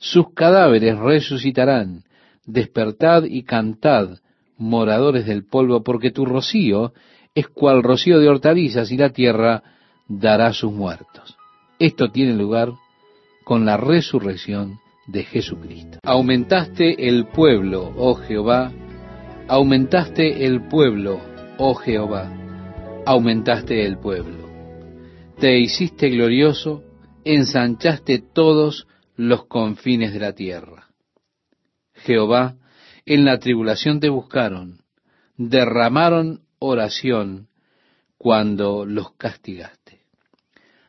sus 0.00 0.32
cadáveres 0.32 0.98
resucitarán, 0.98 2.04
despertad 2.46 3.24
y 3.24 3.42
cantad, 3.42 4.18
moradores 4.56 5.26
del 5.26 5.44
polvo, 5.44 5.82
porque 5.82 6.10
tu 6.10 6.24
rocío 6.24 6.94
es 7.34 7.48
cual 7.48 7.82
rocío 7.82 8.18
de 8.18 8.28
hortalizas 8.28 8.90
y 8.90 8.96
la 8.96 9.10
tierra 9.10 9.62
dará 10.08 10.54
sus 10.54 10.72
muertos. 10.72 11.36
Esto 11.78 12.10
tiene 12.10 12.34
lugar 12.34 12.72
con 13.44 13.66
la 13.66 13.76
resurrección 13.76 14.78
de 15.06 15.24
Jesucristo. 15.24 15.98
Aumentaste 16.02 17.06
el 17.06 17.26
pueblo, 17.26 17.92
oh 17.96 18.14
Jehová, 18.14 18.72
aumentaste 19.48 20.46
el 20.46 20.66
pueblo, 20.66 21.20
oh 21.58 21.74
Jehová, 21.74 22.32
aumentaste 23.04 23.84
el 23.84 23.98
pueblo. 23.98 24.48
Te 25.38 25.58
hiciste 25.58 26.08
glorioso, 26.08 26.82
ensanchaste 27.24 28.22
todos 28.32 28.86
los 29.20 29.44
confines 29.46 30.14
de 30.14 30.18
la 30.18 30.32
tierra. 30.32 30.88
Jehová, 31.92 32.56
en 33.04 33.26
la 33.26 33.38
tribulación 33.38 34.00
te 34.00 34.08
buscaron, 34.08 34.80
derramaron 35.36 36.40
oración 36.58 37.48
cuando 38.16 38.86
los 38.86 39.12
castigaste. 39.16 40.00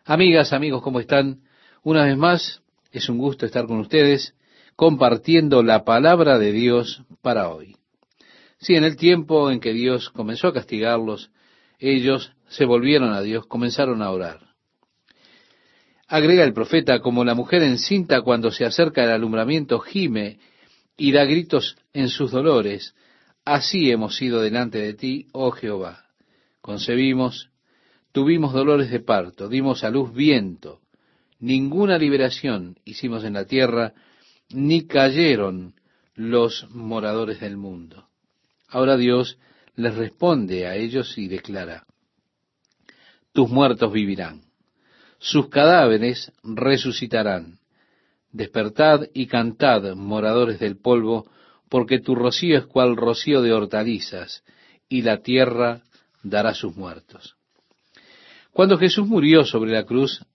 Amigas, 0.05 0.53
amigos, 0.53 0.81
¿cómo 0.81 1.01
están? 1.01 1.41
Una 1.83 2.05
vez 2.05 2.15
más, 2.15 2.61
es 2.93 3.09
un 3.09 3.17
gusto 3.17 3.45
estar 3.45 3.65
con 3.65 3.79
ustedes 3.79 4.33
compartiendo 4.77 5.61
la 5.61 5.83
palabra 5.83 6.39
de 6.39 6.53
Dios 6.53 7.03
para 7.21 7.49
hoy. 7.49 7.75
Si 8.59 8.75
en 8.75 8.85
el 8.85 8.95
tiempo 8.95 9.51
en 9.51 9.59
que 9.59 9.73
Dios 9.73 10.09
comenzó 10.09 10.47
a 10.47 10.53
castigarlos, 10.53 11.31
ellos 11.79 12.31
se 12.47 12.63
volvieron 12.63 13.11
a 13.11 13.21
Dios, 13.21 13.45
comenzaron 13.45 14.01
a 14.01 14.09
orar. 14.09 14.50
Agrega 16.11 16.43
el 16.43 16.51
profeta, 16.51 16.99
como 16.99 17.23
la 17.23 17.35
mujer 17.35 17.63
encinta 17.63 18.21
cuando 18.21 18.51
se 18.51 18.65
acerca 18.65 19.05
el 19.05 19.11
alumbramiento 19.11 19.79
gime 19.79 20.39
y 20.97 21.13
da 21.13 21.23
gritos 21.23 21.77
en 21.93 22.09
sus 22.09 22.31
dolores, 22.31 22.93
así 23.45 23.89
hemos 23.89 24.17
sido 24.17 24.41
delante 24.41 24.79
de 24.79 24.93
ti, 24.93 25.27
oh 25.31 25.51
Jehová. 25.51 26.07
Concebimos, 26.59 27.49
tuvimos 28.11 28.51
dolores 28.51 28.91
de 28.91 28.99
parto, 28.99 29.47
dimos 29.47 29.85
a 29.85 29.89
luz 29.89 30.13
viento, 30.13 30.81
ninguna 31.39 31.97
liberación 31.97 32.77
hicimos 32.83 33.23
en 33.23 33.31
la 33.31 33.45
tierra, 33.45 33.93
ni 34.49 34.87
cayeron 34.87 35.75
los 36.13 36.69
moradores 36.71 37.39
del 37.39 37.55
mundo. 37.55 38.09
Ahora 38.67 38.97
Dios 38.97 39.37
les 39.77 39.95
responde 39.95 40.67
a 40.67 40.75
ellos 40.75 41.17
y 41.17 41.29
declara, 41.29 41.85
tus 43.31 43.49
muertos 43.49 43.93
vivirán, 43.93 44.50
sus 45.21 45.49
cadáveres 45.49 46.31
resucitarán. 46.43 47.59
Despertad 48.31 49.01
y 49.13 49.27
cantad, 49.27 49.93
moradores 49.93 50.59
del 50.59 50.77
polvo, 50.77 51.29
porque 51.69 51.99
tu 51.99 52.15
rocío 52.15 52.57
es 52.57 52.65
cual 52.65 52.97
rocío 52.97 53.43
de 53.43 53.53
hortalizas, 53.53 54.43
y 54.89 55.03
la 55.03 55.21
tierra 55.21 55.83
dará 56.23 56.55
sus 56.55 56.75
muertos. 56.75 57.35
Cuando 58.51 58.79
Jesús 58.79 59.07
murió 59.07 59.45
sobre 59.45 59.71
la 59.71 59.85
cruz, 59.85 60.25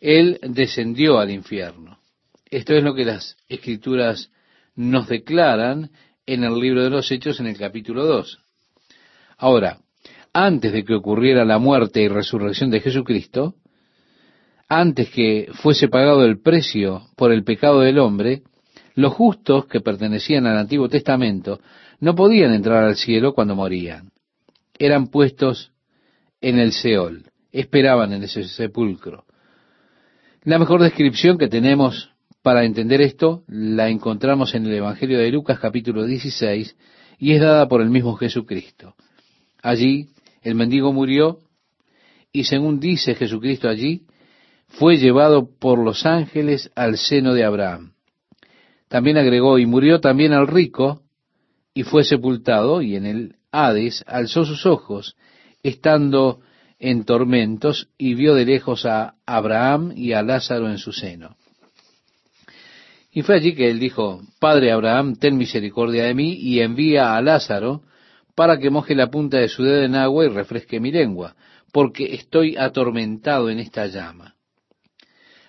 él 0.00 0.38
descendió 0.42 1.18
al 1.18 1.30
infierno. 1.30 1.98
Esto 2.46 2.74
es 2.74 2.82
lo 2.82 2.94
que 2.94 3.04
las 3.04 3.36
escrituras 3.46 4.30
nos 4.74 5.06
declaran 5.06 5.90
en 6.24 6.44
el 6.44 6.58
libro 6.58 6.82
de 6.82 6.90
los 6.90 7.10
Hechos 7.12 7.40
en 7.40 7.46
el 7.46 7.58
capítulo 7.58 8.06
2. 8.06 8.38
Ahora, 9.36 9.80
antes 10.32 10.72
de 10.72 10.82
que 10.84 10.94
ocurriera 10.94 11.44
la 11.44 11.58
muerte 11.58 12.00
y 12.00 12.08
resurrección 12.08 12.70
de 12.70 12.80
Jesucristo, 12.80 13.54
antes 14.68 15.10
que 15.10 15.48
fuese 15.54 15.88
pagado 15.88 16.24
el 16.24 16.40
precio 16.40 17.08
por 17.16 17.32
el 17.32 17.42
pecado 17.42 17.80
del 17.80 17.98
hombre, 17.98 18.42
los 18.94 19.14
justos 19.14 19.66
que 19.66 19.80
pertenecían 19.80 20.46
al 20.46 20.58
Antiguo 20.58 20.88
Testamento 20.88 21.60
no 22.00 22.14
podían 22.14 22.52
entrar 22.52 22.84
al 22.84 22.96
cielo 22.96 23.32
cuando 23.32 23.56
morían. 23.56 24.10
Eran 24.78 25.08
puestos 25.08 25.72
en 26.40 26.58
el 26.58 26.72
Seol, 26.72 27.24
esperaban 27.50 28.12
en 28.12 28.24
ese 28.24 28.44
sepulcro. 28.44 29.24
La 30.42 30.58
mejor 30.58 30.82
descripción 30.82 31.38
que 31.38 31.48
tenemos 31.48 32.12
para 32.42 32.64
entender 32.64 33.00
esto 33.00 33.44
la 33.48 33.88
encontramos 33.88 34.54
en 34.54 34.66
el 34.66 34.74
Evangelio 34.74 35.18
de 35.18 35.30
Lucas 35.30 35.58
capítulo 35.58 36.04
16 36.04 36.76
y 37.18 37.32
es 37.32 37.40
dada 37.40 37.68
por 37.68 37.80
el 37.80 37.90
mismo 37.90 38.14
Jesucristo. 38.14 38.94
Allí 39.62 40.08
el 40.42 40.54
mendigo 40.54 40.92
murió 40.92 41.38
y 42.32 42.44
según 42.44 42.78
dice 42.78 43.14
Jesucristo 43.14 43.68
allí, 43.68 44.06
fue 44.68 44.96
llevado 44.96 45.48
por 45.58 45.78
los 45.78 46.06
ángeles 46.06 46.70
al 46.76 46.98
seno 46.98 47.34
de 47.34 47.44
Abraham. 47.44 47.92
También 48.88 49.18
agregó, 49.18 49.58
y 49.58 49.66
murió 49.66 50.00
también 50.00 50.32
al 50.32 50.46
rico, 50.46 51.02
y 51.74 51.82
fue 51.82 52.04
sepultado, 52.04 52.80
y 52.80 52.96
en 52.96 53.06
el 53.06 53.36
Hades 53.50 54.04
alzó 54.06 54.44
sus 54.44 54.66
ojos, 54.66 55.16
estando 55.62 56.40
en 56.78 57.04
tormentos 57.04 57.88
y 57.98 58.14
vio 58.14 58.34
de 58.34 58.44
lejos 58.44 58.86
a 58.86 59.14
Abraham 59.26 59.92
y 59.96 60.12
a 60.12 60.22
Lázaro 60.22 60.70
en 60.70 60.78
su 60.78 60.92
seno. 60.92 61.36
Y 63.10 63.22
fue 63.22 63.36
allí 63.36 63.54
que 63.54 63.68
él 63.68 63.80
dijo, 63.80 64.20
Padre 64.38 64.70
Abraham, 64.70 65.16
ten 65.16 65.36
misericordia 65.36 66.04
de 66.04 66.14
mí 66.14 66.34
y 66.34 66.60
envía 66.60 67.16
a 67.16 67.22
Lázaro 67.22 67.82
para 68.36 68.58
que 68.58 68.70
moje 68.70 68.94
la 68.94 69.08
punta 69.08 69.38
de 69.38 69.48
su 69.48 69.64
dedo 69.64 69.82
en 69.82 69.96
agua 69.96 70.26
y 70.26 70.28
refresque 70.28 70.78
mi 70.78 70.92
lengua, 70.92 71.34
porque 71.72 72.14
estoy 72.14 72.56
atormentado 72.56 73.50
en 73.50 73.58
esta 73.58 73.86
llama. 73.86 74.36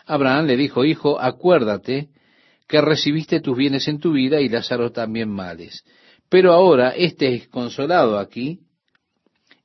Abraham 0.10 0.48
le 0.48 0.58
dijo, 0.58 0.84
Hijo, 0.84 1.22
acuérdate 1.22 2.10
que 2.68 2.82
recibiste 2.82 3.42
tus 3.42 3.56
bienes 3.56 3.88
en 3.88 4.00
tu 4.00 4.14
vida 4.14 4.42
y 4.42 4.50
Lázaro 4.50 4.92
también 4.92 5.30
males. 5.30 5.86
Pero 6.30 6.52
ahora 6.52 6.90
éste 6.90 7.36
es 7.36 7.48
consolado 7.48 8.18
aquí 8.18 8.60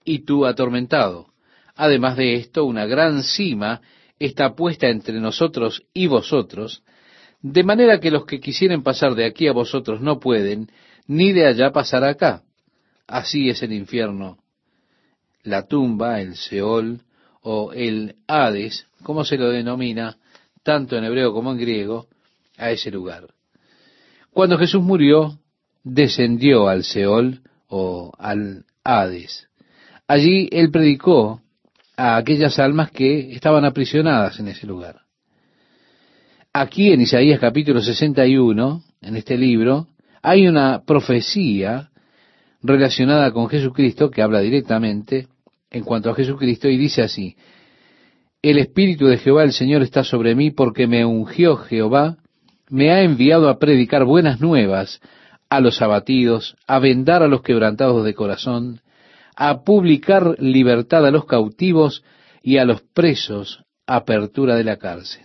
y 0.04 0.26
tú 0.26 0.44
atormentado. 0.44 1.28
Además 1.74 2.18
de 2.18 2.34
esto, 2.34 2.66
una 2.66 2.84
gran 2.84 3.22
cima 3.22 3.80
está 4.18 4.54
puesta 4.54 4.88
entre 4.88 5.18
nosotros 5.18 5.82
y 5.94 6.08
vosotros, 6.08 6.82
de 7.40 7.64
manera 7.64 7.98
que 7.98 8.10
los 8.10 8.26
que 8.26 8.38
quisieren 8.38 8.82
pasar 8.82 9.14
de 9.14 9.24
aquí 9.24 9.48
a 9.48 9.52
vosotros 9.52 10.02
no 10.02 10.20
pueden, 10.20 10.70
ni 11.06 11.32
de 11.32 11.46
allá 11.46 11.72
pasar 11.72 12.04
acá. 12.04 12.42
Así 13.06 13.48
es 13.48 13.62
el 13.62 13.72
infierno, 13.72 14.36
la 15.42 15.66
tumba, 15.66 16.20
el 16.20 16.36
Seol 16.36 17.00
o 17.40 17.72
el 17.72 18.16
Hades, 18.26 18.86
como 19.02 19.24
se 19.24 19.38
lo 19.38 19.48
denomina 19.48 20.18
tanto 20.64 20.96
en 20.96 21.04
hebreo 21.04 21.32
como 21.32 21.52
en 21.52 21.58
griego, 21.58 22.08
a 22.56 22.70
ese 22.70 22.90
lugar. 22.90 23.28
Cuando 24.32 24.58
Jesús 24.58 24.82
murió, 24.82 25.38
descendió 25.84 26.68
al 26.68 26.82
Seol 26.82 27.42
o 27.68 28.12
al 28.18 28.64
Hades. 28.82 29.48
Allí 30.08 30.48
él 30.50 30.70
predicó 30.70 31.40
a 31.96 32.16
aquellas 32.16 32.58
almas 32.58 32.90
que 32.90 33.32
estaban 33.32 33.64
aprisionadas 33.64 34.40
en 34.40 34.48
ese 34.48 34.66
lugar. 34.66 35.02
Aquí 36.52 36.92
en 36.92 37.00
Isaías 37.00 37.40
capítulo 37.40 37.80
61, 37.80 38.82
en 39.02 39.16
este 39.16 39.36
libro, 39.36 39.88
hay 40.22 40.46
una 40.46 40.82
profecía 40.84 41.90
relacionada 42.62 43.30
con 43.32 43.48
Jesucristo 43.48 44.10
que 44.10 44.22
habla 44.22 44.40
directamente 44.40 45.28
en 45.70 45.84
cuanto 45.84 46.10
a 46.10 46.14
Jesucristo 46.14 46.68
y 46.68 46.76
dice 46.76 47.02
así, 47.02 47.36
el 48.50 48.58
Espíritu 48.58 49.06
de 49.06 49.16
Jehová 49.16 49.42
el 49.42 49.52
Señor 49.52 49.80
está 49.80 50.04
sobre 50.04 50.34
mí 50.34 50.50
porque 50.50 50.86
me 50.86 51.06
ungió 51.06 51.56
Jehová, 51.56 52.18
me 52.68 52.90
ha 52.90 53.00
enviado 53.00 53.48
a 53.48 53.58
predicar 53.58 54.04
buenas 54.04 54.38
nuevas 54.38 55.00
a 55.48 55.60
los 55.60 55.80
abatidos, 55.80 56.54
a 56.66 56.78
vendar 56.78 57.22
a 57.22 57.28
los 57.28 57.40
quebrantados 57.40 58.04
de 58.04 58.12
corazón, 58.12 58.82
a 59.34 59.62
publicar 59.64 60.36
libertad 60.38 61.06
a 61.06 61.10
los 61.10 61.24
cautivos 61.24 62.04
y 62.42 62.58
a 62.58 62.66
los 62.66 62.82
presos 62.82 63.64
apertura 63.86 64.56
de 64.56 64.64
la 64.64 64.76
cárcel. 64.76 65.24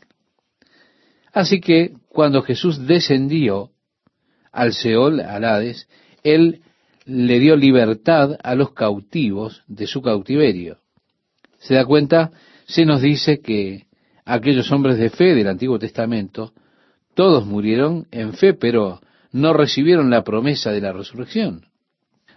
Así 1.33 1.59
que 1.59 1.91
cuando 2.07 2.41
Jesús 2.41 2.87
descendió 2.87 3.71
al 4.53 4.71
Seol, 4.71 5.19
al 5.19 5.43
Hades, 5.43 5.89
él 6.23 6.61
le 7.05 7.39
dio 7.39 7.57
libertad 7.57 8.37
a 8.41 8.55
los 8.55 8.71
cautivos 8.71 9.63
de 9.67 9.87
su 9.87 10.01
cautiverio. 10.01 10.77
¿Se 11.57 11.73
da 11.73 11.83
cuenta? 11.83 12.31
Se 12.69 12.85
nos 12.85 13.01
dice 13.01 13.39
que 13.39 13.87
aquellos 14.25 14.71
hombres 14.71 14.99
de 14.99 15.09
fe 15.09 15.33
del 15.33 15.47
Antiguo 15.47 15.79
Testamento, 15.79 16.53
todos 17.15 17.47
murieron 17.47 18.05
en 18.11 18.33
fe, 18.33 18.53
pero 18.53 19.01
no 19.31 19.53
recibieron 19.53 20.11
la 20.11 20.23
promesa 20.23 20.71
de 20.71 20.79
la 20.79 20.93
resurrección. 20.93 21.65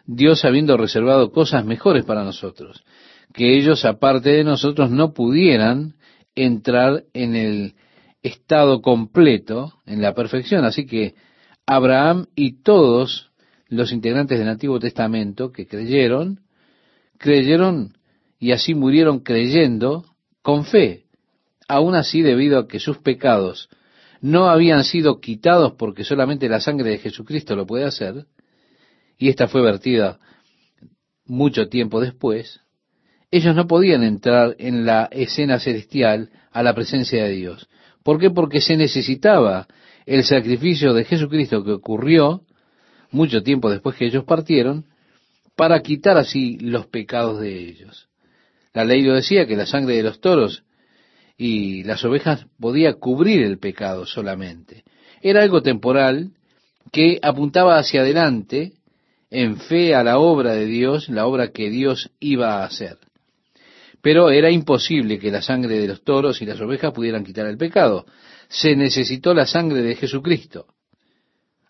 Dios 0.06 0.46
habiendo 0.46 0.78
reservado 0.78 1.32
cosas 1.32 1.66
mejores 1.66 2.06
para 2.06 2.24
nosotros, 2.24 2.82
que 3.34 3.58
ellos 3.58 3.84
aparte 3.84 4.30
de 4.30 4.42
nosotros 4.42 4.90
no 4.90 5.12
pudieran 5.12 5.96
entrar 6.34 7.04
en 7.12 7.36
el 7.36 7.74
estado 8.22 8.80
completo, 8.80 9.74
en 9.84 10.00
la 10.00 10.14
perfección. 10.14 10.64
Así 10.64 10.86
que 10.86 11.14
Abraham 11.66 12.24
y 12.34 12.62
todos 12.62 13.32
los 13.68 13.92
integrantes 13.92 14.38
del 14.38 14.48
Antiguo 14.48 14.80
Testamento 14.80 15.52
que 15.52 15.66
creyeron, 15.66 16.40
creyeron 17.18 17.98
y 18.38 18.52
así 18.52 18.74
murieron 18.74 19.20
creyendo 19.20 20.06
con 20.42 20.64
fe, 20.64 21.04
aún 21.68 21.94
así 21.94 22.22
debido 22.22 22.58
a 22.58 22.68
que 22.68 22.80
sus 22.80 22.98
pecados 22.98 23.68
no 24.20 24.48
habían 24.48 24.84
sido 24.84 25.20
quitados 25.20 25.74
porque 25.78 26.04
solamente 26.04 26.48
la 26.48 26.60
sangre 26.60 26.90
de 26.90 26.98
Jesucristo 26.98 27.56
lo 27.56 27.66
puede 27.66 27.84
hacer, 27.84 28.26
y 29.18 29.28
esta 29.28 29.48
fue 29.48 29.62
vertida 29.62 30.18
mucho 31.24 31.68
tiempo 31.68 32.00
después, 32.00 32.60
ellos 33.30 33.56
no 33.56 33.66
podían 33.66 34.02
entrar 34.02 34.54
en 34.58 34.84
la 34.84 35.08
escena 35.10 35.58
celestial 35.58 36.30
a 36.50 36.62
la 36.62 36.74
presencia 36.74 37.24
de 37.24 37.30
Dios. 37.30 37.68
¿Por 38.02 38.18
qué? 38.18 38.30
Porque 38.30 38.60
se 38.60 38.76
necesitaba 38.76 39.66
el 40.04 40.24
sacrificio 40.24 40.92
de 40.92 41.04
Jesucristo 41.04 41.64
que 41.64 41.72
ocurrió 41.72 42.44
mucho 43.10 43.42
tiempo 43.42 43.70
después 43.70 43.96
que 43.96 44.06
ellos 44.06 44.24
partieron, 44.24 44.86
para 45.56 45.80
quitar 45.82 46.16
así 46.16 46.58
los 46.58 46.86
pecados 46.86 47.40
de 47.40 47.68
ellos. 47.68 48.08
La 48.74 48.84
ley 48.84 49.02
lo 49.02 49.14
decía 49.14 49.46
que 49.46 49.56
la 49.56 49.66
sangre 49.66 49.96
de 49.96 50.02
los 50.02 50.20
toros 50.20 50.64
y 51.36 51.82
las 51.84 52.04
ovejas 52.04 52.46
podía 52.58 52.94
cubrir 52.94 53.42
el 53.42 53.58
pecado 53.58 54.06
solamente. 54.06 54.84
Era 55.20 55.42
algo 55.42 55.62
temporal 55.62 56.30
que 56.90 57.18
apuntaba 57.22 57.78
hacia 57.78 58.00
adelante 58.00 58.72
en 59.30 59.56
fe 59.56 59.94
a 59.94 60.04
la 60.04 60.18
obra 60.18 60.52
de 60.52 60.66
Dios, 60.66 61.08
la 61.08 61.26
obra 61.26 61.52
que 61.52 61.70
Dios 61.70 62.10
iba 62.20 62.60
a 62.60 62.64
hacer. 62.64 62.98
Pero 64.02 64.30
era 64.30 64.50
imposible 64.50 65.18
que 65.18 65.30
la 65.30 65.42
sangre 65.42 65.78
de 65.78 65.88
los 65.88 66.02
toros 66.02 66.42
y 66.42 66.46
las 66.46 66.60
ovejas 66.60 66.92
pudieran 66.92 67.24
quitar 67.24 67.46
el 67.46 67.56
pecado. 67.56 68.04
Se 68.48 68.74
necesitó 68.74 69.32
la 69.32 69.46
sangre 69.46 69.82
de 69.82 69.94
Jesucristo. 69.94 70.66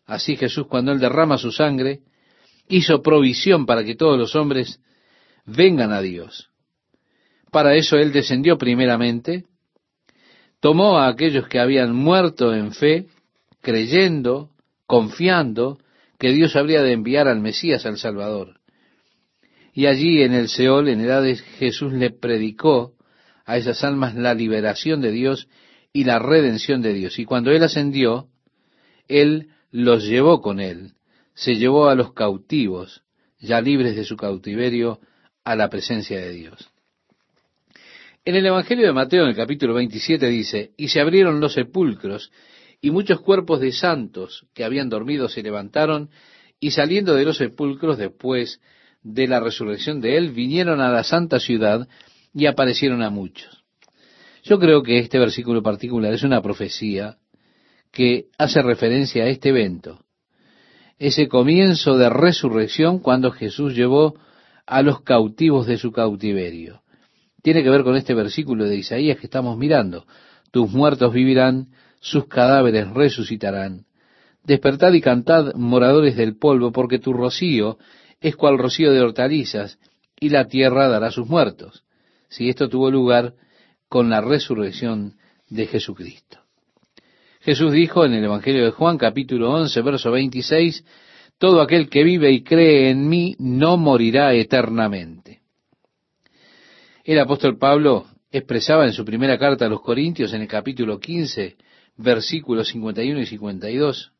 Así 0.06 0.36
Jesús, 0.36 0.66
cuando 0.66 0.92
Él 0.92 0.98
derrama 0.98 1.38
su 1.38 1.52
sangre, 1.52 2.00
hizo 2.68 3.02
provisión 3.02 3.66
para 3.66 3.84
que 3.84 3.94
todos 3.94 4.18
los 4.18 4.34
hombres 4.34 4.80
vengan 5.44 5.92
a 5.92 6.00
Dios. 6.00 6.51
Para 7.52 7.76
eso 7.76 7.98
Él 7.98 8.12
descendió 8.12 8.56
primeramente, 8.56 9.44
tomó 10.58 10.98
a 10.98 11.08
aquellos 11.08 11.46
que 11.48 11.60
habían 11.60 11.94
muerto 11.94 12.54
en 12.54 12.72
fe, 12.72 13.08
creyendo, 13.60 14.48
confiando, 14.86 15.78
que 16.18 16.30
Dios 16.32 16.56
habría 16.56 16.82
de 16.82 16.92
enviar 16.92 17.28
al 17.28 17.40
Mesías, 17.40 17.84
al 17.84 17.98
Salvador. 17.98 18.58
Y 19.74 19.84
allí 19.84 20.22
en 20.22 20.32
el 20.32 20.48
Seol, 20.48 20.88
en 20.88 21.02
edades, 21.02 21.42
Jesús 21.42 21.92
le 21.92 22.10
predicó 22.10 22.94
a 23.44 23.58
esas 23.58 23.84
almas 23.84 24.14
la 24.14 24.32
liberación 24.32 25.02
de 25.02 25.12
Dios 25.12 25.46
y 25.92 26.04
la 26.04 26.18
redención 26.18 26.80
de 26.80 26.94
Dios. 26.94 27.18
Y 27.18 27.26
cuando 27.26 27.50
Él 27.50 27.62
ascendió, 27.62 28.28
Él 29.08 29.50
los 29.70 30.04
llevó 30.04 30.40
con 30.40 30.58
Él, 30.58 30.92
se 31.34 31.56
llevó 31.56 31.90
a 31.90 31.94
los 31.96 32.14
cautivos, 32.14 33.02
ya 33.38 33.60
libres 33.60 33.94
de 33.94 34.04
su 34.04 34.16
cautiverio, 34.16 35.00
a 35.44 35.54
la 35.54 35.68
presencia 35.68 36.18
de 36.18 36.30
Dios. 36.30 36.71
En 38.24 38.36
el 38.36 38.46
Evangelio 38.46 38.86
de 38.86 38.92
Mateo, 38.92 39.24
en 39.24 39.30
el 39.30 39.36
capítulo 39.36 39.74
27, 39.74 40.28
dice, 40.28 40.70
y 40.76 40.88
se 40.88 41.00
abrieron 41.00 41.40
los 41.40 41.54
sepulcros, 41.54 42.30
y 42.80 42.92
muchos 42.92 43.20
cuerpos 43.20 43.58
de 43.60 43.72
santos 43.72 44.46
que 44.54 44.62
habían 44.62 44.88
dormido 44.88 45.28
se 45.28 45.42
levantaron 45.42 46.08
y 46.60 46.70
saliendo 46.70 47.14
de 47.14 47.24
los 47.24 47.38
sepulcros 47.38 47.98
después 47.98 48.60
de 49.02 49.26
la 49.26 49.40
resurrección 49.40 50.00
de 50.00 50.16
él, 50.16 50.30
vinieron 50.30 50.80
a 50.80 50.90
la 50.90 51.02
santa 51.02 51.40
ciudad 51.40 51.88
y 52.32 52.46
aparecieron 52.46 53.02
a 53.02 53.10
muchos. 53.10 53.64
Yo 54.44 54.60
creo 54.60 54.84
que 54.84 55.00
este 55.00 55.18
versículo 55.18 55.60
particular 55.60 56.14
es 56.14 56.22
una 56.22 56.40
profecía 56.40 57.18
que 57.90 58.26
hace 58.38 58.62
referencia 58.62 59.24
a 59.24 59.28
este 59.28 59.48
evento, 59.48 60.04
ese 60.96 61.26
comienzo 61.26 61.98
de 61.98 62.08
resurrección 62.08 63.00
cuando 63.00 63.32
Jesús 63.32 63.74
llevó 63.74 64.14
a 64.64 64.82
los 64.82 65.02
cautivos 65.02 65.66
de 65.66 65.76
su 65.76 65.90
cautiverio. 65.90 66.81
Tiene 67.42 67.62
que 67.64 67.70
ver 67.70 67.82
con 67.82 67.96
este 67.96 68.14
versículo 68.14 68.64
de 68.64 68.76
Isaías 68.76 69.18
que 69.18 69.26
estamos 69.26 69.58
mirando. 69.58 70.06
Tus 70.52 70.70
muertos 70.70 71.12
vivirán, 71.12 71.68
sus 72.00 72.26
cadáveres 72.26 72.88
resucitarán. 72.90 73.84
Despertad 74.44 74.92
y 74.92 75.00
cantad, 75.00 75.54
moradores 75.54 76.16
del 76.16 76.36
polvo, 76.36 76.72
porque 76.72 76.98
tu 76.98 77.12
rocío 77.12 77.78
es 78.20 78.36
cual 78.36 78.58
rocío 78.58 78.92
de 78.92 79.00
hortalizas, 79.00 79.78
y 80.18 80.28
la 80.28 80.46
tierra 80.46 80.88
dará 80.88 81.10
sus 81.10 81.28
muertos. 81.28 81.82
Si 82.28 82.48
esto 82.48 82.68
tuvo 82.68 82.90
lugar 82.90 83.34
con 83.88 84.08
la 84.08 84.20
resurrección 84.20 85.16
de 85.50 85.66
Jesucristo. 85.66 86.38
Jesús 87.40 87.72
dijo 87.72 88.04
en 88.04 88.14
el 88.14 88.24
Evangelio 88.24 88.64
de 88.64 88.70
Juan 88.70 88.96
capítulo 88.98 89.52
11, 89.52 89.82
verso 89.82 90.12
26, 90.12 90.84
Todo 91.38 91.60
aquel 91.60 91.90
que 91.90 92.04
vive 92.04 92.30
y 92.30 92.44
cree 92.44 92.90
en 92.90 93.08
mí 93.08 93.34
no 93.40 93.76
morirá 93.76 94.32
eternamente. 94.32 95.41
El 97.04 97.18
apóstol 97.18 97.58
Pablo 97.58 98.06
expresaba 98.30 98.86
en 98.86 98.92
su 98.92 99.04
primera 99.04 99.36
carta 99.36 99.66
a 99.66 99.68
los 99.68 99.80
Corintios 99.80 100.32
en 100.34 100.42
el 100.42 100.48
capítulo 100.48 101.00
15, 101.00 101.56
versículos 101.96 102.68
51 102.68 103.20
y 103.20 103.26
52. 103.26 104.12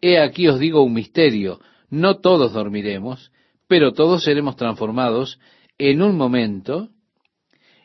He 0.00 0.18
aquí 0.18 0.48
os 0.48 0.58
digo 0.58 0.82
un 0.82 0.94
misterio, 0.94 1.60
no 1.90 2.20
todos 2.20 2.54
dormiremos, 2.54 3.32
pero 3.68 3.92
todos 3.92 4.24
seremos 4.24 4.56
transformados 4.56 5.38
en 5.76 6.00
un 6.00 6.16
momento, 6.16 6.88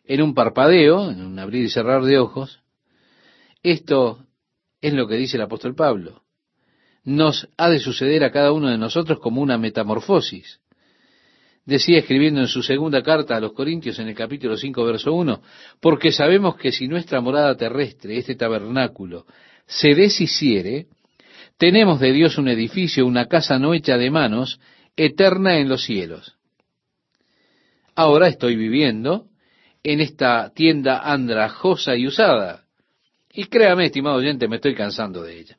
en 0.05 0.21
un 0.21 0.33
parpadeo, 0.33 1.11
en 1.11 1.21
un 1.21 1.37
abrir 1.37 1.65
y 1.65 1.69
cerrar 1.69 2.03
de 2.03 2.17
ojos. 2.17 2.61
Esto 3.63 4.25
es 4.79 4.93
lo 4.93 5.09
que 5.09 5.15
dice 5.15 5.35
el 5.35 5.43
apóstol 5.43 5.75
Pablo. 5.75 6.23
Nos 7.03 7.49
ha 7.57 7.69
de 7.69 7.79
suceder 7.79 8.23
a 8.23 8.31
cada 8.31 8.53
uno 8.53 8.69
de 8.69 8.77
nosotros 8.77 9.19
como 9.19 9.41
una 9.41 9.57
metamorfosis. 9.57 10.61
Decía 11.65 12.00
escribiendo 12.00 12.41
en 12.41 12.47
su 12.47 12.63
segunda 12.63 13.04
carta 13.04 13.36
a 13.36 13.39
los 13.39 13.54
Corintios 13.54 14.00
en 14.00 14.08
el 14.08 14.15
capítulo 14.15 14.58
5, 14.58 14.84
verso 14.84 15.13
1, 15.13 15.41
porque 15.80 16.12
sabemos 16.12 16.56
que 16.56 16.71
si 16.71 16.88
nuestra 16.88 17.21
morada 17.21 17.56
terrestre, 17.56 18.17
este 18.17 18.36
tabernáculo, 18.36 19.26
se 19.67 19.93
deshiciere, 19.93 20.88
tenemos 21.58 22.00
de 22.00 22.12
Dios 22.13 22.39
un 22.39 22.47
edificio, 22.47 23.06
una 23.06 23.28
casa 23.28 23.60
no 23.60 23.76
hecha 23.76 23.97
de 23.97 24.10
manos, 24.10 24.60
eterna 24.95 25.60
en 25.60 25.69
los 25.69 25.84
cielos. 25.84 26.36
Ahora 27.95 28.28
estoy 28.28 28.56
viviendo 28.56 29.28
en 29.84 30.02
esta 30.02 30.52
tienda 30.54 31.00
andrajosa 31.00 31.95
y 31.95 32.08
usada. 32.08 32.65
Y 33.32 33.45
créame, 33.45 33.86
estimado 33.86 34.17
oyente, 34.17 34.47
me 34.47 34.56
estoy 34.58 34.74
cansando 34.74 35.21
de 35.21 35.39
ella. 35.39 35.58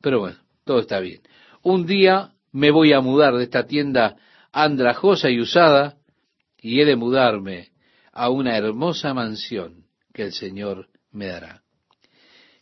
Pero 0.00 0.18
bueno, 0.18 0.38
todo 0.64 0.80
está 0.80 0.98
bien. 0.98 1.20
Un 1.62 1.86
día 1.86 2.32
me 2.50 2.70
voy 2.70 2.92
a 2.92 3.00
mudar 3.00 3.34
de 3.34 3.44
esta 3.44 3.66
tienda 3.66 4.16
andrajosa 4.52 5.30
y 5.30 5.40
usada, 5.40 5.96
y 6.60 6.80
he 6.80 6.84
de 6.84 6.96
mudarme 6.96 7.70
a 8.12 8.28
una 8.28 8.56
hermosa 8.56 9.14
mansión 9.14 9.86
que 10.12 10.24
el 10.24 10.32
Señor 10.32 10.88
me 11.10 11.26
dará. 11.26 11.62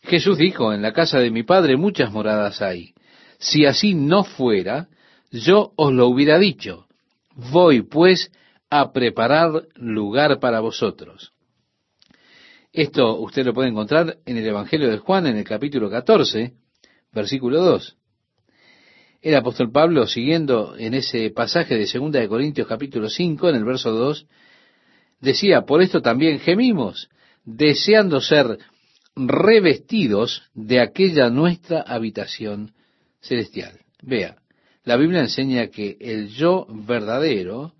Jesús 0.03 0.37
dijo, 0.37 0.73
en 0.73 0.81
la 0.81 0.93
casa 0.93 1.19
de 1.19 1.29
mi 1.29 1.43
Padre 1.43 1.77
muchas 1.77 2.11
moradas 2.11 2.61
hay. 2.61 2.93
Si 3.37 3.65
así 3.65 3.93
no 3.93 4.23
fuera, 4.23 4.87
yo 5.31 5.73
os 5.75 5.93
lo 5.93 6.07
hubiera 6.07 6.39
dicho. 6.39 6.87
Voy, 7.35 7.83
pues, 7.83 8.31
a 8.69 8.91
preparar 8.93 9.67
lugar 9.75 10.39
para 10.39 10.59
vosotros. 10.59 11.33
Esto 12.71 13.19
usted 13.19 13.45
lo 13.45 13.53
puede 13.53 13.69
encontrar 13.69 14.17
en 14.25 14.37
el 14.37 14.47
Evangelio 14.47 14.89
de 14.89 14.97
Juan, 14.97 15.27
en 15.27 15.37
el 15.37 15.43
capítulo 15.43 15.89
14, 15.89 16.53
versículo 17.11 17.61
2. 17.61 17.97
El 19.21 19.35
apóstol 19.35 19.71
Pablo, 19.71 20.07
siguiendo 20.07 20.75
en 20.75 20.95
ese 20.95 21.29
pasaje 21.29 21.77
de 21.77 21.85
2 21.85 22.11
de 22.11 22.27
Corintios 22.27 22.67
capítulo 22.67 23.07
5, 23.07 23.49
en 23.49 23.55
el 23.55 23.63
verso 23.63 23.91
2, 23.91 24.25
decía, 25.19 25.61
por 25.61 25.83
esto 25.83 26.01
también 26.01 26.39
gemimos, 26.39 27.07
deseando 27.45 28.19
ser 28.19 28.57
revestidos 29.15 30.49
de 30.55 30.79
aquella 30.81 31.29
nuestra 31.29 31.81
habitación 31.81 32.73
celestial. 33.19 33.79
Vea, 34.01 34.37
la 34.85 34.97
Biblia 34.97 35.21
enseña 35.21 35.67
que 35.67 35.97
el 35.99 36.29
yo 36.29 36.65
verdadero 36.67 37.73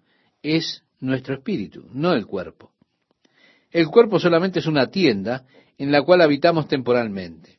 es 0.43 0.83
nuestro 0.99 1.33
espíritu, 1.33 1.87
no 1.91 2.13
el 2.13 2.27
cuerpo. 2.27 2.71
El 3.71 3.87
cuerpo 3.87 4.19
solamente 4.19 4.59
es 4.59 4.67
una 4.67 4.91
tienda 4.91 5.45
en 5.79 5.91
la 5.91 6.03
cual 6.03 6.21
habitamos 6.21 6.67
temporalmente. 6.67 7.57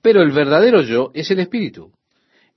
Pero 0.00 0.22
el 0.22 0.32
verdadero 0.32 0.80
yo 0.80 1.10
es 1.12 1.30
el 1.30 1.40
espíritu. 1.40 1.92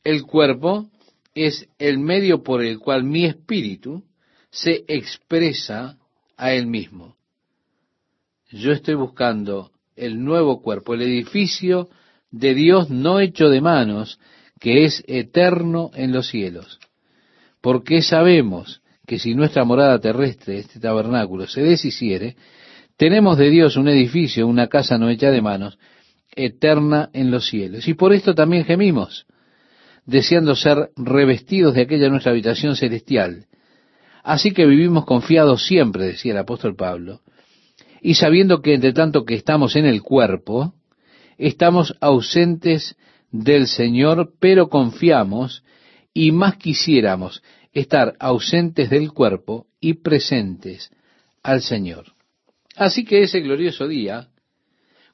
El 0.09 0.23
cuerpo 0.23 0.89
es 1.35 1.69
el 1.77 1.99
medio 1.99 2.41
por 2.41 2.63
el 2.63 2.79
cual 2.79 3.03
mi 3.03 3.25
espíritu 3.25 4.05
se 4.49 4.83
expresa 4.87 5.99
a 6.35 6.51
él 6.53 6.65
mismo. 6.65 7.15
Yo 8.49 8.71
estoy 8.71 8.95
buscando 8.95 9.69
el 9.95 10.23
nuevo 10.25 10.63
cuerpo, 10.63 10.95
el 10.95 11.03
edificio 11.03 11.89
de 12.31 12.55
Dios 12.55 12.89
no 12.89 13.19
hecho 13.19 13.49
de 13.49 13.61
manos, 13.61 14.19
que 14.59 14.83
es 14.83 15.03
eterno 15.05 15.91
en 15.93 16.11
los 16.11 16.27
cielos. 16.29 16.79
Porque 17.61 18.01
sabemos 18.01 18.81
que 19.05 19.19
si 19.19 19.35
nuestra 19.35 19.63
morada 19.63 19.99
terrestre, 19.99 20.57
este 20.57 20.79
tabernáculo, 20.79 21.45
se 21.45 21.61
deshiciere, 21.61 22.35
tenemos 22.97 23.37
de 23.37 23.51
Dios 23.51 23.77
un 23.77 23.87
edificio, 23.87 24.47
una 24.47 24.69
casa 24.69 24.97
no 24.97 25.07
hecha 25.07 25.29
de 25.29 25.43
manos, 25.43 25.77
eterna 26.31 27.11
en 27.13 27.29
los 27.29 27.45
cielos. 27.47 27.87
Y 27.87 27.93
por 27.93 28.11
esto 28.11 28.33
también 28.33 28.65
gemimos, 28.65 29.27
deseando 30.09 30.55
ser 30.55 30.89
revestidos 30.95 31.75
de 31.75 31.83
aquella 31.83 32.09
nuestra 32.09 32.31
habitación 32.31 32.75
celestial. 32.75 33.45
Así 34.23 34.51
que 34.51 34.65
vivimos 34.65 35.05
confiados 35.05 35.65
siempre, 35.65 36.05
decía 36.05 36.31
el 36.31 36.39
apóstol 36.39 36.75
Pablo, 36.75 37.21
y 38.01 38.15
sabiendo 38.15 38.61
que 38.61 38.73
entre 38.73 38.93
tanto 38.93 39.23
que 39.23 39.35
estamos 39.35 39.75
en 39.75 39.85
el 39.85 40.01
cuerpo, 40.01 40.73
estamos 41.37 41.95
ausentes 42.01 42.95
del 43.31 43.67
Señor, 43.67 44.33
pero 44.39 44.69
confiamos 44.69 45.63
y 46.13 46.31
más 46.31 46.57
quisiéramos 46.57 47.43
estar 47.71 48.15
ausentes 48.19 48.89
del 48.89 49.11
cuerpo 49.11 49.67
y 49.79 49.93
presentes 49.95 50.89
al 51.43 51.61
Señor. 51.61 52.13
Así 52.75 53.05
que 53.05 53.21
ese 53.21 53.41
glorioso 53.41 53.87
día, 53.87 54.29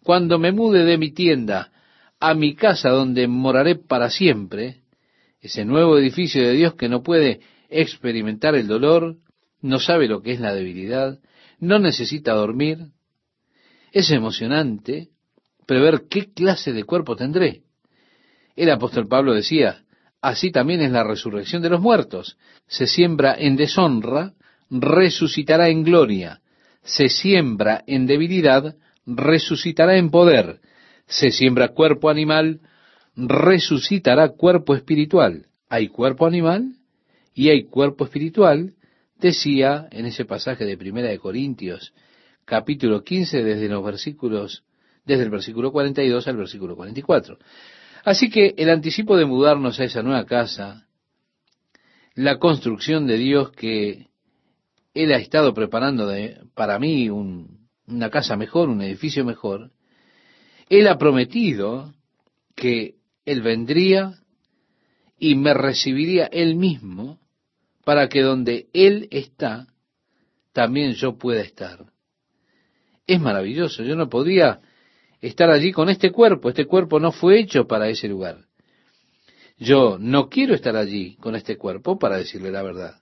cuando 0.03 0.39
me 0.39 0.51
mude 0.51 0.86
de 0.86 0.97
mi 0.97 1.12
tienda 1.12 1.71
a 2.19 2.34
mi 2.34 2.55
casa 2.55 2.89
donde 2.89 3.27
moraré 3.27 3.75
para 3.75 4.10
siempre, 4.10 4.85
ese 5.45 5.63
nuevo 5.63 5.97
edificio 5.99 6.41
de 6.41 6.53
Dios 6.53 6.73
que 6.73 6.89
no 6.89 7.03
puede 7.03 7.39
experimentar 7.69 8.55
el 8.55 8.67
dolor, 8.67 9.17
no 9.62 9.79
sabe 9.79 10.08
lo 10.08 10.23
que 10.23 10.31
es 10.31 10.39
la 10.39 10.55
debilidad, 10.55 11.19
no 11.60 11.77
necesita 11.77 12.34
dormir, 12.34 12.88
es 13.91 14.10
emocionante 14.10 15.10
prever 15.67 16.08
qué 16.10 16.34
clase 16.34 16.73
de 16.73 16.84
cuerpo 16.84 17.15
tendré. 17.15 17.62
El 18.55 18.71
apóstol 18.71 19.08
Pablo 19.08 19.36
decía, 19.36 19.84
así 20.19 20.51
también 20.51 20.81
es 20.81 20.91
la 20.91 21.03
resurrección 21.03 21.62
de 21.62 21.69
los 21.69 21.81
muertos. 21.81 22.38
Se 22.67 22.88
siembra 22.88 23.36
en 23.38 23.55
deshonra, 23.55 24.34
resucitará 24.71 25.69
en 25.69 25.84
gloria. 25.84 26.41
Se 26.81 27.08
siembra 27.08 27.84
en 27.86 28.08
debilidad, 28.08 28.75
resucitará 29.05 29.95
en 29.97 30.10
poder. 30.10 30.60
Se 31.05 31.29
siembra 31.29 31.69
cuerpo 31.69 32.10
animal, 32.10 32.62
resucitará 33.15 34.30
cuerpo 34.30 34.75
espiritual. 34.75 35.47
Hay 35.69 35.88
cuerpo 35.89 36.25
animal 36.25 36.75
y 37.34 37.49
hay 37.49 37.63
cuerpo 37.63 38.06
espiritual, 38.06 38.73
decía 39.17 39.88
en 39.91 40.06
ese 40.06 40.25
pasaje 40.25 40.65
de 40.65 40.78
Primera 40.78 41.10
de 41.10 41.19
Corintios, 41.19 41.93
capítulo 42.45 43.04
15, 43.04 43.43
desde 43.43 43.69
los 43.69 43.84
versículos, 43.84 44.63
desde 45.06 45.23
el 45.23 45.30
versículo 45.30 45.71
42 45.71 46.28
al 46.28 46.38
versículo 46.38 46.75
44. 46.75 47.38
Así 48.04 48.30
que 48.30 48.54
el 48.58 48.69
anticipo 48.69 49.17
de 49.17 49.25
mudarnos 49.25 49.80
a 49.80 49.86
esa 49.86 50.04
nueva 50.04 50.25
casa, 50.25 50.86
la 52.13 52.38
construcción 52.38 53.08
de 53.08 53.17
Dios 53.17 53.51
que 53.51 54.08
Él 54.93 55.12
ha 55.12 55.17
estado 55.17 55.54
preparando 55.54 56.12
para 56.54 56.78
mí 56.80 57.10
una 57.10 58.10
casa 58.12 58.38
mejor, 58.38 58.69
un 58.69 58.82
edificio 58.82 59.25
mejor, 59.25 59.71
Él 60.69 60.88
ha 60.88 60.97
prometido 60.97 61.93
que 62.56 62.95
Él 63.25 63.41
vendría 63.41 64.19
y 65.17 65.35
me 65.35 65.53
recibiría 65.53 66.25
Él 66.25 66.55
mismo 66.55 67.19
para 67.83 68.09
que 68.09 68.21
donde 68.21 68.67
Él 68.73 69.07
está, 69.11 69.67
también 70.53 70.93
yo 70.93 71.17
pueda 71.17 71.41
estar. 71.41 71.85
Es 73.07 73.19
maravilloso, 73.19 73.83
yo 73.83 73.95
no 73.95 74.09
podría 74.09 74.61
estar 75.21 75.49
allí 75.49 75.71
con 75.71 75.89
este 75.89 76.11
cuerpo. 76.11 76.49
Este 76.49 76.65
cuerpo 76.65 76.99
no 76.99 77.11
fue 77.11 77.39
hecho 77.39 77.67
para 77.67 77.89
ese 77.89 78.07
lugar. 78.07 78.45
Yo 79.57 79.97
no 79.99 80.29
quiero 80.29 80.53
estar 80.53 80.75
allí 80.75 81.15
con 81.17 81.35
este 81.35 81.57
cuerpo 81.57 81.97
para 81.97 82.17
decirle 82.17 82.51
la 82.51 82.63
verdad. 82.63 82.99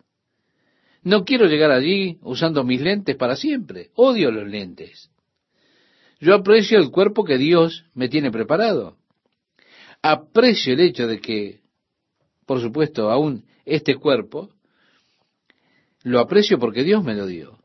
No 1.02 1.26
quiero 1.26 1.48
llegar 1.48 1.72
allí 1.72 2.18
usando 2.22 2.64
mis 2.64 2.82
lentes 2.82 3.16
para 3.16 3.36
siempre. 3.36 3.92
Odio 3.96 4.32
los 4.32 4.48
lentes. 4.48 5.10
Yo 6.20 6.36
aprecio 6.36 6.78
el 6.80 6.92
cuerpo 6.92 7.26
que 7.26 7.38
Dios 7.38 7.86
me 7.94 8.08
tiene 8.08 8.32
preparado. 8.32 8.98
Aprecio 10.04 10.74
el 10.74 10.82
hecho 10.82 11.08
de 11.08 11.20
que, 11.20 11.62
por 12.46 12.60
supuesto, 12.62 13.10
aún 13.10 13.46
este 13.66 13.96
cuerpo, 13.96 14.50
lo 16.04 16.20
aprecio 16.20 16.60
porque 16.60 16.84
Dios 16.84 17.04
me 17.04 17.16
lo 17.16 17.26
dio. 17.26 17.58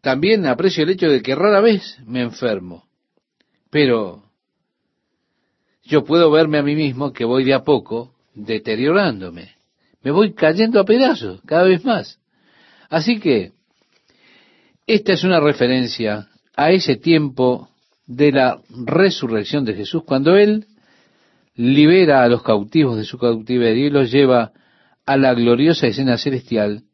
También 0.00 0.46
aprecio 0.46 0.82
el 0.82 0.90
hecho 0.90 1.08
de 1.08 1.20
que 1.20 1.34
rara 1.34 1.60
vez 1.60 1.98
me 2.06 2.22
enfermo. 2.22 2.88
Pero 3.70 4.24
yo 5.82 6.04
puedo 6.04 6.30
verme 6.30 6.58
a 6.58 6.62
mí 6.62 6.74
mismo 6.74 7.12
que 7.12 7.26
voy 7.26 7.44
de 7.44 7.52
a 7.52 7.64
poco 7.64 8.14
deteriorándome. 8.34 9.52
Me 10.02 10.10
voy 10.10 10.32
cayendo 10.32 10.80
a 10.80 10.84
pedazos 10.84 11.42
cada 11.46 11.64
vez 11.64 11.84
más. 11.84 12.18
Así 12.88 13.20
que 13.20 13.52
esta 14.86 15.12
es 15.12 15.24
una 15.24 15.40
referencia 15.40 16.28
a 16.56 16.70
ese 16.70 16.96
tiempo 16.96 17.68
de 18.06 18.32
la 18.32 18.62
resurrección 18.70 19.64
de 19.64 19.74
Jesús, 19.74 20.04
cuando 20.04 20.36
Él 20.36 20.66
libera 21.54 22.24
a 22.24 22.28
los 22.28 22.42
cautivos 22.42 22.96
de 22.96 23.04
su 23.04 23.18
cautiverio 23.18 23.86
y 23.86 23.90
los 23.90 24.10
lleva 24.10 24.52
a 25.06 25.16
la 25.16 25.34
gloriosa 25.34 25.86
escena 25.86 26.18
celestial 26.18 26.84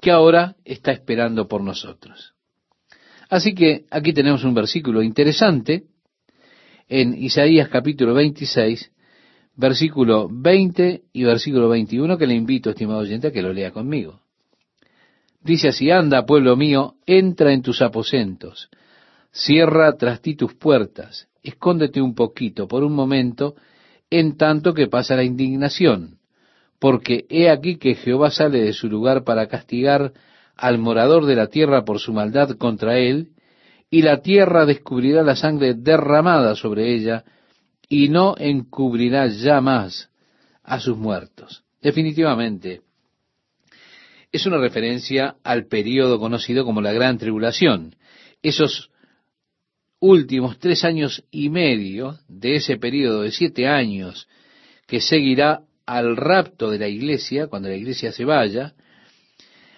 que 0.00 0.10
ahora 0.10 0.56
está 0.64 0.92
esperando 0.92 1.48
por 1.48 1.62
nosotros. 1.62 2.34
Así 3.28 3.54
que 3.54 3.86
aquí 3.90 4.12
tenemos 4.12 4.44
un 4.44 4.54
versículo 4.54 5.02
interesante 5.02 5.84
en 6.88 7.14
Isaías 7.14 7.68
capítulo 7.68 8.14
26, 8.14 8.92
versículo 9.56 10.28
20 10.30 11.02
y 11.12 11.24
versículo 11.24 11.68
21, 11.68 12.16
que 12.16 12.26
le 12.26 12.34
invito, 12.34 12.70
estimado 12.70 13.00
oyente, 13.00 13.28
a 13.28 13.32
que 13.32 13.42
lo 13.42 13.52
lea 13.52 13.72
conmigo. 13.72 14.20
Dice 15.42 15.68
así, 15.68 15.90
anda, 15.90 16.26
pueblo 16.26 16.56
mío, 16.56 16.94
entra 17.06 17.52
en 17.52 17.62
tus 17.62 17.82
aposentos, 17.82 18.68
cierra 19.32 19.96
tras 19.96 20.20
ti 20.20 20.34
tus 20.34 20.54
puertas, 20.54 21.28
escóndete 21.42 22.00
un 22.00 22.14
poquito, 22.14 22.68
por 22.68 22.84
un 22.84 22.94
momento, 22.94 23.54
en 24.10 24.36
tanto 24.36 24.74
que 24.74 24.86
pasa 24.86 25.16
la 25.16 25.24
indignación, 25.24 26.18
porque 26.78 27.26
he 27.28 27.50
aquí 27.50 27.76
que 27.76 27.94
Jehová 27.94 28.30
sale 28.30 28.60
de 28.60 28.72
su 28.72 28.88
lugar 28.88 29.24
para 29.24 29.48
castigar 29.48 30.12
al 30.56 30.78
morador 30.78 31.26
de 31.26 31.36
la 31.36 31.48
tierra 31.48 31.84
por 31.84 31.98
su 31.98 32.12
maldad 32.12 32.56
contra 32.56 32.98
él, 32.98 33.30
y 33.90 34.02
la 34.02 34.20
tierra 34.20 34.66
descubrirá 34.66 35.22
la 35.22 35.36
sangre 35.36 35.74
derramada 35.74 36.54
sobre 36.54 36.94
ella, 36.94 37.24
y 37.88 38.08
no 38.08 38.34
encubrirá 38.38 39.26
ya 39.28 39.60
más 39.60 40.10
a 40.62 40.80
sus 40.80 40.96
muertos. 40.96 41.64
Definitivamente, 41.80 42.82
es 44.32 44.44
una 44.46 44.58
referencia 44.58 45.36
al 45.44 45.66
periodo 45.66 46.18
conocido 46.18 46.64
como 46.64 46.80
la 46.80 46.92
Gran 46.92 47.16
Tribulación. 47.16 47.94
Esos 48.42 48.90
últimos 50.00 50.58
tres 50.58 50.84
años 50.84 51.24
y 51.30 51.48
medio 51.48 52.18
de 52.28 52.56
ese 52.56 52.76
periodo 52.76 53.22
de 53.22 53.32
siete 53.32 53.66
años 53.66 54.28
que 54.86 55.00
seguirá 55.00 55.62
al 55.86 56.16
rapto 56.16 56.70
de 56.70 56.78
la 56.78 56.88
iglesia, 56.88 57.46
cuando 57.46 57.68
la 57.68 57.76
iglesia 57.76 58.12
se 58.12 58.24
vaya, 58.24 58.74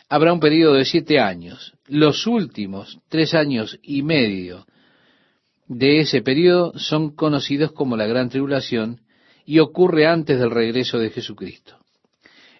habrá 0.08 0.32
un 0.32 0.40
periodo 0.40 0.74
de 0.74 0.84
siete 0.84 1.20
años. 1.20 1.74
Los 1.86 2.26
últimos 2.26 2.98
tres 3.08 3.34
años 3.34 3.78
y 3.82 4.02
medio 4.02 4.66
de 5.66 6.00
ese 6.00 6.22
periodo 6.22 6.72
son 6.78 7.14
conocidos 7.14 7.72
como 7.72 7.96
la 7.96 8.06
gran 8.06 8.30
tribulación 8.30 9.02
y 9.44 9.58
ocurre 9.60 10.06
antes 10.06 10.38
del 10.38 10.50
regreso 10.50 10.98
de 10.98 11.10
Jesucristo. 11.10 11.76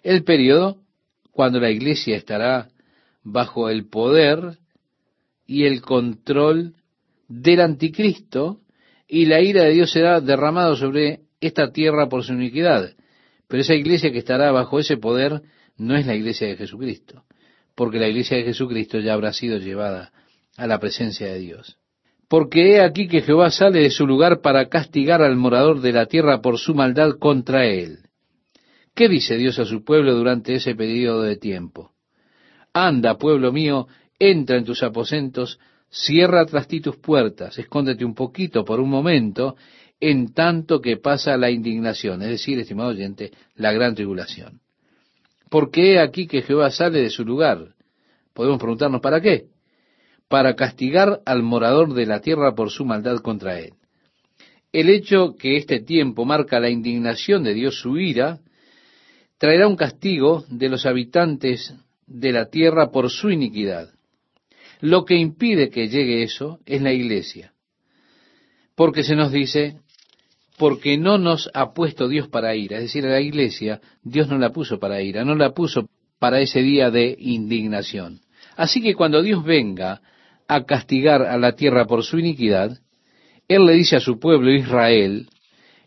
El 0.03 0.23
periodo 0.23 0.77
cuando 1.31 1.59
la 1.59 1.71
iglesia 1.71 2.17
estará 2.17 2.69
bajo 3.23 3.69
el 3.69 3.87
poder 3.87 4.57
y 5.45 5.65
el 5.65 5.81
control 5.81 6.75
del 7.29 7.61
anticristo 7.61 8.59
y 9.07 9.25
la 9.25 9.41
ira 9.41 9.63
de 9.63 9.71
Dios 9.71 9.91
será 9.91 10.19
derramada 10.19 10.75
sobre 10.75 11.21
esta 11.39 11.71
tierra 11.71 12.09
por 12.09 12.23
su 12.23 12.33
iniquidad. 12.33 12.95
Pero 13.47 13.61
esa 13.61 13.75
iglesia 13.75 14.11
que 14.11 14.19
estará 14.19 14.51
bajo 14.51 14.79
ese 14.79 14.97
poder 14.97 15.41
no 15.77 15.95
es 15.95 16.05
la 16.05 16.15
iglesia 16.15 16.47
de 16.47 16.57
Jesucristo, 16.57 17.23
porque 17.75 17.99
la 17.99 18.07
iglesia 18.07 18.37
de 18.37 18.43
Jesucristo 18.43 18.99
ya 18.99 19.13
habrá 19.13 19.31
sido 19.31 19.57
llevada 19.57 20.11
a 20.57 20.67
la 20.67 20.79
presencia 20.79 21.27
de 21.27 21.39
Dios. 21.39 21.77
Porque 22.27 22.75
he 22.75 22.81
aquí 22.81 23.07
que 23.07 23.21
Jehová 23.21 23.49
sale 23.49 23.79
de 23.81 23.89
su 23.89 24.05
lugar 24.05 24.41
para 24.41 24.69
castigar 24.69 25.21
al 25.23 25.35
morador 25.35 25.81
de 25.81 25.93
la 25.93 26.05
tierra 26.05 26.41
por 26.41 26.59
su 26.59 26.75
maldad 26.75 27.13
contra 27.17 27.65
él. 27.65 27.99
¿Qué 28.93 29.07
dice 29.07 29.37
Dios 29.37 29.57
a 29.57 29.65
su 29.65 29.83
pueblo 29.83 30.13
durante 30.13 30.53
ese 30.53 30.75
periodo 30.75 31.23
de 31.23 31.37
tiempo? 31.37 31.93
Anda, 32.73 33.17
pueblo 33.17 33.51
mío, 33.51 33.87
entra 34.19 34.57
en 34.57 34.65
tus 34.65 34.83
aposentos, 34.83 35.59
cierra 35.89 36.45
tras 36.45 36.67
ti 36.67 36.81
tus 36.81 36.97
puertas, 36.97 37.57
escóndete 37.57 38.05
un 38.05 38.13
poquito 38.13 38.63
por 38.63 38.79
un 38.79 38.89
momento, 38.89 39.55
en 39.99 40.33
tanto 40.33 40.79
que 40.79 40.97
pasa 40.97 41.37
la 41.37 41.49
indignación, 41.49 42.21
es 42.21 42.29
decir, 42.29 42.59
estimado 42.59 42.89
oyente, 42.89 43.31
la 43.55 43.73
gran 43.73 43.95
tribulación. 43.95 44.61
Porque 45.49 45.93
he 45.93 45.99
aquí 45.99 46.27
que 46.27 46.41
Jehová 46.41 46.69
sale 46.69 47.01
de 47.01 47.09
su 47.09 47.25
lugar. 47.25 47.73
Podemos 48.33 48.59
preguntarnos, 48.59 49.01
¿para 49.01 49.19
qué? 49.19 49.47
Para 50.27 50.55
castigar 50.55 51.21
al 51.25 51.43
morador 51.43 51.93
de 51.93 52.05
la 52.05 52.21
tierra 52.21 52.53
por 52.53 52.69
su 52.69 52.85
maldad 52.85 53.17
contra 53.17 53.59
él. 53.59 53.73
El 54.71 54.89
hecho 54.89 55.35
que 55.35 55.57
este 55.57 55.79
tiempo 55.79 56.25
marca 56.25 56.59
la 56.59 56.69
indignación 56.69 57.43
de 57.43 57.55
Dios, 57.55 57.79
su 57.79 57.97
ira, 57.97 58.39
traerá 59.39 59.67
un 59.67 59.75
castigo 59.75 60.45
de 60.49 60.69
los 60.69 60.85
habitantes 60.85 61.73
de 62.05 62.31
la 62.31 62.49
tierra 62.49 62.91
por 62.91 63.09
su 63.09 63.31
iniquidad. 63.31 63.89
Lo 64.79 65.05
que 65.05 65.15
impide 65.15 65.69
que 65.69 65.89
llegue 65.89 66.23
eso 66.23 66.59
es 66.65 66.81
la 66.81 66.93
iglesia. 66.93 67.53
Porque 68.75 69.03
se 69.03 69.15
nos 69.15 69.31
dice, 69.31 69.77
porque 70.57 70.97
no 70.97 71.17
nos 71.17 71.49
ha 71.53 71.73
puesto 71.73 72.07
Dios 72.07 72.27
para 72.27 72.55
ira. 72.55 72.77
Es 72.77 72.83
decir, 72.83 73.05
a 73.05 73.09
la 73.09 73.21
iglesia 73.21 73.81
Dios 74.03 74.27
no 74.29 74.37
la 74.37 74.51
puso 74.51 74.79
para 74.79 75.01
ira, 75.01 75.25
no 75.25 75.35
la 75.35 75.53
puso 75.53 75.89
para 76.19 76.41
ese 76.41 76.61
día 76.61 76.91
de 76.91 77.15
indignación. 77.17 78.21
Así 78.55 78.81
que 78.81 78.93
cuando 78.93 79.21
Dios 79.21 79.43
venga 79.43 80.01
a 80.47 80.65
castigar 80.65 81.23
a 81.23 81.37
la 81.37 81.55
tierra 81.55 81.85
por 81.85 82.03
su 82.03 82.19
iniquidad, 82.19 82.77
Él 83.47 83.65
le 83.65 83.73
dice 83.73 83.95
a 83.95 84.01
su 84.01 84.19
pueblo 84.19 84.51
Israel, 84.51 85.29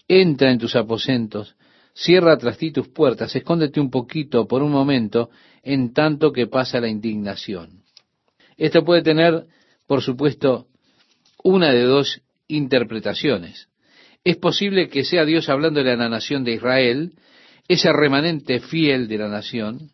entra 0.08 0.50
en 0.50 0.58
tus 0.58 0.74
aposentos, 0.76 1.56
cierra 1.94 2.36
tras 2.38 2.58
ti 2.58 2.72
tus 2.72 2.88
puertas, 2.88 3.34
escóndete 3.36 3.80
un 3.80 3.90
poquito 3.90 4.46
por 4.46 4.62
un 4.62 4.72
momento, 4.72 5.30
en 5.62 5.92
tanto 5.92 6.32
que 6.32 6.46
pasa 6.46 6.80
la 6.80 6.88
indignación. 6.88 7.81
Esto 8.56 8.84
puede 8.84 9.02
tener, 9.02 9.46
por 9.86 10.02
supuesto, 10.02 10.66
una 11.42 11.72
de 11.72 11.82
dos 11.82 12.22
interpretaciones 12.48 13.68
es 14.24 14.36
posible 14.36 14.88
que 14.88 15.04
sea 15.04 15.24
Dios 15.24 15.48
hablándole 15.48 15.92
a 15.92 15.96
la 15.96 16.08
nación 16.08 16.44
de 16.44 16.52
Israel, 16.52 17.12
ese 17.68 17.92
remanente 17.92 18.60
fiel 18.60 19.08
de 19.08 19.18
la 19.18 19.28
nación, 19.28 19.90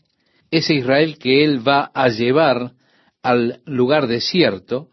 ese 0.51 0.75
Israel 0.75 1.19
que 1.19 1.45
Él 1.45 1.67
va 1.67 1.91
a 1.95 2.09
llevar 2.09 2.73
al 3.23 3.61
lugar 3.65 4.07
desierto, 4.07 4.89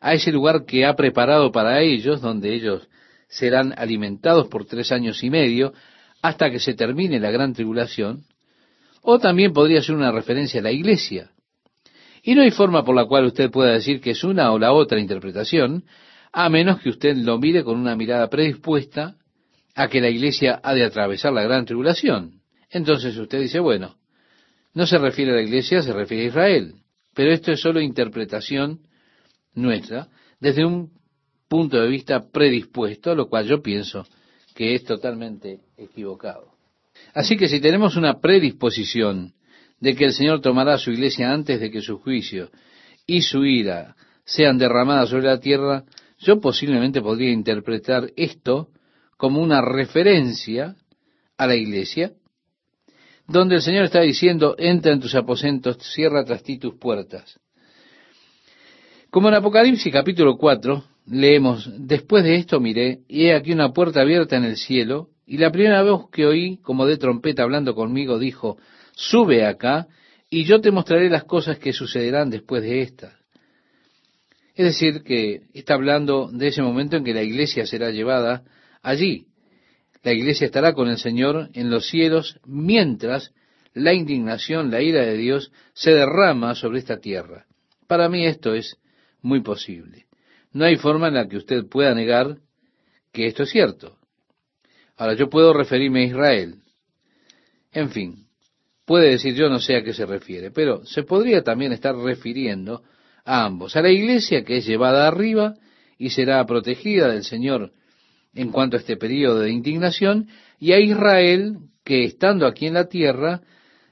a 0.00 0.12
ese 0.12 0.32
lugar 0.32 0.64
que 0.66 0.84
ha 0.84 0.94
preparado 0.94 1.50
para 1.50 1.80
ellos, 1.80 2.20
donde 2.20 2.54
ellos 2.54 2.88
serán 3.28 3.74
alimentados 3.76 4.48
por 4.48 4.66
tres 4.66 4.92
años 4.92 5.22
y 5.24 5.30
medio, 5.30 5.72
hasta 6.20 6.50
que 6.50 6.60
se 6.60 6.74
termine 6.74 7.18
la 7.20 7.30
gran 7.30 7.54
tribulación, 7.54 8.24
o 9.02 9.18
también 9.18 9.52
podría 9.52 9.82
ser 9.82 9.94
una 9.94 10.12
referencia 10.12 10.60
a 10.60 10.62
la 10.62 10.72
iglesia. 10.72 11.30
Y 12.26 12.34
no 12.34 12.40
hay 12.40 12.50
forma 12.50 12.82
por 12.84 12.96
la 12.96 13.04
cual 13.04 13.26
usted 13.26 13.50
pueda 13.50 13.72
decir 13.72 14.00
que 14.00 14.12
es 14.12 14.24
una 14.24 14.50
o 14.50 14.58
la 14.58 14.72
otra 14.72 14.98
interpretación, 14.98 15.84
a 16.32 16.48
menos 16.48 16.80
que 16.80 16.88
usted 16.88 17.16
lo 17.18 17.38
mire 17.38 17.62
con 17.62 17.78
una 17.78 17.94
mirada 17.96 18.30
predispuesta 18.30 19.16
a 19.74 19.88
que 19.88 20.00
la 20.00 20.08
iglesia 20.08 20.58
ha 20.62 20.72
de 20.72 20.84
atravesar 20.84 21.34
la 21.34 21.42
gran 21.42 21.66
tribulación. 21.66 22.40
Entonces 22.70 23.14
usted 23.18 23.40
dice, 23.40 23.60
bueno, 23.60 23.96
no 24.72 24.86
se 24.86 24.96
refiere 24.96 25.32
a 25.32 25.34
la 25.34 25.42
iglesia, 25.42 25.82
se 25.82 25.92
refiere 25.92 26.24
a 26.24 26.28
Israel. 26.28 26.74
Pero 27.14 27.30
esto 27.30 27.52
es 27.52 27.60
solo 27.60 27.78
interpretación 27.80 28.80
nuestra 29.52 30.08
desde 30.40 30.64
un 30.64 30.92
punto 31.46 31.78
de 31.78 31.88
vista 31.88 32.30
predispuesto, 32.32 33.14
lo 33.14 33.28
cual 33.28 33.46
yo 33.46 33.60
pienso 33.62 34.06
que 34.54 34.74
es 34.74 34.84
totalmente 34.84 35.60
equivocado. 35.76 36.54
Así 37.12 37.36
que 37.36 37.48
si 37.48 37.60
tenemos 37.60 37.96
una 37.96 38.18
predisposición 38.20 39.34
de 39.84 39.94
que 39.94 40.06
el 40.06 40.14
Señor 40.14 40.40
tomará 40.40 40.78
su 40.78 40.90
iglesia 40.92 41.30
antes 41.30 41.60
de 41.60 41.70
que 41.70 41.82
su 41.82 41.98
juicio 41.98 42.48
y 43.06 43.20
su 43.20 43.44
ira 43.44 43.96
sean 44.24 44.56
derramadas 44.56 45.10
sobre 45.10 45.26
la 45.26 45.38
tierra, 45.38 45.84
yo 46.20 46.40
posiblemente 46.40 47.02
podría 47.02 47.30
interpretar 47.30 48.10
esto 48.16 48.68
como 49.18 49.42
una 49.42 49.60
referencia 49.60 50.74
a 51.36 51.46
la 51.46 51.54
iglesia, 51.54 52.12
donde 53.28 53.56
el 53.56 53.60
Señor 53.60 53.84
está 53.84 54.00
diciendo, 54.00 54.54
entra 54.56 54.90
en 54.90 55.00
tus 55.00 55.14
aposentos, 55.14 55.76
cierra 55.92 56.24
tras 56.24 56.42
ti 56.42 56.58
tus 56.58 56.76
puertas. 56.76 57.38
Como 59.10 59.28
en 59.28 59.34
Apocalipsis 59.34 59.92
capítulo 59.92 60.38
4, 60.38 60.82
leemos, 61.08 61.70
después 61.76 62.24
de 62.24 62.36
esto 62.36 62.58
miré, 62.58 63.00
y 63.06 63.26
he 63.26 63.34
aquí 63.34 63.52
una 63.52 63.74
puerta 63.74 64.00
abierta 64.00 64.38
en 64.38 64.44
el 64.44 64.56
cielo, 64.56 65.10
y 65.26 65.36
la 65.36 65.52
primera 65.52 65.82
voz 65.82 66.08
que 66.08 66.24
oí, 66.24 66.56
como 66.62 66.86
de 66.86 66.96
trompeta 66.96 67.42
hablando 67.42 67.74
conmigo, 67.74 68.18
dijo, 68.18 68.56
sube 68.94 69.44
acá, 69.46 69.86
y 70.30 70.44
yo 70.44 70.60
te 70.60 70.70
mostraré 70.70 71.10
las 71.10 71.24
cosas 71.24 71.58
que 71.58 71.72
sucederán 71.72 72.30
después 72.30 72.62
de 72.62 72.82
estas. 72.82 73.14
Es 74.54 74.66
decir, 74.66 75.02
que 75.02 75.42
está 75.52 75.74
hablando 75.74 76.30
de 76.32 76.48
ese 76.48 76.62
momento 76.62 76.96
en 76.96 77.04
que 77.04 77.14
la 77.14 77.22
iglesia 77.22 77.66
será 77.66 77.90
llevada 77.90 78.44
allí. 78.82 79.26
La 80.02 80.12
iglesia 80.12 80.46
estará 80.46 80.74
con 80.74 80.88
el 80.88 80.98
Señor 80.98 81.50
en 81.54 81.70
los 81.70 81.88
cielos 81.88 82.38
mientras 82.44 83.32
la 83.72 83.92
indignación, 83.92 84.70
la 84.70 84.80
ira 84.80 85.02
de 85.02 85.16
Dios 85.16 85.50
se 85.72 85.90
derrama 85.90 86.54
sobre 86.54 86.78
esta 86.78 86.98
tierra. 86.98 87.46
Para 87.88 88.08
mí 88.08 88.24
esto 88.24 88.54
es 88.54 88.76
muy 89.20 89.40
posible. 89.40 90.06
No 90.52 90.64
hay 90.64 90.76
forma 90.76 91.08
en 91.08 91.14
la 91.14 91.28
que 91.28 91.36
usted 91.36 91.66
pueda 91.66 91.94
negar 91.94 92.38
que 93.12 93.26
esto 93.26 93.42
es 93.42 93.50
cierto. 93.50 93.98
Ahora, 94.96 95.14
yo 95.14 95.28
puedo 95.28 95.52
referirme 95.52 96.02
a 96.02 96.06
Israel. 96.06 96.62
En 97.72 97.90
fin, 97.90 98.23
puede 98.84 99.10
decir 99.10 99.34
yo 99.34 99.48
no 99.48 99.60
sé 99.60 99.76
a 99.76 99.82
qué 99.82 99.92
se 99.92 100.06
refiere, 100.06 100.50
pero 100.50 100.84
se 100.84 101.02
podría 101.02 101.42
también 101.42 101.72
estar 101.72 101.96
refiriendo 101.96 102.82
a 103.24 103.44
ambos, 103.44 103.76
a 103.76 103.82
la 103.82 103.90
iglesia 103.90 104.44
que 104.44 104.58
es 104.58 104.66
llevada 104.66 105.06
arriba 105.06 105.54
y 105.98 106.10
será 106.10 106.44
protegida 106.44 107.08
del 107.08 107.24
Señor 107.24 107.72
en 108.34 108.50
cuanto 108.50 108.76
a 108.76 108.80
este 108.80 108.96
periodo 108.96 109.40
de 109.40 109.50
indignación, 109.50 110.28
y 110.58 110.72
a 110.72 110.80
Israel 110.80 111.58
que 111.84 112.04
estando 112.04 112.46
aquí 112.46 112.66
en 112.66 112.74
la 112.74 112.88
tierra 112.88 113.42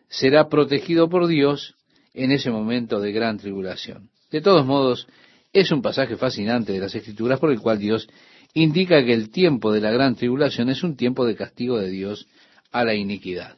será 0.08 0.48
protegido 0.48 1.08
por 1.08 1.26
Dios 1.26 1.76
en 2.14 2.32
ese 2.32 2.50
momento 2.50 3.00
de 3.00 3.12
gran 3.12 3.38
tribulación. 3.38 4.10
De 4.30 4.40
todos 4.40 4.66
modos, 4.66 5.06
es 5.52 5.70
un 5.70 5.82
pasaje 5.82 6.16
fascinante 6.16 6.72
de 6.72 6.80
las 6.80 6.94
Escrituras 6.94 7.38
por 7.38 7.52
el 7.52 7.60
cual 7.60 7.78
Dios 7.78 8.08
indica 8.54 9.04
que 9.04 9.12
el 9.12 9.30
tiempo 9.30 9.72
de 9.72 9.80
la 9.80 9.90
gran 9.90 10.14
tribulación 10.16 10.70
es 10.70 10.82
un 10.82 10.96
tiempo 10.96 11.24
de 11.24 11.36
castigo 11.36 11.78
de 11.78 11.90
Dios 11.90 12.26
a 12.70 12.84
la 12.84 12.94
iniquidad. 12.94 13.56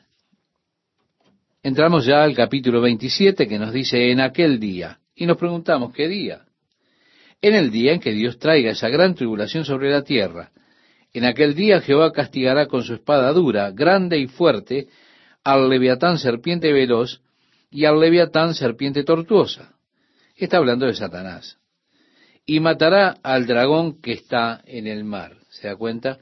Entramos 1.65 2.05
ya 2.05 2.23
al 2.23 2.37
capítulo 2.37 2.83
27 2.83 3.49
que 3.49 3.59
nos 3.59 3.73
dice 3.73 4.11
en 4.11 4.21
aquel 4.21 4.61
día. 4.61 4.99
Y 5.15 5.25
nos 5.25 5.39
preguntamos, 5.39 5.95
¿qué 5.95 6.09
día? 6.09 6.45
En 7.41 7.55
el 7.55 7.71
día 7.71 7.95
en 7.95 8.01
que 8.01 8.13
Dios 8.13 8.39
traiga 8.39 8.73
esa 8.73 8.91
gran 8.91 9.15
tribulación 9.15 9.65
sobre 9.65 9.91
la 9.91 10.03
tierra. 10.03 10.51
En 11.15 11.25
aquel 11.25 11.55
día 11.55 11.81
Jehová 11.81 12.13
castigará 12.13 12.67
con 12.67 12.83
su 12.83 12.93
espada 12.93 13.33
dura, 13.33 13.71
grande 13.71 14.19
y 14.19 14.27
fuerte, 14.27 14.89
al 15.43 15.71
leviatán 15.71 16.19
serpiente 16.19 16.71
veloz 16.71 17.23
y 17.71 17.87
al 17.87 17.99
leviatán 17.99 18.53
serpiente 18.53 19.03
tortuosa. 19.03 19.73
Está 20.37 20.59
hablando 20.59 20.85
de 20.85 20.93
Satanás. 20.93 21.57
Y 22.45 22.61
matará 22.61 23.17
al 23.23 23.47
dragón 23.47 24.03
que 24.03 24.13
está 24.13 24.61
en 24.67 24.87
el 24.87 25.05
mar. 25.05 25.39
¿Se 25.49 25.69
da 25.69 25.77
cuenta? 25.77 26.19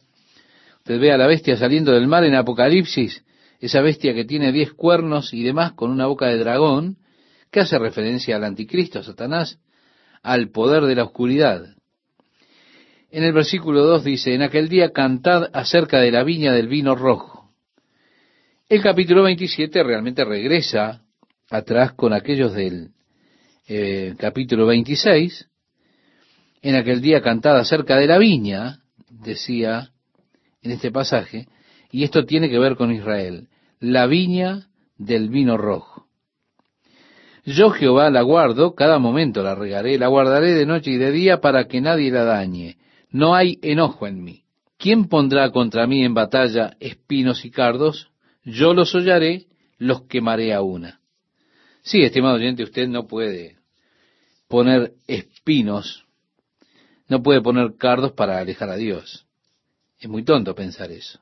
Usted 0.76 1.00
ve 1.00 1.10
a 1.10 1.18
la 1.18 1.26
bestia 1.26 1.56
saliendo 1.56 1.90
del 1.90 2.06
mar 2.06 2.22
en 2.22 2.36
Apocalipsis, 2.36 3.24
esa 3.62 3.80
bestia 3.80 4.12
que 4.12 4.24
tiene 4.24 4.50
diez 4.50 4.72
cuernos 4.72 5.32
y 5.32 5.44
demás 5.44 5.72
con 5.72 5.92
una 5.92 6.06
boca 6.06 6.26
de 6.26 6.36
dragón, 6.36 6.96
que 7.52 7.60
hace 7.60 7.78
referencia 7.78 8.34
al 8.34 8.42
anticristo, 8.42 8.98
a 8.98 9.04
Satanás, 9.04 9.60
al 10.20 10.50
poder 10.50 10.82
de 10.82 10.96
la 10.96 11.04
oscuridad. 11.04 11.76
En 13.12 13.22
el 13.22 13.32
versículo 13.32 13.84
2 13.84 14.02
dice, 14.02 14.34
en 14.34 14.42
aquel 14.42 14.68
día 14.68 14.90
cantad 14.90 15.48
acerca 15.52 16.00
de 16.00 16.10
la 16.10 16.24
viña 16.24 16.52
del 16.52 16.66
vino 16.66 16.96
rojo. 16.96 17.52
El 18.68 18.82
capítulo 18.82 19.22
27 19.22 19.84
realmente 19.84 20.24
regresa 20.24 21.02
atrás 21.48 21.92
con 21.92 22.12
aquellos 22.12 22.54
del 22.54 22.88
eh, 23.68 24.14
capítulo 24.18 24.66
26. 24.66 25.48
En 26.62 26.74
aquel 26.74 27.00
día 27.00 27.22
cantad 27.22 27.58
acerca 27.58 27.96
de 27.96 28.08
la 28.08 28.18
viña, 28.18 28.80
decía 29.08 29.92
en 30.62 30.72
este 30.72 30.90
pasaje, 30.90 31.46
y 31.92 32.02
esto 32.02 32.24
tiene 32.24 32.48
que 32.48 32.58
ver 32.58 32.74
con 32.74 32.90
Israel, 32.90 33.48
la 33.82 34.06
viña 34.06 34.68
del 34.96 35.28
vino 35.28 35.56
rojo. 35.56 36.06
Yo 37.44 37.70
Jehová 37.70 38.10
la 38.10 38.22
guardo, 38.22 38.76
cada 38.76 39.00
momento 39.00 39.42
la 39.42 39.56
regaré, 39.56 39.98
la 39.98 40.06
guardaré 40.06 40.52
de 40.52 40.64
noche 40.64 40.92
y 40.92 40.98
de 40.98 41.10
día 41.10 41.40
para 41.40 41.66
que 41.66 41.80
nadie 41.80 42.12
la 42.12 42.22
dañe. 42.22 42.76
No 43.10 43.34
hay 43.34 43.58
enojo 43.60 44.06
en 44.06 44.22
mí. 44.22 44.44
¿Quién 44.78 45.08
pondrá 45.08 45.50
contra 45.50 45.88
mí 45.88 46.04
en 46.04 46.14
batalla 46.14 46.76
espinos 46.78 47.44
y 47.44 47.50
cardos? 47.50 48.10
Yo 48.44 48.72
los 48.72 48.94
hollaré, 48.94 49.46
los 49.78 50.02
quemaré 50.02 50.54
a 50.54 50.62
una. 50.62 51.00
Sí, 51.82 52.02
estimado 52.02 52.36
oyente, 52.36 52.62
usted 52.62 52.86
no 52.86 53.08
puede 53.08 53.56
poner 54.46 54.92
espinos, 55.08 56.06
no 57.08 57.20
puede 57.20 57.40
poner 57.40 57.74
cardos 57.76 58.12
para 58.12 58.38
alejar 58.38 58.70
a 58.70 58.76
Dios. 58.76 59.26
Es 59.98 60.08
muy 60.08 60.22
tonto 60.22 60.54
pensar 60.54 60.92
eso. 60.92 61.18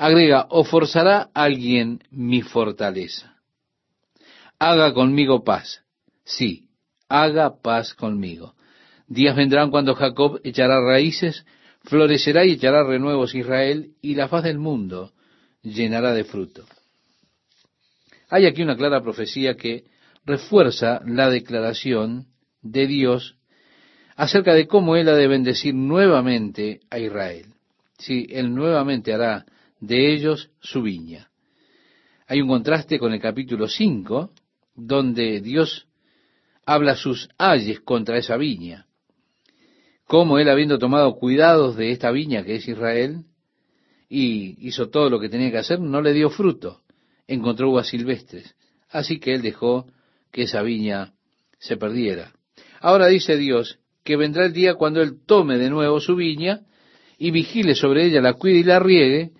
Agrega, 0.00 0.46
o 0.48 0.64
forzará 0.64 1.28
alguien 1.34 2.00
mi 2.10 2.40
fortaleza. 2.40 3.36
Haga 4.58 4.94
conmigo 4.94 5.44
paz. 5.44 5.84
Sí, 6.24 6.70
haga 7.06 7.60
paz 7.60 7.92
conmigo. 7.92 8.54
Días 9.08 9.36
vendrán 9.36 9.70
cuando 9.70 9.94
Jacob 9.94 10.40
echará 10.42 10.80
raíces, 10.80 11.44
florecerá 11.82 12.46
y 12.46 12.52
echará 12.52 12.82
renuevos 12.82 13.34
Israel, 13.34 13.90
y 14.00 14.14
la 14.14 14.28
faz 14.28 14.44
del 14.44 14.58
mundo 14.58 15.12
llenará 15.62 16.14
de 16.14 16.24
fruto. 16.24 16.64
Hay 18.30 18.46
aquí 18.46 18.62
una 18.62 18.78
clara 18.78 19.02
profecía 19.02 19.58
que 19.58 19.84
refuerza 20.24 21.02
la 21.04 21.28
declaración 21.28 22.28
de 22.62 22.86
Dios 22.86 23.36
acerca 24.16 24.54
de 24.54 24.66
cómo 24.66 24.96
Él 24.96 25.10
ha 25.10 25.14
de 25.14 25.28
bendecir 25.28 25.74
nuevamente 25.74 26.80
a 26.88 26.98
Israel. 26.98 27.52
Sí, 27.98 28.26
Él 28.30 28.54
nuevamente 28.54 29.12
hará 29.12 29.44
de 29.80 30.12
ellos 30.12 30.50
su 30.60 30.82
viña. 30.82 31.30
Hay 32.26 32.40
un 32.40 32.48
contraste 32.48 32.98
con 32.98 33.12
el 33.12 33.20
capítulo 33.20 33.66
5, 33.66 34.30
donde 34.76 35.40
Dios 35.40 35.88
habla 36.64 36.94
sus 36.94 37.28
ayes 37.38 37.80
contra 37.80 38.18
esa 38.18 38.36
viña. 38.36 38.86
Cómo 40.06 40.38
Él, 40.38 40.48
habiendo 40.48 40.78
tomado 40.78 41.14
cuidados 41.16 41.76
de 41.76 41.90
esta 41.90 42.10
viña 42.10 42.44
que 42.44 42.56
es 42.56 42.68
Israel, 42.68 43.24
y 44.08 44.66
hizo 44.66 44.90
todo 44.90 45.08
lo 45.08 45.20
que 45.20 45.28
tenía 45.28 45.50
que 45.50 45.58
hacer, 45.58 45.80
no 45.80 46.02
le 46.02 46.12
dio 46.12 46.30
fruto. 46.30 46.82
Encontró 47.26 47.70
uvas 47.70 47.88
silvestres. 47.88 48.54
Así 48.90 49.20
que 49.20 49.34
Él 49.34 49.42
dejó 49.42 49.86
que 50.32 50.42
esa 50.42 50.62
viña 50.62 51.14
se 51.58 51.76
perdiera. 51.76 52.32
Ahora 52.80 53.06
dice 53.06 53.36
Dios 53.36 53.78
que 54.02 54.16
vendrá 54.16 54.46
el 54.46 54.52
día 54.52 54.74
cuando 54.74 55.00
Él 55.00 55.20
tome 55.24 55.58
de 55.58 55.70
nuevo 55.70 56.00
su 56.00 56.16
viña 56.16 56.62
y 57.18 57.30
vigile 57.30 57.74
sobre 57.74 58.06
ella, 58.06 58.20
la 58.20 58.32
cuide 58.32 58.58
y 58.58 58.64
la 58.64 58.80
riegue, 58.80 59.32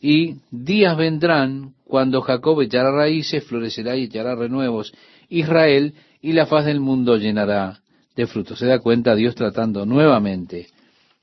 y 0.00 0.36
días 0.50 0.96
vendrán 0.96 1.74
cuando 1.84 2.20
Jacob 2.20 2.60
echará 2.60 2.90
raíces, 2.90 3.44
florecerá 3.44 3.96
y 3.96 4.04
echará 4.04 4.34
renuevos 4.34 4.92
Israel, 5.28 5.94
y 6.20 6.32
la 6.32 6.46
faz 6.46 6.64
del 6.64 6.80
mundo 6.80 7.16
llenará 7.16 7.80
de 8.16 8.26
frutos. 8.26 8.58
Se 8.58 8.66
da 8.66 8.78
cuenta 8.78 9.14
Dios 9.14 9.34
tratando 9.34 9.86
nuevamente 9.86 10.68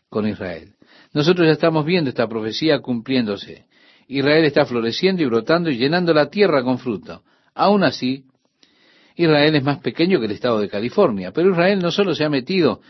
con 0.10 0.28
Israel. 0.28 0.74
Nosotros 1.14 1.48
ya 1.48 1.54
estamos 1.54 1.86
viendo 1.86 2.10
esta 2.10 2.28
profecía 2.28 2.80
cumpliéndose. 2.80 3.66
Israel 4.08 4.46
está 4.46 4.66
floreciendo 4.66 5.24
y 5.24 5.26
brotando 5.26 5.70
y 5.70 5.78
llenando 5.78 6.14
la 6.14 6.30
tierra 6.30 6.64
con 6.64 6.80
fruto. 6.80 7.24
Aún 7.56 7.84
así, 7.84 8.26
Israel 9.16 9.56
es 9.56 9.64
más 9.64 9.80
pequeño 9.80 10.20
que 10.20 10.26
el 10.26 10.32
estado 10.32 10.60
de 10.60 10.70
California, 10.70 11.32
pero 11.32 11.52
Israel 11.52 11.80
no 11.80 11.92
solo 11.92 12.16
se 12.16 12.24
ha 12.24 12.30
metido 12.30 12.82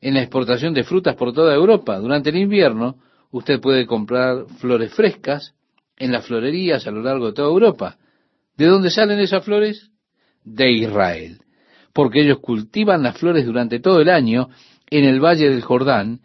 en 0.00 0.14
la 0.14 0.22
exportación 0.22 0.74
de 0.74 0.84
frutas 0.84 1.14
por 1.14 1.32
toda 1.32 1.54
Europa. 1.54 1.98
Durante 1.98 2.30
el 2.30 2.36
invierno, 2.36 2.96
usted 3.32 3.60
puede 3.60 3.86
comprar 3.86 4.46
flores 4.58 4.94
frescas 4.94 5.54
en 5.96 6.12
las 6.12 6.26
florerías 6.26 6.86
a 6.86 6.92
lo 6.92 7.02
largo 7.02 7.26
de 7.26 7.32
toda 7.32 7.48
Europa. 7.48 7.98
¿De 8.56 8.66
dónde 8.66 8.90
salen 8.90 9.18
esas 9.18 9.44
flores? 9.44 9.90
De 10.44 10.70
Israel. 10.70 11.40
Porque 11.92 12.20
ellos 12.20 12.38
cultivan 12.40 13.02
las 13.02 13.18
flores 13.18 13.44
durante 13.44 13.80
todo 13.80 14.00
el 14.00 14.08
año 14.08 14.48
en 14.90 15.04
el 15.04 15.20
Valle 15.20 15.48
del 15.48 15.62
Jordán, 15.62 16.20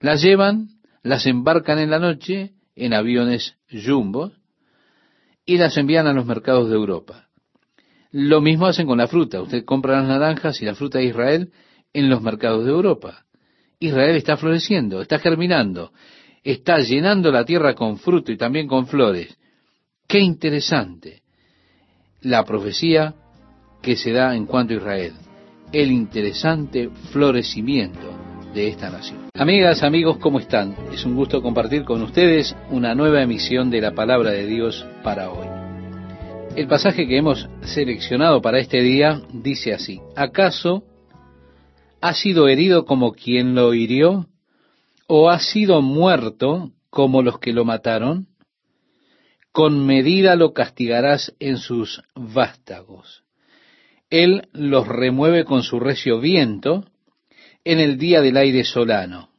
las 0.00 0.22
llevan, 0.22 0.68
las 1.02 1.26
embarcan 1.26 1.78
en 1.78 1.90
la 1.90 1.98
noche 1.98 2.52
en 2.74 2.94
aviones 2.94 3.56
jumbo 3.70 4.32
y 5.44 5.58
las 5.58 5.76
envían 5.76 6.06
a 6.06 6.12
los 6.12 6.26
mercados 6.26 6.68
de 6.68 6.74
Europa. 6.74 7.28
Lo 8.12 8.40
mismo 8.40 8.66
hacen 8.66 8.86
con 8.86 8.98
la 8.98 9.08
fruta. 9.08 9.42
Usted 9.42 9.64
compra 9.64 10.00
las 10.00 10.08
naranjas 10.08 10.60
y 10.62 10.64
la 10.64 10.74
fruta 10.74 10.98
de 10.98 11.06
Israel 11.06 11.52
en 11.92 12.08
los 12.08 12.22
mercados 12.22 12.64
de 12.64 12.70
Europa. 12.70 13.26
Israel 13.78 14.16
está 14.16 14.36
floreciendo, 14.36 15.02
está 15.02 15.18
germinando, 15.18 15.92
está 16.46 16.78
llenando 16.78 17.32
la 17.32 17.44
tierra 17.44 17.74
con 17.74 17.98
fruto 17.98 18.30
y 18.30 18.36
también 18.36 18.68
con 18.68 18.86
flores. 18.86 19.36
Qué 20.06 20.20
interesante 20.20 21.22
la 22.20 22.44
profecía 22.44 23.14
que 23.82 23.96
se 23.96 24.12
da 24.12 24.36
en 24.36 24.46
cuanto 24.46 24.72
a 24.72 24.76
Israel, 24.76 25.12
el 25.72 25.90
interesante 25.90 26.88
florecimiento 27.10 28.16
de 28.54 28.68
esta 28.68 28.90
nación. 28.90 29.28
Amigas, 29.34 29.82
amigos, 29.82 30.18
¿cómo 30.18 30.38
están? 30.38 30.76
Es 30.92 31.04
un 31.04 31.16
gusto 31.16 31.42
compartir 31.42 31.84
con 31.84 32.00
ustedes 32.02 32.54
una 32.70 32.94
nueva 32.94 33.22
emisión 33.22 33.68
de 33.68 33.80
la 33.80 33.90
palabra 33.90 34.30
de 34.30 34.46
Dios 34.46 34.86
para 35.02 35.30
hoy. 35.32 35.48
El 36.54 36.68
pasaje 36.68 37.08
que 37.08 37.18
hemos 37.18 37.48
seleccionado 37.62 38.40
para 38.40 38.60
este 38.60 38.80
día 38.82 39.20
dice 39.32 39.74
así, 39.74 40.00
¿acaso 40.14 40.84
ha 42.00 42.14
sido 42.14 42.46
herido 42.46 42.84
como 42.84 43.12
quien 43.12 43.56
lo 43.56 43.74
hirió? 43.74 44.26
¿O 45.06 45.30
ha 45.30 45.38
sido 45.38 45.82
muerto 45.82 46.72
como 46.90 47.22
los 47.22 47.38
que 47.38 47.52
lo 47.52 47.64
mataron? 47.64 48.26
Con 49.52 49.86
medida 49.86 50.36
lo 50.36 50.52
castigarás 50.52 51.34
en 51.38 51.58
sus 51.58 52.02
vástagos. 52.14 53.22
Él 54.10 54.48
los 54.52 54.86
remueve 54.86 55.44
con 55.44 55.62
su 55.62 55.80
recio 55.80 56.20
viento 56.20 56.84
en 57.64 57.80
el 57.80 57.98
día 57.98 58.20
del 58.20 58.36
aire 58.36 58.64
solano. 58.64 59.30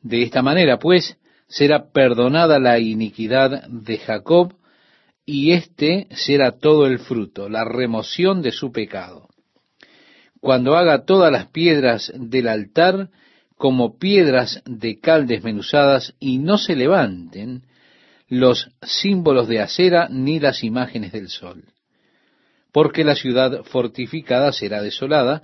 De 0.00 0.22
esta 0.22 0.42
manera, 0.42 0.78
pues, 0.78 1.18
será 1.46 1.92
perdonada 1.92 2.58
la 2.58 2.78
iniquidad 2.78 3.68
de 3.68 3.98
Jacob, 3.98 4.54
y 5.26 5.52
éste 5.52 6.08
será 6.10 6.58
todo 6.58 6.86
el 6.86 6.98
fruto, 6.98 7.48
la 7.48 7.64
remoción 7.64 8.42
de 8.42 8.52
su 8.52 8.72
pecado. 8.72 9.28
Cuando 10.40 10.76
haga 10.76 11.06
todas 11.06 11.32
las 11.32 11.46
piedras 11.46 12.12
del 12.14 12.48
altar 12.48 13.08
como 13.56 13.98
piedras 13.98 14.62
de 14.66 14.98
cal 14.98 15.26
desmenuzadas 15.26 16.14
y 16.18 16.38
no 16.38 16.58
se 16.58 16.76
levanten 16.76 17.62
los 18.28 18.70
símbolos 18.82 19.48
de 19.48 19.60
acera 19.60 20.08
ni 20.10 20.40
las 20.40 20.64
imágenes 20.64 21.12
del 21.12 21.28
sol. 21.28 21.64
Porque 22.72 23.04
la 23.04 23.14
ciudad 23.14 23.62
fortificada 23.64 24.52
será 24.52 24.82
desolada, 24.82 25.42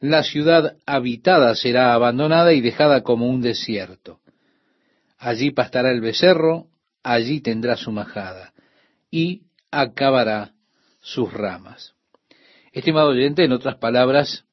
la 0.00 0.22
ciudad 0.22 0.76
habitada 0.86 1.54
será 1.54 1.92
abandonada 1.92 2.52
y 2.52 2.60
dejada 2.60 3.02
como 3.02 3.28
un 3.28 3.42
desierto. 3.42 4.20
Allí 5.18 5.50
pastará 5.50 5.90
el 5.90 6.00
becerro, 6.00 6.66
allí 7.02 7.40
tendrá 7.40 7.76
su 7.76 7.92
majada 7.92 8.52
y 9.10 9.42
acabará 9.70 10.52
sus 11.00 11.32
ramas. 11.32 11.94
Estimado 12.72 13.08
oyente, 13.10 13.44
en 13.44 13.52
otras 13.52 13.76
palabras, 13.76 14.45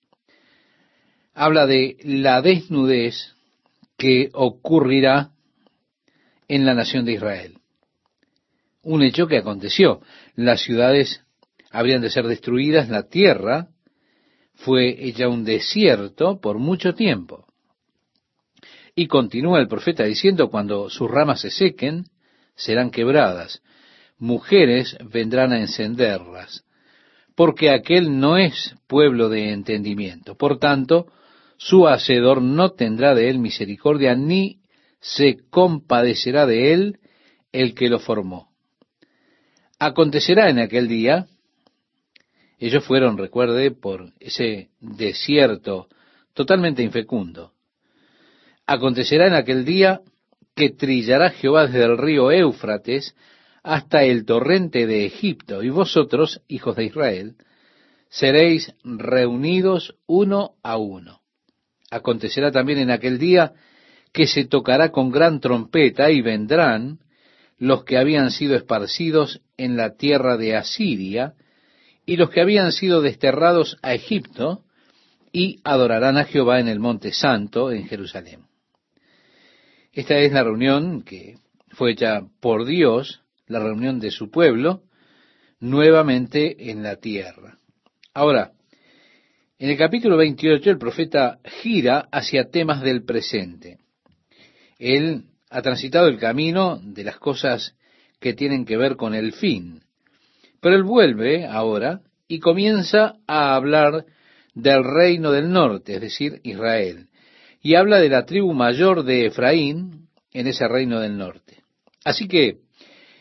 habla 1.34 1.65
de 1.65 1.97
la 2.03 2.41
desnudez 2.41 3.36
que 3.97 4.29
ocurrirá 4.34 5.31
en 6.47 6.65
la 6.65 6.73
nación 6.73 7.05
de 7.05 7.13
Israel. 7.13 7.57
Un 8.84 9.01
hecho 9.03 9.27
que 9.27 9.38
aconteció. 9.38 10.01
Las 10.36 10.61
ciudades 10.61 11.21
habrían 11.71 12.01
de 12.01 12.09
ser 12.09 12.27
destruidas, 12.27 12.89
la 12.89 13.03
tierra 13.03 13.69
fue 14.55 14.95
ella 14.99 15.29
un 15.29 15.43
desierto 15.43 16.39
por 16.39 16.59
mucho 16.59 16.93
tiempo. 16.93 17.45
Y 18.95 19.07
continúa 19.07 19.59
el 19.59 19.67
profeta 19.67 20.03
diciendo, 20.03 20.49
cuando 20.49 20.89
sus 20.89 21.09
ramas 21.09 21.41
se 21.41 21.49
sequen, 21.49 22.05
serán 22.55 22.91
quebradas 22.91 23.61
mujeres 24.23 24.97
vendrán 25.11 25.51
a 25.51 25.59
encenderlas, 25.59 26.63
porque 27.36 27.71
aquel 27.71 28.19
no 28.19 28.38
es 28.38 28.73
pueblo 28.88 29.27
de 29.27 29.51
entendimiento. 29.51 30.36
Por 30.36 30.59
tanto, 30.59 31.07
su 31.64 31.88
hacedor 31.88 32.41
no 32.41 32.72
tendrá 32.72 33.16
de 33.16 33.30
él 33.30 33.39
misericordia, 33.39 34.16
ni 34.16 34.59
se 34.99 35.38
compadecerá 35.49 36.45
de 36.45 36.74
él 36.74 36.99
el 37.53 37.74
que 37.74 37.88
lo 37.88 37.99
formó. 37.99 38.49
Acontecerá 39.80 40.49
en 40.49 40.59
aquel 40.59 40.89
día, 40.89 41.28
ellos 42.59 42.84
fueron, 42.84 43.18
recuerde, 43.18 43.72
por 43.72 44.11
ese 44.20 44.72
desierto 44.82 45.88
totalmente 46.34 46.84
infecundo. 46.84 47.53
Acontecerá 48.68 49.28
en 49.28 49.36
aquel 49.36 49.64
día 49.64 50.01
que 50.55 50.70
trillará 50.70 51.30
Jehová 51.30 51.68
desde 51.68 51.86
el 51.86 51.97
río 51.97 52.30
Éufrates 52.30 53.16
hasta 53.64 54.03
el 54.03 54.26
torrente 54.26 54.86
de 54.86 55.05
Egipto, 55.05 55.64
y 55.64 55.70
vosotros, 55.70 56.41
hijos 56.49 56.76
de 56.76 56.86
Israel, 56.86 57.36
seréis 58.09 58.76
reunidos 58.84 59.95
uno 60.07 60.55
a 60.61 60.76
uno. 60.76 61.22
Acontecerá 61.93 62.51
también 62.51 62.79
en 62.79 62.89
aquel 62.89 63.19
día 63.19 63.53
que 64.11 64.25
se 64.25 64.45
tocará 64.45 64.89
con 64.89 65.11
gran 65.11 65.39
trompeta 65.39 66.09
y 66.09 66.21
vendrán 66.21 66.97
los 67.59 67.83
que 67.83 67.99
habían 67.99 68.31
sido 68.31 68.55
esparcidos 68.55 69.41
en 69.57 69.77
la 69.77 69.95
tierra 69.95 70.35
de 70.35 70.55
Asiria, 70.55 71.35
y 72.05 72.17
los 72.17 72.31
que 72.31 72.41
habían 72.41 72.71
sido 72.71 73.01
desterrados 73.01 73.77
a 73.83 73.93
Egipto, 73.93 74.63
y 75.31 75.59
adorarán 75.63 76.17
a 76.17 76.25
Jehová 76.25 76.59
en 76.59 76.67
el 76.67 76.79
monte 76.79 77.13
santo 77.13 77.71
en 77.71 77.87
Jerusalén. 77.87 78.47
Esta 79.91 80.17
es 80.17 80.31
la 80.31 80.43
reunión 80.43 81.03
que 81.03 81.37
fue 81.69 81.91
hecha 81.91 82.21
por 82.41 82.65
Dios, 82.65 83.21
la 83.45 83.59
reunión 83.59 83.99
de 83.99 84.09
su 84.09 84.31
pueblo, 84.31 84.81
nuevamente 85.59 86.71
en 86.71 86.81
la 86.81 86.95
tierra. 86.95 87.59
Ahora, 88.15 88.51
en 89.64 89.70
el 89.70 89.78
capítulo 89.78 90.18
28 90.18 90.72
el 90.72 90.78
profeta 90.78 91.39
gira 91.45 92.09
hacia 92.11 92.49
temas 92.49 92.82
del 92.82 93.05
presente. 93.05 93.78
Él 94.78 95.24
ha 95.49 95.61
transitado 95.61 96.09
el 96.09 96.20
camino 96.20 96.82
de 96.84 97.05
las 97.05 97.16
cosas 97.16 97.74
que 98.20 98.34
tienen 98.34 98.66
que 98.66 98.76
ver 98.76 98.97
con 98.97 99.16
el 99.16 99.32
fin. 99.32 99.80
Pero 100.59 100.76
él 100.76 100.84
vuelve 100.84 101.45
ahora 101.45 102.01
y 102.28 102.39
comienza 102.39 103.16
a 103.26 103.55
hablar 103.55 104.03
del 104.53 104.84
reino 104.84 105.32
del 105.32 105.49
norte, 105.49 105.95
es 105.95 106.01
decir, 106.01 106.41
Israel, 106.43 107.07
y 107.61 107.76
habla 107.76 108.01
de 108.01 108.09
la 108.09 108.26
tribu 108.26 108.51
mayor 108.51 109.03
de 109.03 109.28
Efraín 109.28 110.09
en 110.34 110.47
ese 110.47 110.68
reino 110.68 110.99
del 110.99 111.18
norte. 111.18 111.64
Así 112.03 112.28
que 112.28 112.57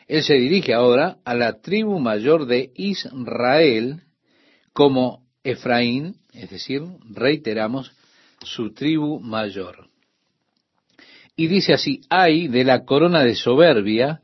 él 0.09 0.25
se 0.25 0.35
dirige 0.35 0.75
ahora 0.75 1.19
a 1.25 1.37
la 1.37 1.61
tribu 1.61 2.01
mayor 2.01 2.47
de 2.47 2.73
Israel 2.75 4.03
como 4.73 5.23
Efraín, 5.45 6.17
es 6.33 6.51
decir, 6.51 6.83
reiteramos, 7.11 7.93
su 8.43 8.73
tribu 8.73 9.21
mayor. 9.21 9.89
Y 11.37 11.47
dice 11.47 11.75
así, 11.75 12.01
hay 12.09 12.49
de 12.49 12.65
la 12.65 12.85
corona 12.85 13.23
de 13.23 13.35
soberbia 13.35 14.21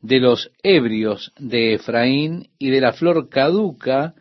de 0.00 0.20
los 0.20 0.50
ebrios 0.62 1.32
de 1.38 1.74
Efraín 1.74 2.48
y 2.58 2.70
de 2.70 2.80
la 2.80 2.92
flor 2.92 3.28
caduca 3.28 4.14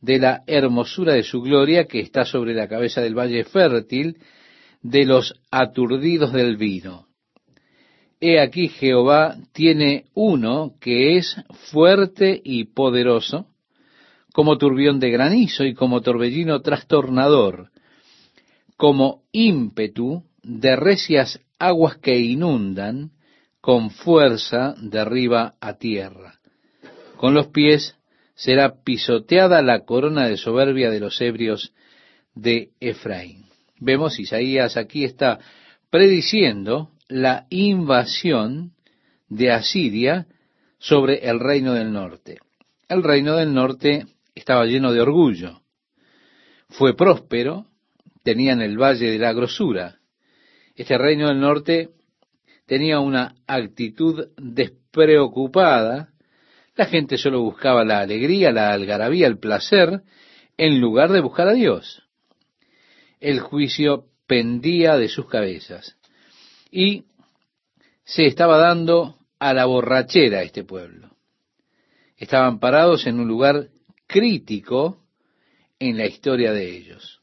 de 0.00 0.18
la 0.18 0.42
hermosura 0.46 1.12
de 1.12 1.22
su 1.22 1.42
gloria 1.42 1.86
que 1.86 2.00
está 2.00 2.24
sobre 2.24 2.54
la 2.54 2.68
cabeza 2.68 3.00
del 3.00 3.16
valle 3.16 3.44
fértil 3.44 4.18
de 4.82 5.04
los 5.04 5.34
aturdidos 5.50 6.32
del 6.32 6.56
vino. 6.56 7.06
He 8.20 8.40
aquí 8.40 8.68
Jehová 8.68 9.36
tiene 9.52 10.06
uno 10.14 10.74
que 10.80 11.16
es 11.16 11.36
fuerte 11.70 12.40
y 12.42 12.64
poderoso, 12.64 13.46
como 14.32 14.58
turbión 14.58 15.00
de 15.00 15.10
granizo 15.10 15.64
y 15.64 15.74
como 15.74 16.00
torbellino 16.00 16.60
trastornador, 16.60 17.70
como 18.76 19.22
ímpetu 19.32 20.24
de 20.42 20.76
recias 20.76 21.40
aguas 21.58 21.96
que 21.96 22.18
inundan, 22.18 23.10
con 23.60 23.90
fuerza 23.90 24.74
de 24.80 25.00
arriba 25.00 25.56
a 25.60 25.74
tierra. 25.74 26.38
Con 27.16 27.34
los 27.34 27.48
pies 27.48 27.96
será 28.34 28.82
pisoteada 28.84 29.60
la 29.62 29.84
corona 29.84 30.28
de 30.28 30.36
soberbia 30.36 30.90
de 30.90 31.00
los 31.00 31.20
ebrios 31.20 31.72
de 32.34 32.70
Efraín. 32.80 33.46
Vemos, 33.80 34.18
Isaías 34.18 34.76
aquí 34.76 35.04
está 35.04 35.40
prediciendo 35.90 36.90
la 37.08 37.46
invasión 37.50 38.72
de 39.28 39.50
Asiria 39.50 40.26
sobre 40.78 41.28
el 41.28 41.40
reino 41.40 41.74
del 41.74 41.92
norte. 41.92 42.38
El 42.88 43.02
reino 43.02 43.36
del 43.36 43.52
norte 43.52 44.06
estaba 44.38 44.64
lleno 44.66 44.92
de 44.92 45.00
orgullo, 45.00 45.62
fue 46.68 46.96
próspero, 46.96 47.66
tenían 48.22 48.60
el 48.60 48.78
valle 48.78 49.10
de 49.10 49.18
la 49.18 49.32
grosura. 49.32 49.98
Este 50.74 50.96
reino 50.98 51.28
del 51.28 51.40
norte 51.40 51.90
tenía 52.66 53.00
una 53.00 53.34
actitud 53.46 54.28
despreocupada, 54.36 56.10
la 56.76 56.86
gente 56.86 57.18
solo 57.18 57.42
buscaba 57.42 57.84
la 57.84 58.00
alegría, 58.00 58.52
la 58.52 58.72
algarabía, 58.72 59.26
el 59.26 59.38
placer, 59.38 60.02
en 60.56 60.80
lugar 60.80 61.10
de 61.10 61.20
buscar 61.20 61.48
a 61.48 61.54
Dios. 61.54 62.02
El 63.20 63.40
juicio 63.40 64.04
pendía 64.26 64.96
de 64.96 65.08
sus 65.08 65.26
cabezas 65.26 65.96
y 66.70 67.06
se 68.04 68.26
estaba 68.26 68.58
dando 68.58 69.18
a 69.40 69.52
la 69.54 69.64
borrachera 69.64 70.42
este 70.42 70.62
pueblo. 70.62 71.16
Estaban 72.16 72.60
parados 72.60 73.06
en 73.06 73.18
un 73.18 73.28
lugar 73.28 73.70
crítico 74.08 75.04
en 75.78 75.96
la 75.96 76.06
historia 76.06 76.52
de 76.52 76.76
ellos. 76.76 77.20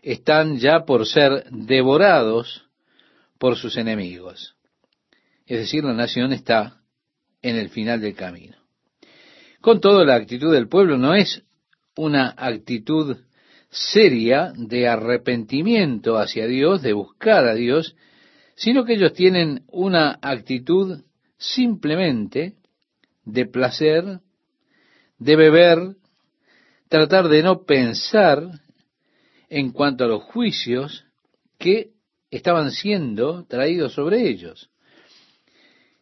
Están 0.00 0.58
ya 0.58 0.86
por 0.86 1.06
ser 1.06 1.44
devorados 1.50 2.64
por 3.38 3.56
sus 3.56 3.76
enemigos. 3.76 4.56
Es 5.44 5.58
decir, 5.58 5.84
la 5.84 5.92
nación 5.92 6.32
está 6.32 6.80
en 7.42 7.56
el 7.56 7.68
final 7.68 8.00
del 8.00 8.14
camino. 8.14 8.56
Con 9.60 9.80
todo, 9.80 10.04
la 10.04 10.14
actitud 10.14 10.52
del 10.52 10.68
pueblo 10.68 10.96
no 10.96 11.14
es 11.14 11.42
una 11.96 12.34
actitud 12.36 13.16
seria 13.70 14.52
de 14.56 14.88
arrepentimiento 14.88 16.16
hacia 16.16 16.46
Dios, 16.46 16.80
de 16.80 16.92
buscar 16.92 17.44
a 17.44 17.54
Dios, 17.54 17.96
sino 18.54 18.84
que 18.84 18.94
ellos 18.94 19.12
tienen 19.12 19.64
una 19.68 20.18
actitud 20.22 21.02
simplemente 21.36 22.54
de 23.24 23.46
placer, 23.46 24.20
de 25.18 25.36
beber, 25.36 25.96
tratar 26.88 27.28
de 27.28 27.42
no 27.42 27.64
pensar 27.64 28.60
en 29.48 29.72
cuanto 29.72 30.04
a 30.04 30.08
los 30.08 30.22
juicios 30.24 31.04
que 31.58 31.90
estaban 32.30 32.70
siendo 32.70 33.44
traídos 33.46 33.94
sobre 33.94 34.28
ellos. 34.28 34.70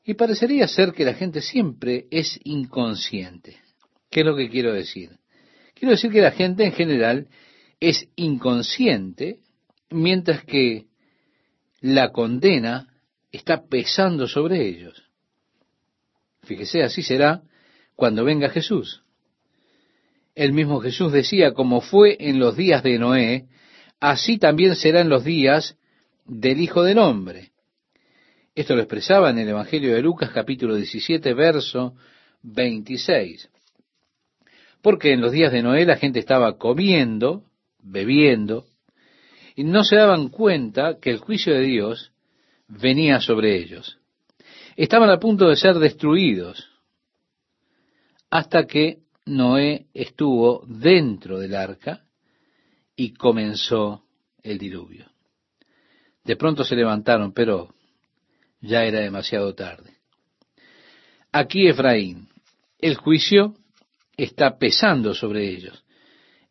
Y 0.04 0.14
parecería 0.14 0.68
ser 0.68 0.92
que 0.92 1.04
la 1.04 1.14
gente 1.14 1.40
siempre 1.40 2.06
es 2.10 2.38
inconsciente. 2.44 3.58
¿Qué 4.10 4.20
es 4.20 4.26
lo 4.26 4.36
que 4.36 4.48
quiero 4.48 4.72
decir? 4.72 5.10
Quiero 5.74 5.92
decir 5.92 6.12
que 6.12 6.20
la 6.20 6.30
gente 6.30 6.64
en 6.64 6.72
general 6.72 7.28
es 7.80 8.08
inconsciente, 8.16 9.40
mientras 9.90 10.44
que 10.44 10.86
la 11.80 12.12
condena 12.12 12.88
está 13.32 13.66
pesando 13.66 14.26
sobre 14.26 14.66
ellos. 14.66 15.02
Fíjese, 16.42 16.82
así 16.82 17.02
será 17.02 17.42
cuando 17.94 18.24
venga 18.24 18.48
Jesús. 18.48 19.02
El 20.37 20.53
mismo 20.53 20.80
Jesús 20.80 21.12
decía, 21.12 21.55
como 21.55 21.80
fue 21.80 22.18
en 22.20 22.39
los 22.39 22.59
días 22.59 22.82
de 22.82 22.99
Noé, 22.99 23.47
así 24.01 24.37
también 24.37 24.76
será 24.76 25.01
en 25.01 25.09
los 25.09 25.24
días 25.24 25.78
del 26.26 26.61
Hijo 26.61 26.82
del 26.82 26.99
Hombre. 26.99 27.53
Esto 28.55 28.74
lo 28.74 28.82
expresaba 28.82 29.30
en 29.30 29.39
el 29.39 29.49
Evangelio 29.49 29.95
de 29.95 30.03
Lucas 30.03 30.30
capítulo 30.34 30.74
17, 30.76 31.32
verso 31.32 31.95
26. 32.43 33.49
Porque 34.82 35.14
en 35.14 35.22
los 35.22 35.32
días 35.32 35.53
de 35.53 35.62
Noé 35.62 35.87
la 35.87 35.97
gente 35.97 36.18
estaba 36.18 36.59
comiendo, 36.59 37.45
bebiendo, 37.78 38.66
y 39.55 39.64
no 39.64 39.84
se 39.84 39.97
daban 39.97 40.28
cuenta 40.28 40.99
que 41.01 41.09
el 41.09 41.16
juicio 41.16 41.55
de 41.55 41.62
Dios 41.62 42.12
venía 42.68 43.22
sobre 43.22 43.57
ellos. 43.57 43.99
Estaban 44.76 45.09
a 45.09 45.18
punto 45.18 45.49
de 45.49 45.57
ser 45.57 45.78
destruidos 45.78 46.68
hasta 48.28 48.66
que 48.66 49.05
Noé 49.26 49.86
estuvo 49.92 50.64
dentro 50.66 51.38
del 51.38 51.54
arca 51.54 52.04
y 52.94 53.12
comenzó 53.12 54.04
el 54.42 54.58
diluvio. 54.58 55.10
De 56.24 56.36
pronto 56.36 56.64
se 56.64 56.76
levantaron, 56.76 57.32
pero 57.32 57.74
ya 58.60 58.84
era 58.84 59.00
demasiado 59.00 59.54
tarde. 59.54 59.96
Aquí 61.32 61.66
Efraín, 61.66 62.28
el 62.78 62.94
juicio 62.96 63.54
está 64.16 64.58
pesando 64.58 65.12
sobre 65.12 65.48
ellos. 65.48 65.84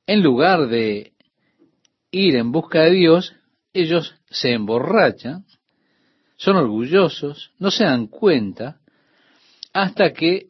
En 0.06 0.22
lugar 0.22 0.68
de 0.68 1.14
ir 2.12 2.36
en 2.36 2.52
busca 2.52 2.84
de 2.84 2.92
Dios, 2.92 3.34
ellos 3.74 4.16
se 4.30 4.52
emborrachan, 4.52 5.46
son 6.38 6.58
orgullosos, 6.58 7.52
no 7.58 7.72
se 7.72 7.86
dan 7.86 8.08
cuenta, 8.08 8.80
hasta 9.74 10.14
que 10.14 10.50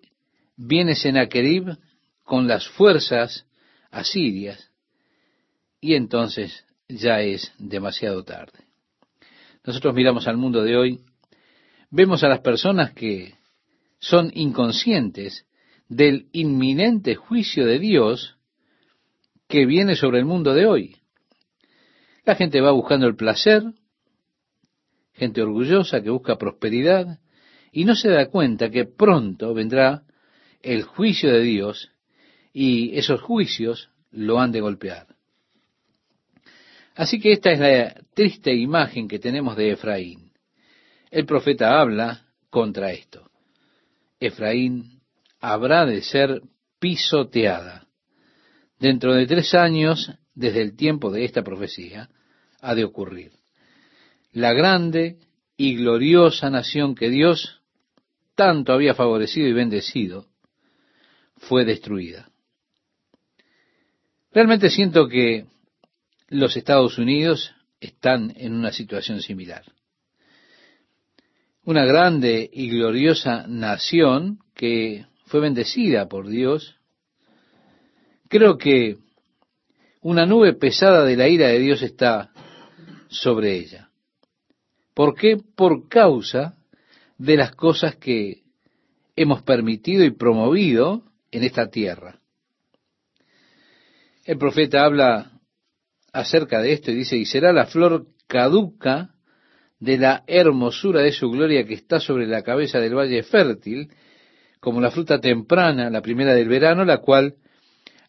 viene 0.57 0.95
Senaquerib 0.95 1.77
con 2.25 2.47
las 2.47 2.67
fuerzas 2.67 3.45
asirias, 3.91 4.71
y 5.79 5.93
entonces 5.93 6.65
ya 6.89 7.21
es 7.21 7.53
demasiado 7.59 8.23
tarde. 8.23 8.65
Nosotros 9.63 9.93
miramos 9.93 10.27
al 10.27 10.35
mundo 10.35 10.63
de 10.63 10.75
hoy, 10.75 10.99
vemos 11.91 12.23
a 12.23 12.27
las 12.27 12.41
personas 12.41 12.91
que 12.93 13.35
son 13.99 14.31
inconscientes 14.33 15.45
del 15.87 16.27
inminente 16.33 17.15
juicio 17.15 17.65
de 17.65 17.79
Dios 17.79 18.37
que 19.47 19.65
viene 19.65 19.95
sobre 19.95 20.19
el 20.19 20.25
mundo 20.25 20.53
de 20.53 20.65
hoy. 20.65 20.97
La 22.25 22.35
gente 22.35 22.59
va 22.59 22.71
buscando 22.71 23.05
el 23.05 23.15
placer, 23.15 23.63
gente 25.13 25.43
orgullosa 25.43 26.01
que 26.01 26.09
busca 26.09 26.37
prosperidad, 26.37 27.19
y 27.71 27.85
no 27.85 27.95
se 27.95 28.09
da 28.09 28.27
cuenta 28.27 28.71
que 28.71 28.85
pronto 28.85 29.53
vendrá 29.53 30.03
el 30.63 30.83
juicio 30.83 31.31
de 31.31 31.41
Dios 31.41 31.91
y 32.57 32.97
esos 32.97 33.21
juicios 33.21 33.89
lo 34.11 34.39
han 34.39 34.53
de 34.53 34.61
golpear. 34.61 35.07
Así 36.95 37.19
que 37.19 37.33
esta 37.33 37.51
es 37.51 37.59
la 37.59 38.01
triste 38.13 38.55
imagen 38.55 39.09
que 39.09 39.19
tenemos 39.19 39.57
de 39.57 39.71
Efraín. 39.71 40.31
El 41.11 41.25
profeta 41.25 41.81
habla 41.81 42.27
contra 42.49 42.93
esto. 42.93 43.29
Efraín 44.21 45.01
habrá 45.41 45.85
de 45.85 46.01
ser 46.01 46.41
pisoteada. 46.79 47.87
dentro 48.79 49.13
de 49.13 49.27
tres 49.27 49.53
años 49.53 50.13
desde 50.33 50.61
el 50.61 50.77
tiempo 50.77 51.11
de 51.11 51.25
esta 51.25 51.43
profecía, 51.43 52.09
ha 52.61 52.73
de 52.73 52.85
ocurrir. 52.85 53.33
La 54.31 54.53
grande 54.53 55.17
y 55.57 55.75
gloriosa 55.75 56.49
nación 56.49 56.95
que 56.95 57.09
Dios 57.09 57.61
tanto 58.35 58.71
había 58.71 58.93
favorecido 58.93 59.47
y 59.47 59.53
bendecido, 59.53 60.27
fue 61.37 61.65
destruida. 61.65 62.29
Realmente 64.35 64.69
siento 64.69 65.07
que 65.07 65.45
los 66.27 66.57
Estados 66.57 66.97
Unidos 66.97 67.55
están 67.79 68.33
en 68.35 68.53
una 68.53 68.73
situación 68.73 69.21
similar. 69.21 69.63
Una 71.63 71.85
grande 71.85 72.49
y 72.51 72.69
gloriosa 72.69 73.47
nación 73.47 74.39
que 74.53 75.05
fue 75.27 75.39
bendecida 75.39 76.09
por 76.09 76.27
Dios. 76.27 76.75
Creo 78.27 78.57
que 78.57 78.97
una 80.01 80.25
nube 80.25 80.51
pesada 80.51 81.05
de 81.05 81.15
la 81.15 81.29
ira 81.29 81.47
de 81.47 81.59
Dios 81.59 81.81
está 81.81 82.33
sobre 83.07 83.55
ella. 83.55 83.89
¿Por 84.93 85.15
qué? 85.15 85.37
Por 85.37 85.87
causa 85.87 86.57
de 87.17 87.37
las 87.37 87.55
cosas 87.55 87.95
que 87.95 88.43
hemos 89.15 89.43
permitido 89.43 90.03
y 90.03 90.11
promovido 90.11 91.03
en 91.31 91.45
esta 91.45 91.69
tierra. 91.69 92.19
El 94.25 94.39
profeta 94.39 94.83
habla 94.83 95.33
acerca 96.11 96.59
de 96.59 96.73
esto 96.73 96.89
y 96.89 96.95
dice, 96.95 97.15
y 97.15 97.25
será 97.25 97.53
la 97.53 97.67
flor 97.67 98.07
caduca 98.27 99.11
de 99.79 99.99
la 99.99 100.23
hermosura 100.25 101.01
de 101.01 101.11
su 101.11 101.29
gloria 101.29 101.65
que 101.65 101.75
está 101.75 101.99
sobre 101.99 102.25
la 102.25 102.41
cabeza 102.41 102.79
del 102.79 102.95
valle 102.95 103.21
fértil, 103.21 103.91
como 104.59 104.81
la 104.81 104.89
fruta 104.89 105.19
temprana, 105.19 105.91
la 105.91 106.01
primera 106.01 106.33
del 106.33 106.49
verano, 106.49 106.85
la 106.85 106.97
cual 106.97 107.35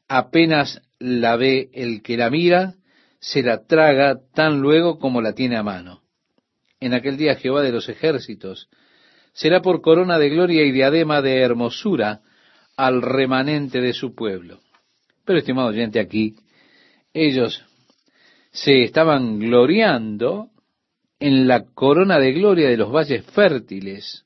apenas 0.09 0.81
la 0.99 1.37
ve 1.37 1.69
el 1.75 2.03
que 2.03 2.17
la 2.17 2.31
mira, 2.31 2.77
se 3.21 3.43
la 3.43 3.67
traga 3.67 4.19
tan 4.33 4.61
luego 4.61 4.99
como 4.99 5.21
la 5.21 5.35
tiene 5.35 5.59
a 5.59 5.63
mano. 5.63 6.01
En 6.81 6.95
aquel 6.95 7.19
día 7.19 7.37
Jehová 7.37 7.61
de 7.61 7.73
los 7.73 7.91
ejércitos 7.91 8.71
será 9.35 9.61
por 9.61 9.83
corona 9.83 10.19
de 10.19 10.31
gloria 10.31 10.65
y 10.65 10.73
diadema 10.73 11.21
de 11.21 11.41
hermosura 11.41 12.23
al 12.75 13.03
remanente 13.03 13.83
de 13.83 13.93
su 13.93 14.15
pueblo. 14.15 14.61
Pero, 15.27 15.41
estimado 15.41 15.69
oyente, 15.69 15.99
aquí 16.01 16.37
ellos 17.13 17.63
se 18.53 18.85
estaban 18.85 19.39
gloriando 19.39 20.51
en 21.19 21.49
la 21.49 21.65
corona 21.65 22.19
de 22.19 22.33
gloria 22.33 22.69
de 22.69 22.77
los 22.77 22.93
valles 22.93 23.25
fértiles 23.27 24.25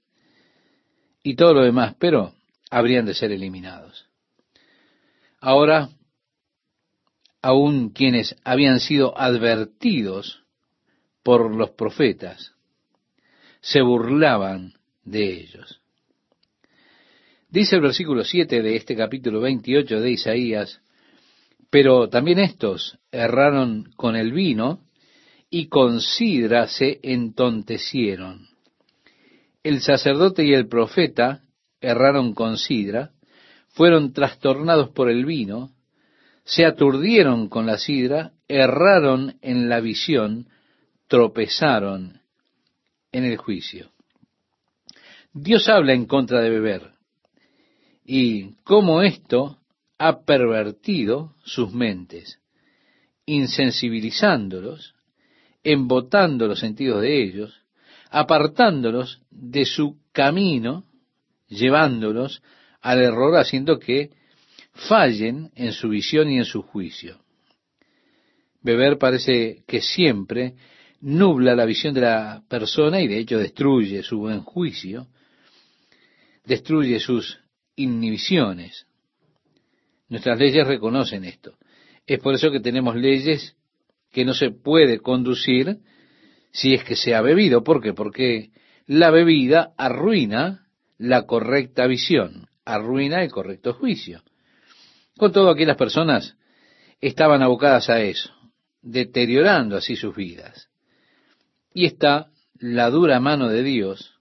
y 1.23 1.35
todo 1.37 1.55
lo 1.55 1.63
demás, 1.63 1.95
pero 1.99 2.35
habrían 2.71 3.07
de 3.07 3.15
ser 3.15 3.33
eliminados. 3.33 4.07
Ahora, 5.41 5.89
aun 7.41 7.91
quienes 7.91 8.37
habían 8.45 8.79
sido 8.79 9.19
advertidos 9.19 10.45
por 11.23 11.55
los 11.55 11.71
profetas, 11.71 12.55
se 13.61 13.81
burlaban 13.81 14.75
de 15.05 15.41
ellos. 15.41 15.81
Dice 17.49 17.77
el 17.77 17.83
versículo 17.83 18.23
7 18.23 18.63
de 18.63 18.77
este 18.77 18.95
capítulo 18.95 19.41
28 19.41 20.01
de 20.01 20.11
Isaías, 20.11 20.81
pero 21.71 22.09
también 22.09 22.41
estos 22.41 22.99
erraron 23.12 23.93
con 23.97 24.16
el 24.16 24.33
vino 24.33 24.81
y 25.49 25.68
con 25.68 26.01
sidra 26.01 26.66
se 26.66 26.99
entontecieron. 27.03 28.49
El 29.62 29.81
sacerdote 29.81 30.45
y 30.45 30.53
el 30.53 30.68
profeta 30.68 31.43
erraron 31.81 32.35
con 32.35 32.59
sidra, 32.59 33.12
fueron 33.68 34.12
trastornados 34.12 34.91
por 34.91 35.09
el 35.09 35.25
vino, 35.25 35.71
se 36.45 36.64
aturdieron 36.64 37.49
con 37.49 37.66
la 37.66 37.79
sidra, 37.79 38.33
erraron 38.49 39.37
en 39.41 39.68
la 39.68 39.81
visión, 39.81 40.49
tropezaron 41.07 42.21
en 43.12 43.25
el 43.25 43.37
juicio. 43.37 43.91
Dios 45.33 45.68
habla 45.68 45.93
en 45.93 46.07
contra 46.07 46.41
de 46.41 46.51
beber 46.51 46.93
y 48.05 48.55
cómo 48.64 49.03
esto 49.03 49.60
ha 50.01 50.25
pervertido 50.25 51.35
sus 51.45 51.75
mentes, 51.75 52.39
insensibilizándolos, 53.27 54.95
embotando 55.63 56.47
los 56.47 56.59
sentidos 56.59 57.03
de 57.03 57.23
ellos, 57.23 57.61
apartándolos 58.09 59.21
de 59.31 59.67
su 59.67 59.99
camino, 60.13 60.87
llevándolos 61.49 62.43
al 62.81 63.03
error, 63.03 63.37
haciendo 63.37 63.79
que 63.79 64.09
fallen 64.73 65.51
en 65.55 65.73
su 65.73 65.91
visión 65.91 66.31
y 66.31 66.39
en 66.39 66.47
su 66.47 66.63
juicio. 66.63 67.19
Beber 68.63 68.97
parece 68.97 69.65
que 69.67 69.83
siempre 69.83 70.55
nubla 71.03 71.55
la 71.55 71.67
visión 71.67 71.93
de 71.93 72.01
la 72.01 72.43
persona 72.49 73.03
y 73.03 73.07
de 73.07 73.19
hecho 73.19 73.37
destruye 73.37 74.03
su 74.03 74.21
buen 74.21 74.41
juicio, 74.41 75.09
destruye 76.47 76.99
sus 77.01 77.39
inhibiciones. 77.77 78.87
Nuestras 80.11 80.39
leyes 80.39 80.67
reconocen 80.67 81.25
esto. 81.25 81.57
Es 82.07 82.19
por 82.19 82.35
eso 82.35 82.51
que 82.51 82.61
tenemos 82.61 82.97
leyes 82.97 83.57
que 84.13 84.25
no 84.25 84.35
se 84.35 84.51
puede 84.51 84.99
conducir 84.99 85.79
si 86.53 86.75
es 86.75 86.85
que 86.85 86.97
se 86.97 87.15
ha 87.15 87.23
bebido. 87.23 87.63
¿Por 87.63 87.81
qué? 87.81 87.95
Porque 87.95 88.51
la 88.87 89.11
bebida 89.11 89.73
arruina 89.79 90.67
la 90.99 91.27
correcta 91.27 91.87
visión, 91.87 92.49
arruina 92.65 93.23
el 93.23 93.31
correcto 93.31 93.73
juicio. 93.73 94.23
Con 95.17 95.33
todo, 95.33 95.51
aquí 95.51 95.65
las 95.65 95.77
personas 95.77 96.37
estaban 97.01 97.43
abocadas 97.43 97.89
a 97.89 98.01
eso, 98.01 98.35
deteriorando 98.83 99.77
así 99.77 99.95
sus 99.95 100.15
vidas. 100.15 100.71
Y 101.73 101.87
está 101.87 102.31
la 102.59 102.91
dura 102.91 103.21
mano 103.21 103.49
de 103.49 103.63
Dios 103.63 104.17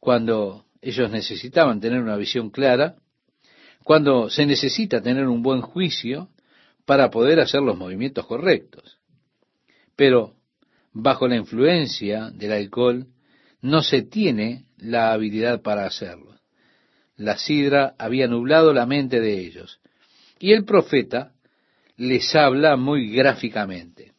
cuando 0.00 0.66
ellos 0.82 1.10
necesitaban 1.10 1.80
tener 1.80 2.02
una 2.02 2.16
visión 2.16 2.50
clara, 2.50 2.96
cuando 3.86 4.28
se 4.30 4.44
necesita 4.46 5.00
tener 5.00 5.28
un 5.28 5.44
buen 5.44 5.60
juicio 5.60 6.28
para 6.86 7.08
poder 7.08 7.38
hacer 7.38 7.60
los 7.60 7.78
movimientos 7.78 8.26
correctos. 8.26 8.98
Pero 9.94 10.34
bajo 10.92 11.28
la 11.28 11.36
influencia 11.36 12.30
del 12.32 12.50
alcohol 12.50 13.06
no 13.60 13.82
se 13.82 14.02
tiene 14.02 14.64
la 14.76 15.12
habilidad 15.12 15.62
para 15.62 15.86
hacerlo. 15.86 16.34
La 17.14 17.38
sidra 17.38 17.94
había 17.96 18.26
nublado 18.26 18.74
la 18.74 18.86
mente 18.86 19.20
de 19.20 19.38
ellos. 19.38 19.78
Y 20.40 20.50
el 20.50 20.64
profeta 20.64 21.34
les 21.96 22.34
habla 22.34 22.74
muy 22.74 23.12
gráficamente. 23.12 24.14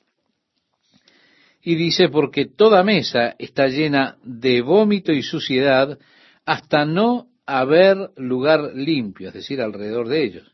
Y 1.61 1.76
dice, 1.76 2.07
porque 2.07 2.45
toda 2.45 2.86
mesa 2.86 3.36
está 3.38 3.68
llena 3.68 4.15
de 4.24 4.61
vómito 4.61 5.11
y 5.11 5.24
suciedad 5.24 5.99
hasta 6.45 6.86
no 6.86 7.28
haber 7.48 8.12
lugar 8.18 8.74
limpio, 8.76 9.30
es 9.30 9.34
decir, 9.34 9.62
alrededor 9.62 10.10
de 10.10 10.24
ellos. 10.24 10.52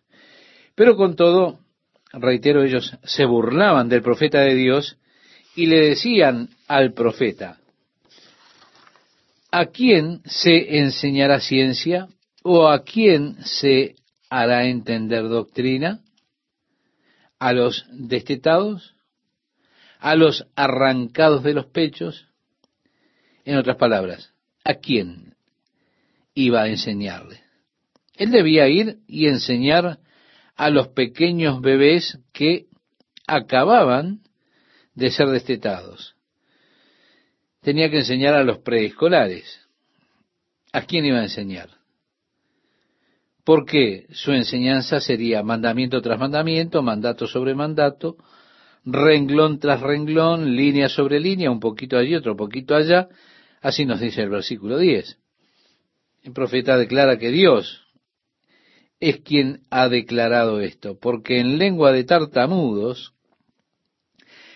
Pero 0.75 0.95
con 0.95 1.15
todo, 1.15 1.59
reitero, 2.13 2.63
ellos 2.63 2.95
se 3.03 3.25
burlaban 3.25 3.89
del 3.89 4.03
profeta 4.03 4.39
de 4.41 4.55
Dios 4.55 4.97
y 5.55 5.65
le 5.65 5.89
decían 5.89 6.49
al 6.67 6.93
profeta, 6.93 7.59
¿a 9.51 9.65
quién 9.65 10.21
se 10.25 10.79
enseñará 10.79 11.39
ciencia 11.39 12.07
o 12.43 12.69
a 12.69 12.83
quién 12.83 13.37
se 13.43 13.95
hará 14.29 14.65
entender 14.65 15.27
doctrina? 15.27 15.99
¿A 17.39 17.53
los 17.53 17.85
destetados? 17.91 18.95
¿A 19.99 20.15
los 20.15 20.47
arrancados 20.55 21.43
de 21.43 21.53
los 21.53 21.65
pechos? 21.65 22.27
En 23.45 23.57
otras 23.57 23.77
palabras, 23.77 24.33
¿a 24.63 24.75
quién 24.75 25.32
iba 26.33 26.63
a 26.63 26.67
enseñarle. 26.67 27.41
Él 28.15 28.31
debía 28.31 28.67
ir 28.67 28.97
y 29.07 29.27
enseñar 29.27 29.99
a 30.55 30.69
los 30.69 30.89
pequeños 30.89 31.61
bebés 31.61 32.19
que 32.31 32.67
acababan 33.27 34.21
de 34.93 35.11
ser 35.11 35.29
destetados. 35.29 36.15
Tenía 37.61 37.89
que 37.89 37.99
enseñar 37.99 38.35
a 38.35 38.43
los 38.43 38.59
preescolares. 38.59 39.61
¿A 40.71 40.81
quién 40.81 41.05
iba 41.05 41.19
a 41.19 41.23
enseñar? 41.23 41.69
Porque 43.43 44.07
su 44.11 44.31
enseñanza 44.31 44.99
sería 44.99 45.43
mandamiento 45.43 46.01
tras 46.01 46.19
mandamiento, 46.19 46.81
mandato 46.81 47.27
sobre 47.27 47.55
mandato, 47.55 48.17
renglón 48.85 49.59
tras 49.59 49.81
renglón, 49.81 50.55
línea 50.55 50.89
sobre 50.89 51.19
línea, 51.19 51.51
un 51.51 51.59
poquito 51.59 51.97
allí, 51.97 52.15
otro 52.15 52.35
poquito 52.35 52.75
allá. 52.75 53.07
Así 53.61 53.85
nos 53.85 53.99
dice 53.99 54.21
el 54.21 54.29
versículo 54.29 54.77
10. 54.77 55.22
El 56.23 56.31
profeta 56.31 56.77
declara 56.77 57.17
que 57.17 57.31
Dios 57.31 57.81
es 59.01 59.19
quien 59.19 59.61
ha 59.69 59.89
declarado 59.89 60.61
esto, 60.61 60.97
porque 60.97 61.39
en 61.39 61.57
lengua 61.57 61.91
de 61.91 62.05
tartamudos 62.05 63.13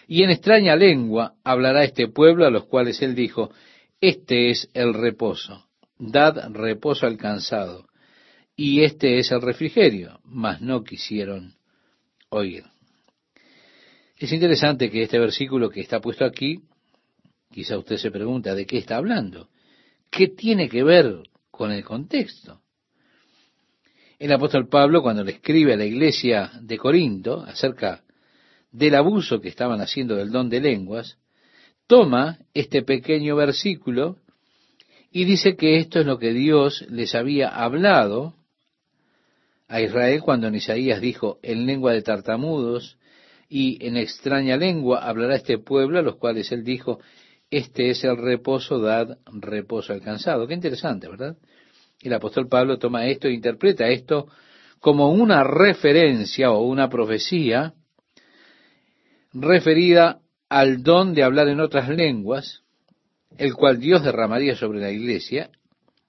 y 0.07 0.23
en 0.23 0.29
extraña 0.29 0.77
lengua 0.77 1.35
hablará 1.43 1.83
este 1.83 2.07
pueblo 2.07 2.45
a 2.45 2.49
los 2.49 2.65
cuales 2.65 3.01
él 3.01 3.13
dijo, 3.13 3.51
este 3.99 4.49
es 4.49 4.69
el 4.73 4.93
reposo, 4.93 5.67
dad 5.99 6.51
reposo 6.53 7.05
al 7.05 7.17
cansado, 7.17 7.89
y 8.55 8.83
este 8.83 9.19
es 9.19 9.31
el 9.31 9.41
refrigerio, 9.41 10.21
mas 10.23 10.61
no 10.61 10.85
quisieron 10.85 11.55
oír. 12.29 12.63
Es 14.17 14.31
interesante 14.31 14.89
que 14.89 15.03
este 15.03 15.19
versículo 15.19 15.69
que 15.69 15.81
está 15.81 15.99
puesto 15.99 16.23
aquí, 16.23 16.61
quizá 17.51 17.77
usted 17.77 17.97
se 17.97 18.09
pregunta 18.09 18.55
de 18.55 18.65
qué 18.65 18.77
está 18.77 18.95
hablando. 18.95 19.49
¿Qué 20.09 20.29
tiene 20.29 20.69
que 20.69 20.83
ver 20.83 21.21
con 21.57 21.71
el 21.71 21.83
contexto? 21.83 22.61
El 24.19 24.31
apóstol 24.31 24.69
Pablo, 24.69 25.01
cuando 25.01 25.23
le 25.23 25.33
escribe 25.33 25.73
a 25.73 25.77
la 25.77 25.85
iglesia 25.85 26.51
de 26.61 26.77
Corinto 26.77 27.41
acerca 27.41 28.03
del 28.71 28.95
abuso 28.95 29.41
que 29.41 29.49
estaban 29.49 29.81
haciendo 29.81 30.15
del 30.15 30.31
don 30.31 30.49
de 30.49 30.61
lenguas, 30.61 31.17
toma 31.87 32.39
este 32.53 32.83
pequeño 32.83 33.35
versículo 33.35 34.17
y 35.11 35.25
dice 35.25 35.55
que 35.55 35.77
esto 35.77 35.99
es 35.99 36.05
lo 36.05 36.19
que 36.19 36.33
Dios 36.33 36.85
les 36.89 37.15
había 37.15 37.49
hablado 37.49 38.35
a 39.67 39.81
Israel 39.81 40.21
cuando 40.21 40.47
en 40.47 40.55
Isaías 40.55 41.01
dijo, 41.01 41.39
en 41.41 41.65
lengua 41.65 41.93
de 41.93 42.01
tartamudos 42.01 42.97
y 43.49 43.83
en 43.85 43.97
extraña 43.97 44.57
lengua 44.57 45.07
hablará 45.07 45.35
este 45.35 45.57
pueblo, 45.57 45.99
a 45.99 46.03
los 46.03 46.17
cuales 46.17 46.51
él 46.51 46.63
dijo, 46.63 46.99
este 47.49 47.89
es 47.89 48.03
el 48.03 48.17
reposo, 48.17 48.79
dad 48.79 49.17
reposo 49.25 49.93
alcanzado. 49.93 50.47
Qué 50.47 50.53
interesante, 50.53 51.07
¿verdad? 51.07 51.37
El 52.01 52.13
apóstol 52.13 52.47
Pablo 52.47 52.77
toma 52.77 53.07
esto 53.07 53.27
e 53.27 53.33
interpreta 53.33 53.87
esto 53.87 54.27
como 54.79 55.11
una 55.11 55.43
referencia 55.43 56.51
o 56.51 56.63
una 56.63 56.89
profecía 56.89 57.73
referida 59.33 60.19
al 60.49 60.83
don 60.83 61.13
de 61.13 61.23
hablar 61.23 61.47
en 61.47 61.59
otras 61.59 61.89
lenguas, 61.89 62.63
el 63.37 63.53
cual 63.53 63.79
Dios 63.79 64.03
derramaría 64.03 64.55
sobre 64.55 64.79
la 64.79 64.91
iglesia, 64.91 65.49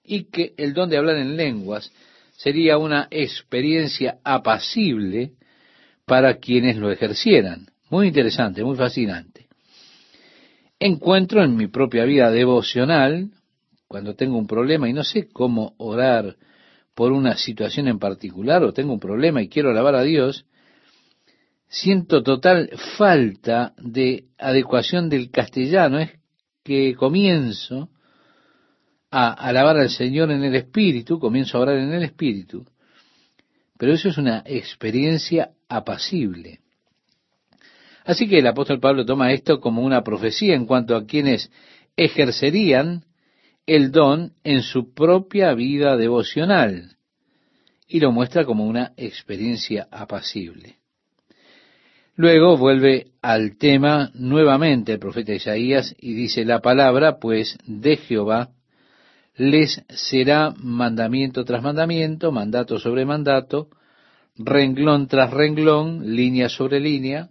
y 0.03 0.25
que 0.25 0.53
el 0.57 0.73
don 0.73 0.89
de 0.89 0.97
hablar 0.97 1.17
en 1.17 1.35
lenguas 1.35 1.91
sería 2.31 2.77
una 2.77 3.07
experiencia 3.11 4.17
apacible 4.23 5.33
para 6.05 6.37
quienes 6.37 6.77
lo 6.77 6.91
ejercieran. 6.91 7.67
Muy 7.89 8.07
interesante, 8.07 8.63
muy 8.63 8.75
fascinante. 8.75 9.48
Encuentro 10.79 11.43
en 11.43 11.57
mi 11.57 11.67
propia 11.67 12.05
vida 12.05 12.31
devocional, 12.31 13.31
cuando 13.87 14.15
tengo 14.15 14.37
un 14.37 14.47
problema 14.47 14.87
y 14.87 14.93
no 14.93 15.03
sé 15.03 15.27
cómo 15.27 15.73
orar 15.77 16.37
por 16.95 17.11
una 17.11 17.35
situación 17.35 17.89
en 17.89 17.99
particular, 17.99 18.63
o 18.63 18.71
tengo 18.71 18.93
un 18.93 18.99
problema 18.99 19.41
y 19.41 19.49
quiero 19.49 19.71
alabar 19.71 19.95
a 19.95 20.03
Dios, 20.03 20.45
siento 21.67 22.23
total 22.23 22.69
falta 22.97 23.73
de 23.77 24.25
adecuación 24.37 25.09
del 25.09 25.31
castellano. 25.31 25.99
Es 25.99 26.11
que 26.63 26.95
comienzo 26.95 27.89
a 29.11 29.31
alabar 29.33 29.77
al 29.77 29.89
Señor 29.89 30.31
en 30.31 30.43
el 30.43 30.55
Espíritu, 30.55 31.19
comienzo 31.19 31.57
a 31.57 31.61
orar 31.61 31.77
en 31.77 31.91
el 31.91 32.03
Espíritu, 32.03 32.65
pero 33.77 33.93
eso 33.93 34.07
es 34.07 34.17
una 34.17 34.43
experiencia 34.45 35.51
apacible. 35.67 36.59
Así 38.09 38.27
que 38.27 38.39
el 38.39 38.47
apóstol 38.47 38.79
Pablo 38.79 39.05
toma 39.05 39.33
esto 39.33 39.59
como 39.59 39.83
una 39.83 40.03
profecía 40.03 40.55
en 40.55 40.65
cuanto 40.65 40.95
a 40.95 41.05
quienes 41.05 41.51
ejercerían 41.95 43.03
el 43.67 43.91
don 43.91 44.33
en 44.43 44.63
su 44.63 44.95
propia 44.95 45.53
vida 45.53 45.95
devocional 45.95 46.97
y 47.87 47.99
lo 47.99 48.11
muestra 48.11 48.45
como 48.45 48.65
una 48.65 48.93
experiencia 48.97 49.87
apacible. 49.91 50.77
Luego 52.15 52.57
vuelve 52.57 53.11
al 53.21 53.59
tema 53.59 54.09
nuevamente 54.15 54.93
el 54.93 54.99
profeta 54.99 55.35
Isaías 55.35 55.95
y 55.99 56.15
dice, 56.15 56.45
la 56.45 56.61
palabra 56.61 57.19
pues 57.19 57.59
de 57.67 57.97
Jehová 57.97 58.49
les 59.35 59.83
será 59.87 60.55
mandamiento 60.57 61.45
tras 61.45 61.61
mandamiento, 61.61 62.31
mandato 62.31 62.79
sobre 62.79 63.05
mandato, 63.05 63.69
renglón 64.35 65.07
tras 65.07 65.29
renglón, 65.29 66.15
línea 66.15 66.49
sobre 66.49 66.79
línea, 66.79 67.29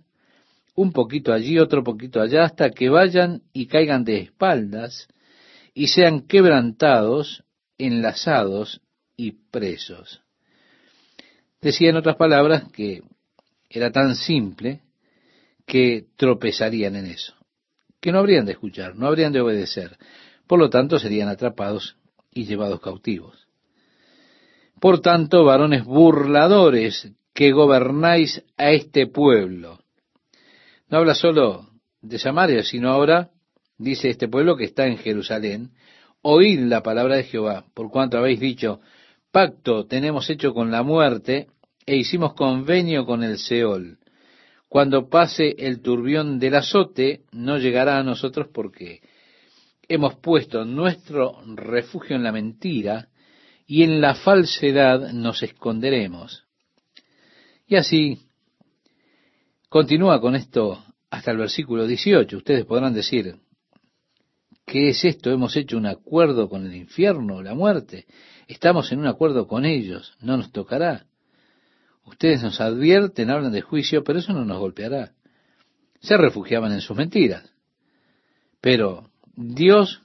un 0.78 0.92
poquito 0.92 1.32
allí, 1.32 1.58
otro 1.58 1.82
poquito 1.82 2.20
allá, 2.20 2.44
hasta 2.44 2.70
que 2.70 2.88
vayan 2.88 3.42
y 3.52 3.66
caigan 3.66 4.04
de 4.04 4.18
espaldas 4.18 5.08
y 5.74 5.88
sean 5.88 6.20
quebrantados, 6.20 7.42
enlazados 7.78 8.80
y 9.16 9.32
presos. 9.50 10.22
Decía 11.60 11.90
en 11.90 11.96
otras 11.96 12.14
palabras 12.14 12.70
que 12.70 13.02
era 13.68 13.90
tan 13.90 14.14
simple 14.14 14.82
que 15.66 16.06
tropezarían 16.14 16.94
en 16.94 17.06
eso, 17.06 17.34
que 18.00 18.12
no 18.12 18.20
habrían 18.20 18.46
de 18.46 18.52
escuchar, 18.52 18.94
no 18.94 19.08
habrían 19.08 19.32
de 19.32 19.40
obedecer, 19.40 19.98
por 20.46 20.60
lo 20.60 20.70
tanto 20.70 21.00
serían 21.00 21.28
atrapados 21.28 21.96
y 22.32 22.44
llevados 22.44 22.80
cautivos. 22.80 23.48
Por 24.80 25.00
tanto, 25.00 25.42
varones 25.42 25.84
burladores 25.84 27.10
que 27.34 27.50
gobernáis 27.50 28.44
a 28.56 28.70
este 28.70 29.08
pueblo. 29.08 29.80
No 30.88 30.98
habla 30.98 31.14
solo 31.14 31.68
de 32.00 32.18
Samaria, 32.18 32.62
sino 32.62 32.90
ahora 32.90 33.30
dice 33.76 34.08
este 34.08 34.28
pueblo 34.28 34.56
que 34.56 34.64
está 34.64 34.86
en 34.86 34.98
Jerusalén, 34.98 35.72
oíd 36.22 36.60
la 36.60 36.82
palabra 36.82 37.16
de 37.16 37.24
Jehová, 37.24 37.66
por 37.74 37.90
cuanto 37.90 38.18
habéis 38.18 38.40
dicho, 38.40 38.80
pacto 39.30 39.86
tenemos 39.86 40.28
hecho 40.30 40.54
con 40.54 40.70
la 40.70 40.82
muerte 40.82 41.48
e 41.84 41.96
hicimos 41.96 42.34
convenio 42.34 43.04
con 43.04 43.22
el 43.22 43.38
Seol. 43.38 43.98
Cuando 44.68 45.08
pase 45.08 45.54
el 45.58 45.80
turbión 45.80 46.38
del 46.38 46.54
azote, 46.56 47.22
no 47.32 47.58
llegará 47.58 47.98
a 47.98 48.02
nosotros 48.02 48.48
porque 48.52 49.00
hemos 49.88 50.16
puesto 50.16 50.64
nuestro 50.64 51.40
refugio 51.54 52.16
en 52.16 52.22
la 52.22 52.32
mentira 52.32 53.08
y 53.66 53.82
en 53.82 54.00
la 54.00 54.14
falsedad 54.14 55.12
nos 55.12 55.42
esconderemos. 55.42 56.44
Y 57.66 57.76
así 57.76 58.27
continúa 59.68 60.20
con 60.20 60.34
esto 60.34 60.82
hasta 61.10 61.30
el 61.30 61.38
versículo 61.38 61.86
18. 61.86 62.36
Ustedes 62.36 62.64
podrán 62.64 62.94
decir, 62.94 63.36
¿qué 64.66 64.90
es 64.90 65.04
esto? 65.04 65.30
¿Hemos 65.30 65.56
hecho 65.56 65.76
un 65.76 65.86
acuerdo 65.86 66.48
con 66.48 66.66
el 66.66 66.74
infierno, 66.74 67.42
la 67.42 67.54
muerte? 67.54 68.06
Estamos 68.46 68.90
en 68.92 69.00
un 69.00 69.06
acuerdo 69.06 69.46
con 69.46 69.64
ellos, 69.64 70.16
no 70.20 70.36
nos 70.36 70.52
tocará. 70.52 71.06
Ustedes 72.04 72.42
nos 72.42 72.60
advierten, 72.60 73.30
hablan 73.30 73.52
de 73.52 73.60
juicio, 73.60 74.02
pero 74.02 74.18
eso 74.18 74.32
no 74.32 74.44
nos 74.44 74.58
golpeará. 74.58 75.12
Se 76.00 76.16
refugiaban 76.16 76.72
en 76.72 76.80
sus 76.80 76.96
mentiras. 76.96 77.52
Pero 78.60 79.10
Dios 79.36 80.02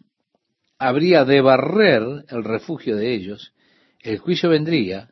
habría 0.78 1.24
de 1.24 1.42
barrer 1.42 2.26
el 2.28 2.44
refugio 2.44 2.98
de 2.98 3.14
ellos, 3.14 3.54
el 4.02 4.18
juicio 4.18 4.50
vendría 4.50 5.12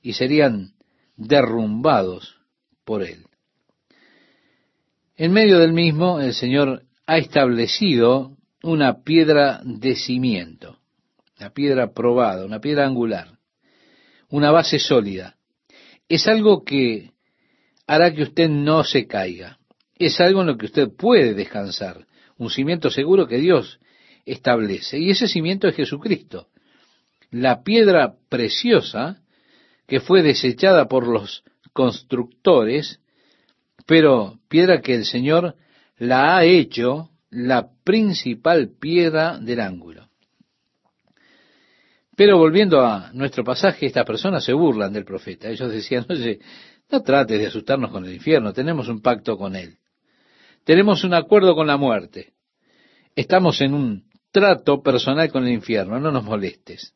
y 0.00 0.12
serían 0.12 0.74
derrumbados 1.16 2.36
por 2.84 3.02
él. 3.02 3.26
En 5.16 5.32
medio 5.32 5.58
del 5.58 5.72
mismo, 5.72 6.20
el 6.20 6.34
Señor 6.34 6.82
ha 7.06 7.18
establecido 7.18 8.36
una 8.62 9.02
piedra 9.02 9.60
de 9.64 9.94
cimiento, 9.94 10.78
una 11.38 11.50
piedra 11.50 11.92
probada, 11.92 12.44
una 12.44 12.60
piedra 12.60 12.86
angular, 12.86 13.38
una 14.28 14.50
base 14.50 14.78
sólida, 14.78 15.36
es 16.08 16.26
algo 16.26 16.64
que 16.64 17.12
hará 17.86 18.12
que 18.14 18.22
usted 18.22 18.48
no 18.48 18.84
se 18.84 19.06
caiga. 19.06 19.58
Es 19.96 20.20
algo 20.20 20.40
en 20.40 20.48
lo 20.48 20.56
que 20.56 20.66
usted 20.66 20.88
puede 20.90 21.34
descansar. 21.34 22.06
Un 22.36 22.50
cimiento 22.50 22.90
seguro 22.90 23.26
que 23.26 23.38
Dios 23.38 23.78
establece. 24.26 24.98
Y 24.98 25.10
ese 25.10 25.28
cimiento 25.28 25.68
es 25.68 25.76
Jesucristo. 25.76 26.48
La 27.30 27.62
piedra 27.62 28.14
preciosa 28.28 29.22
que 29.86 30.00
fue 30.00 30.22
desechada 30.22 30.88
por 30.88 31.06
los 31.06 31.44
constructores, 31.72 33.00
pero 33.86 34.38
piedra 34.48 34.80
que 34.80 34.94
el 34.94 35.04
Señor 35.04 35.56
la 35.98 36.36
ha 36.36 36.44
hecho 36.44 37.10
la 37.30 37.70
principal 37.84 38.70
piedra 38.80 39.38
del 39.38 39.60
ángulo. 39.60 40.08
Pero 42.16 42.38
volviendo 42.38 42.80
a 42.80 43.10
nuestro 43.12 43.42
pasaje, 43.42 43.86
estas 43.86 44.06
personas 44.06 44.44
se 44.44 44.52
burlan 44.52 44.92
del 44.92 45.04
profeta. 45.04 45.48
Ellos 45.48 45.72
decían, 45.72 46.06
oye, 46.10 46.38
no 46.90 47.02
trates 47.02 47.38
de 47.38 47.46
asustarnos 47.46 47.90
con 47.90 48.04
el 48.04 48.14
infierno, 48.14 48.52
tenemos 48.52 48.88
un 48.88 49.00
pacto 49.00 49.36
con 49.36 49.56
él. 49.56 49.78
Tenemos 50.64 51.04
un 51.04 51.14
acuerdo 51.14 51.54
con 51.54 51.66
la 51.66 51.76
muerte. 51.76 52.32
Estamos 53.16 53.60
en 53.60 53.74
un 53.74 54.04
trato 54.30 54.82
personal 54.82 55.30
con 55.30 55.46
el 55.46 55.52
infierno, 55.52 56.00
no 56.00 56.10
nos 56.10 56.24
molestes. 56.24 56.94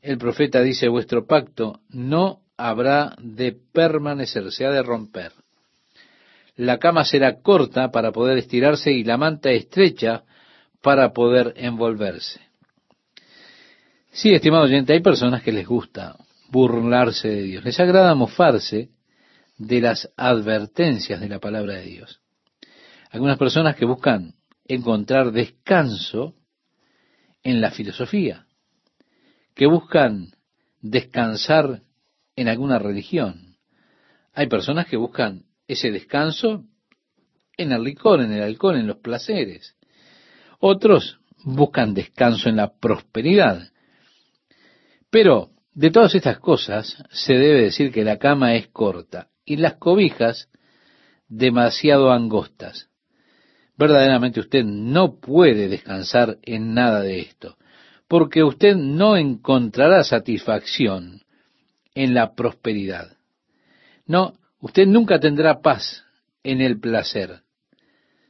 El 0.00 0.18
profeta 0.18 0.60
dice, 0.60 0.88
vuestro 0.88 1.26
pacto 1.26 1.80
no 1.88 2.42
habrá 2.56 3.14
de 3.20 3.52
permanecer, 3.52 4.50
se 4.50 4.66
ha 4.66 4.70
de 4.70 4.82
romper. 4.82 5.32
La 6.56 6.78
cama 6.78 7.04
será 7.04 7.40
corta 7.40 7.90
para 7.90 8.12
poder 8.12 8.38
estirarse 8.38 8.92
y 8.92 9.04
la 9.04 9.16
manta 9.16 9.50
estrecha 9.50 10.24
para 10.82 11.12
poder 11.12 11.54
envolverse. 11.56 12.40
Sí, 14.10 14.34
estimado 14.34 14.64
oyente, 14.64 14.92
hay 14.92 15.00
personas 15.00 15.42
que 15.42 15.52
les 15.52 15.66
gusta 15.66 16.16
burlarse 16.48 17.28
de 17.28 17.42
Dios, 17.42 17.64
les 17.64 17.80
agrada 17.80 18.14
mofarse 18.14 18.90
de 19.56 19.80
las 19.80 20.12
advertencias 20.16 21.20
de 21.20 21.28
la 21.28 21.38
palabra 21.38 21.74
de 21.74 21.86
Dios. 21.86 22.20
Algunas 23.10 23.38
personas 23.38 23.76
que 23.76 23.86
buscan 23.86 24.34
encontrar 24.66 25.32
descanso 25.32 26.34
en 27.42 27.60
la 27.60 27.70
filosofía, 27.70 28.46
que 29.54 29.66
buscan 29.66 30.32
descansar 30.80 31.82
en 32.36 32.48
alguna 32.48 32.78
religión. 32.78 33.56
Hay 34.34 34.48
personas 34.48 34.86
que 34.86 34.96
buscan 34.96 35.44
ese 35.72 35.90
descanso 35.90 36.64
en 37.56 37.72
el 37.72 37.82
licor, 37.82 38.20
en 38.20 38.32
el 38.32 38.42
alcohol, 38.42 38.76
en 38.76 38.86
los 38.86 38.98
placeres. 38.98 39.76
Otros 40.58 41.18
buscan 41.44 41.94
descanso 41.94 42.48
en 42.48 42.56
la 42.56 42.72
prosperidad. 42.74 43.70
Pero 45.10 45.50
de 45.74 45.90
todas 45.90 46.14
estas 46.14 46.38
cosas 46.38 47.02
se 47.10 47.34
debe 47.34 47.62
decir 47.62 47.92
que 47.92 48.04
la 48.04 48.18
cama 48.18 48.54
es 48.54 48.68
corta 48.68 49.28
y 49.44 49.56
las 49.56 49.74
cobijas 49.74 50.48
demasiado 51.28 52.12
angostas. 52.12 52.88
Verdaderamente 53.76 54.40
usted 54.40 54.64
no 54.64 55.18
puede 55.18 55.68
descansar 55.68 56.38
en 56.42 56.74
nada 56.74 57.00
de 57.00 57.20
esto, 57.20 57.56
porque 58.06 58.44
usted 58.44 58.76
no 58.76 59.16
encontrará 59.16 60.04
satisfacción 60.04 61.22
en 61.94 62.14
la 62.14 62.34
prosperidad. 62.34 63.16
No, 64.06 64.34
usted 64.62 64.86
nunca 64.86 65.18
tendrá 65.18 65.60
paz 65.60 66.04
en 66.42 66.60
el 66.60 66.80
placer. 66.80 67.42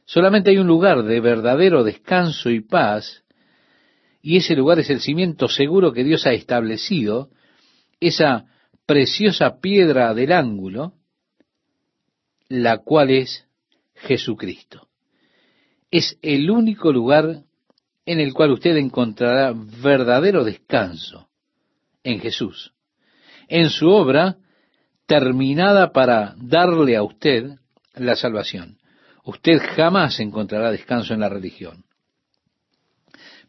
Solamente 0.05 0.49
hay 0.49 0.57
un 0.57 0.67
lugar 0.67 1.03
de 1.03 1.21
verdadero 1.21 1.83
descanso 1.83 2.49
y 2.49 2.59
paz, 2.59 3.23
y 4.21 4.37
ese 4.37 4.55
lugar 4.55 4.79
es 4.79 4.89
el 4.89 4.99
cimiento 4.99 5.47
seguro 5.47 5.93
que 5.93 6.03
Dios 6.03 6.25
ha 6.25 6.33
establecido, 6.33 7.29
esa 7.99 8.45
preciosa 8.85 9.59
piedra 9.61 10.13
del 10.13 10.31
ángulo, 10.31 10.93
la 12.49 12.79
cual 12.79 13.11
es 13.11 13.45
Jesucristo. 13.95 14.87
Es 15.91 16.17
el 16.21 16.49
único 16.49 16.91
lugar 16.91 17.43
en 18.05 18.19
el 18.19 18.33
cual 18.33 18.51
usted 18.51 18.75
encontrará 18.75 19.53
verdadero 19.55 20.43
descanso 20.43 21.29
en 22.03 22.19
Jesús, 22.19 22.73
en 23.47 23.69
su 23.69 23.87
obra 23.89 24.37
terminada 25.05 25.91
para 25.91 26.35
darle 26.37 26.95
a 26.95 27.03
usted 27.03 27.51
la 27.95 28.15
salvación. 28.15 28.77
Usted 29.25 29.61
jamás 29.75 30.19
encontrará 30.19 30.71
descanso 30.71 31.13
en 31.13 31.21
la 31.21 31.29
religión. 31.29 31.85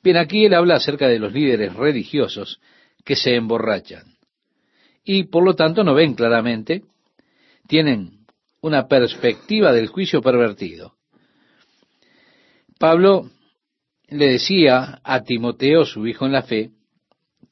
Bien, 0.02 0.16
aquí 0.16 0.44
él 0.44 0.54
habla 0.54 0.76
acerca 0.76 1.08
de 1.08 1.18
los 1.18 1.32
líderes 1.32 1.74
religiosos 1.74 2.60
que 3.04 3.16
se 3.16 3.34
emborrachan 3.34 4.14
y 5.04 5.24
por 5.24 5.44
lo 5.44 5.54
tanto 5.54 5.84
no 5.84 5.94
ven 5.94 6.14
claramente, 6.14 6.82
tienen 7.68 8.26
una 8.62 8.88
perspectiva 8.88 9.72
del 9.72 9.88
juicio 9.88 10.22
pervertido. 10.22 10.94
Pablo 12.78 13.30
le 14.08 14.26
decía 14.26 15.00
a 15.04 15.22
Timoteo, 15.22 15.84
su 15.84 16.06
hijo 16.06 16.24
en 16.24 16.32
la 16.32 16.42
fe, 16.42 16.70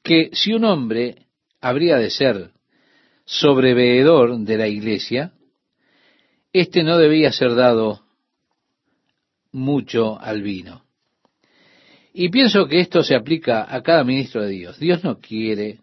que 0.03 0.31
si 0.33 0.53
un 0.53 0.65
hombre 0.65 1.27
habría 1.61 1.97
de 1.97 2.09
ser 2.09 2.51
sobreveedor 3.25 4.37
de 4.39 4.57
la 4.57 4.67
iglesia, 4.67 5.33
éste 6.51 6.83
no 6.83 6.97
debía 6.97 7.31
ser 7.31 7.55
dado 7.55 8.01
mucho 9.51 10.19
al 10.19 10.41
vino. 10.41 10.83
Y 12.13 12.29
pienso 12.29 12.67
que 12.67 12.79
esto 12.79 13.03
se 13.03 13.15
aplica 13.15 13.65
a 13.73 13.81
cada 13.81 14.03
ministro 14.03 14.43
de 14.43 14.49
Dios. 14.49 14.79
Dios 14.79 15.03
no 15.03 15.19
quiere 15.19 15.79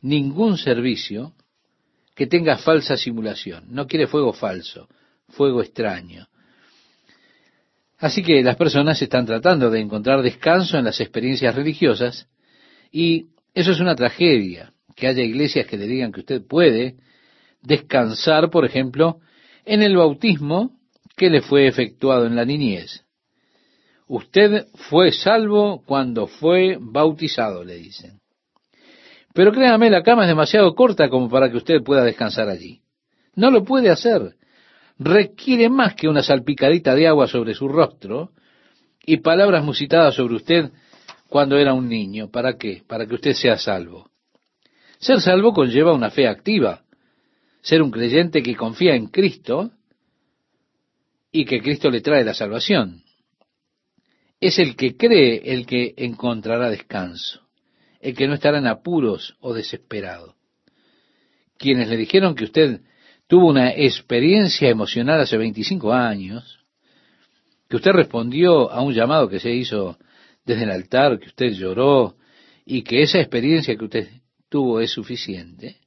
ningún 0.00 0.58
servicio 0.58 1.34
que 2.14 2.26
tenga 2.26 2.58
falsa 2.58 2.96
simulación. 2.96 3.66
No 3.68 3.86
quiere 3.86 4.08
fuego 4.08 4.32
falso, 4.32 4.88
fuego 5.28 5.62
extraño. 5.62 6.26
Así 7.98 8.22
que 8.22 8.42
las 8.42 8.56
personas 8.56 9.00
están 9.00 9.26
tratando 9.26 9.70
de 9.70 9.80
encontrar 9.80 10.22
descanso 10.22 10.78
en 10.78 10.84
las 10.84 11.00
experiencias 11.00 11.54
religiosas 11.54 12.28
y 12.90 13.28
eso 13.54 13.72
es 13.72 13.80
una 13.80 13.94
tragedia, 13.96 14.72
que 14.98 15.06
haya 15.06 15.22
iglesias 15.22 15.66
que 15.66 15.78
le 15.78 15.86
digan 15.86 16.12
que 16.12 16.20
usted 16.20 16.42
puede 16.46 16.96
descansar, 17.62 18.50
por 18.50 18.64
ejemplo, 18.64 19.20
en 19.64 19.82
el 19.82 19.96
bautismo 19.96 20.72
que 21.16 21.30
le 21.30 21.40
fue 21.40 21.66
efectuado 21.66 22.26
en 22.26 22.36
la 22.36 22.44
niñez. 22.44 23.04
Usted 24.06 24.66
fue 24.74 25.12
salvo 25.12 25.82
cuando 25.84 26.26
fue 26.26 26.78
bautizado, 26.80 27.62
le 27.62 27.76
dicen. 27.76 28.20
Pero 29.34 29.52
créame, 29.52 29.90
la 29.90 30.02
cama 30.02 30.22
es 30.22 30.28
demasiado 30.28 30.74
corta 30.74 31.08
como 31.08 31.28
para 31.28 31.50
que 31.50 31.58
usted 31.58 31.82
pueda 31.82 32.02
descansar 32.02 32.48
allí. 32.48 32.80
No 33.34 33.50
lo 33.50 33.64
puede 33.64 33.90
hacer. 33.90 34.34
Requiere 34.98 35.68
más 35.68 35.94
que 35.94 36.08
una 36.08 36.22
salpicadita 36.22 36.94
de 36.94 37.06
agua 37.06 37.28
sobre 37.28 37.54
su 37.54 37.68
rostro 37.68 38.32
y 39.04 39.18
palabras 39.18 39.62
musitadas 39.62 40.14
sobre 40.14 40.34
usted 40.34 40.70
cuando 41.28 41.56
era 41.56 41.74
un 41.74 41.88
niño. 41.88 42.30
¿Para 42.30 42.56
qué? 42.56 42.82
Para 42.88 43.06
que 43.06 43.14
usted 43.14 43.34
sea 43.34 43.58
salvo. 43.58 44.08
Ser 44.98 45.20
salvo 45.20 45.52
conlleva 45.52 45.92
una 45.92 46.10
fe 46.10 46.26
activa. 46.26 46.84
Ser 47.60 47.82
un 47.82 47.90
creyente 47.90 48.42
que 48.42 48.56
confía 48.56 48.94
en 48.94 49.06
Cristo 49.06 49.72
y 51.30 51.44
que 51.44 51.60
Cristo 51.60 51.90
le 51.90 52.00
trae 52.00 52.24
la 52.24 52.34
salvación. 52.34 53.02
Es 54.40 54.58
el 54.58 54.76
que 54.76 54.96
cree 54.96 55.52
el 55.52 55.66
que 55.66 55.94
encontrará 55.96 56.70
descanso 56.70 57.48
el 58.00 58.14
que 58.14 58.26
no 58.26 58.34
estará 58.34 58.58
en 58.58 58.66
apuros 58.66 59.36
o 59.40 59.54
desesperado. 59.54 60.36
Quienes 61.56 61.88
le 61.88 61.96
dijeron 61.96 62.34
que 62.34 62.44
usted 62.44 62.80
tuvo 63.26 63.48
una 63.48 63.70
experiencia 63.70 64.68
emocional 64.68 65.20
hace 65.20 65.36
25 65.36 65.92
años, 65.92 66.60
que 67.68 67.76
usted 67.76 67.90
respondió 67.90 68.70
a 68.70 68.80
un 68.80 68.94
llamado 68.94 69.28
que 69.28 69.40
se 69.40 69.50
hizo 69.50 69.98
desde 70.44 70.64
el 70.64 70.70
altar, 70.70 71.18
que 71.18 71.26
usted 71.26 71.50
lloró 71.52 72.16
y 72.64 72.82
que 72.82 73.02
esa 73.02 73.18
experiencia 73.18 73.76
que 73.76 73.84
usted 73.84 74.08
tuvo 74.48 74.80
es 74.80 74.90
suficiente, 74.90 75.78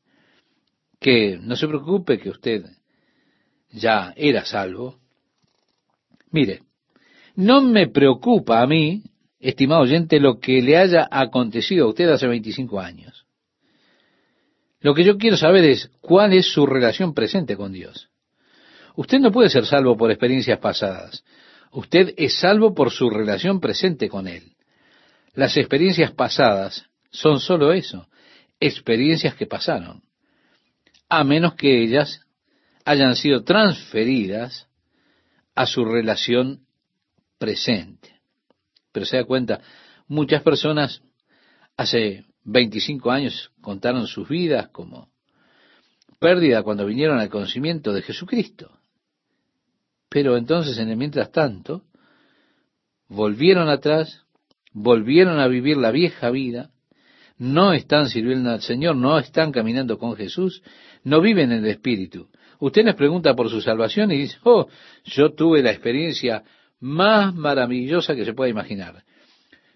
que 0.99 1.37
no 1.37 1.55
se 1.55 1.67
preocupe 1.67 2.19
que 2.19 2.29
usted 2.29 2.65
ya 3.71 4.13
era 4.15 4.45
salvo. 4.45 4.99
Mire, 6.31 6.61
no 7.35 7.61
me 7.61 7.87
preocupa 7.87 8.61
a 8.61 8.67
mí 8.67 9.03
estimado 9.41 9.81
oyente, 9.81 10.19
lo 10.19 10.39
que 10.39 10.61
le 10.61 10.77
haya 10.77 11.07
acontecido 11.09 11.85
a 11.85 11.89
usted 11.89 12.09
hace 12.09 12.27
25 12.27 12.79
años. 12.79 13.25
Lo 14.79 14.93
que 14.93 15.03
yo 15.03 15.17
quiero 15.17 15.37
saber 15.37 15.65
es 15.65 15.89
cuál 15.99 16.33
es 16.33 16.51
su 16.51 16.65
relación 16.65 17.13
presente 17.13 17.55
con 17.55 17.71
Dios. 17.71 18.09
Usted 18.95 19.19
no 19.19 19.31
puede 19.31 19.49
ser 19.49 19.65
salvo 19.65 19.97
por 19.97 20.11
experiencias 20.11 20.59
pasadas. 20.59 21.23
Usted 21.71 22.13
es 22.17 22.39
salvo 22.39 22.73
por 22.73 22.91
su 22.91 23.09
relación 23.09 23.59
presente 23.59 24.09
con 24.09 24.27
Él. 24.27 24.55
Las 25.33 25.57
experiencias 25.57 26.11
pasadas 26.11 26.85
son 27.09 27.39
sólo 27.39 27.73
eso, 27.73 28.07
experiencias 28.61 29.35
que 29.35 29.47
pasaron, 29.47 30.03
a 31.09 31.25
menos 31.25 31.55
que 31.55 31.83
ellas 31.83 32.25
hayan 32.85 33.15
sido 33.17 33.43
transferidas 33.43 34.69
a 35.55 35.65
su 35.65 35.83
relación 35.83 36.65
presente. 37.37 38.21
Pero 38.93 39.05
se 39.05 39.17
da 39.17 39.25
cuenta, 39.25 39.61
muchas 40.07 40.43
personas 40.43 41.01
hace 41.75 42.25
25 42.43 43.11
años 43.11 43.51
contaron 43.61 44.07
sus 44.07 44.29
vidas 44.29 44.69
como 44.69 45.09
pérdida 46.19 46.63
cuando 46.63 46.85
vinieron 46.85 47.19
al 47.19 47.29
conocimiento 47.29 47.93
de 47.93 48.03
Jesucristo. 48.03 48.77
Pero 50.09 50.37
entonces, 50.37 50.77
en 50.77 50.89
el 50.89 50.97
mientras 50.97 51.31
tanto, 51.31 51.83
volvieron 53.07 53.69
atrás, 53.69 54.23
volvieron 54.71 55.39
a 55.39 55.47
vivir 55.47 55.77
la 55.77 55.91
vieja 55.91 56.29
vida, 56.29 56.70
no 57.41 57.73
están 57.73 58.07
sirviendo 58.07 58.51
al 58.51 58.61
Señor, 58.61 58.95
no 58.95 59.17
están 59.17 59.51
caminando 59.51 59.97
con 59.97 60.15
Jesús, 60.15 60.61
no 61.03 61.21
viven 61.21 61.51
en 61.51 61.65
el 61.65 61.71
Espíritu. 61.71 62.29
Usted 62.59 62.85
les 62.85 62.93
pregunta 62.93 63.33
por 63.33 63.49
su 63.49 63.61
salvación 63.61 64.11
y 64.11 64.17
dice, 64.17 64.37
oh, 64.43 64.67
yo 65.05 65.33
tuve 65.33 65.63
la 65.63 65.71
experiencia 65.71 66.43
más 66.79 67.33
maravillosa 67.33 68.13
que 68.15 68.25
se 68.25 68.35
pueda 68.35 68.51
imaginar. 68.51 69.03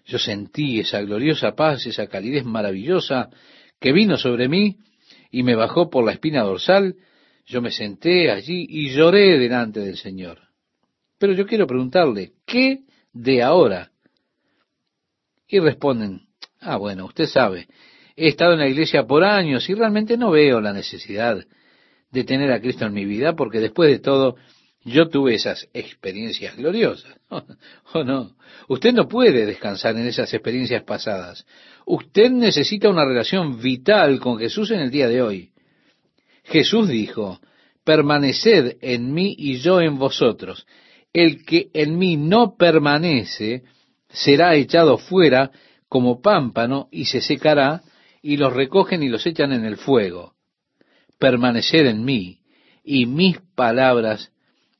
Yo 0.04 0.16
sentí 0.16 0.78
esa 0.78 1.00
gloriosa 1.00 1.56
paz, 1.56 1.84
esa 1.86 2.06
calidez 2.06 2.44
maravillosa 2.44 3.30
que 3.80 3.92
vino 3.92 4.16
sobre 4.16 4.48
mí 4.48 4.76
y 5.32 5.42
me 5.42 5.56
bajó 5.56 5.90
por 5.90 6.04
la 6.04 6.12
espina 6.12 6.44
dorsal. 6.44 6.94
Yo 7.46 7.60
me 7.60 7.72
senté 7.72 8.30
allí 8.30 8.64
y 8.68 8.90
lloré 8.90 9.40
delante 9.40 9.80
del 9.80 9.96
Señor. 9.96 10.38
Pero 11.18 11.32
yo 11.32 11.44
quiero 11.46 11.66
preguntarle, 11.66 12.34
¿qué 12.46 12.84
de 13.12 13.42
ahora? 13.42 13.90
Y 15.48 15.58
responden, 15.58 16.25
ah, 16.60 16.76
bueno, 16.76 17.06
usted 17.06 17.26
sabe, 17.26 17.68
he 18.16 18.28
estado 18.28 18.54
en 18.54 18.60
la 18.60 18.68
iglesia 18.68 19.06
por 19.06 19.24
años 19.24 19.68
y 19.68 19.74
realmente 19.74 20.16
no 20.16 20.30
veo 20.30 20.60
la 20.60 20.72
necesidad 20.72 21.44
de 22.10 22.24
tener 22.24 22.50
a 22.52 22.60
Cristo 22.60 22.86
en 22.86 22.94
mi 22.94 23.04
vida 23.04 23.34
porque 23.34 23.60
después 23.60 23.90
de 23.90 23.98
todo 23.98 24.36
yo 24.84 25.08
tuve 25.08 25.34
esas 25.34 25.68
experiencias 25.74 26.56
gloriosas. 26.56 27.12
¿O 27.92 28.04
no? 28.04 28.36
Usted 28.68 28.92
no 28.92 29.08
puede 29.08 29.44
descansar 29.44 29.96
en 29.96 30.06
esas 30.06 30.32
experiencias 30.32 30.84
pasadas. 30.84 31.44
Usted 31.84 32.30
necesita 32.30 32.88
una 32.88 33.04
relación 33.04 33.60
vital 33.60 34.20
con 34.20 34.38
Jesús 34.38 34.70
en 34.70 34.80
el 34.80 34.90
día 34.90 35.08
de 35.08 35.22
hoy. 35.22 35.50
Jesús 36.44 36.88
dijo, 36.88 37.40
permaneced 37.84 38.76
en 38.80 39.12
mí 39.12 39.34
y 39.36 39.56
yo 39.58 39.80
en 39.80 39.98
vosotros. 39.98 40.66
El 41.12 41.44
que 41.44 41.68
en 41.72 41.98
mí 41.98 42.16
no 42.16 42.56
permanece 42.56 43.64
será 44.08 44.54
echado 44.54 44.98
fuera 44.98 45.50
como 45.88 46.20
pámpano 46.20 46.88
y 46.90 47.06
se 47.06 47.20
secará 47.20 47.82
y 48.22 48.36
los 48.36 48.52
recogen 48.52 49.02
y 49.02 49.08
los 49.08 49.26
echan 49.26 49.52
en 49.52 49.64
el 49.64 49.76
fuego. 49.76 50.34
Permaneced 51.18 51.86
en 51.86 52.04
mí 52.04 52.40
y 52.84 53.06
mis 53.06 53.38
palabras 53.54 54.32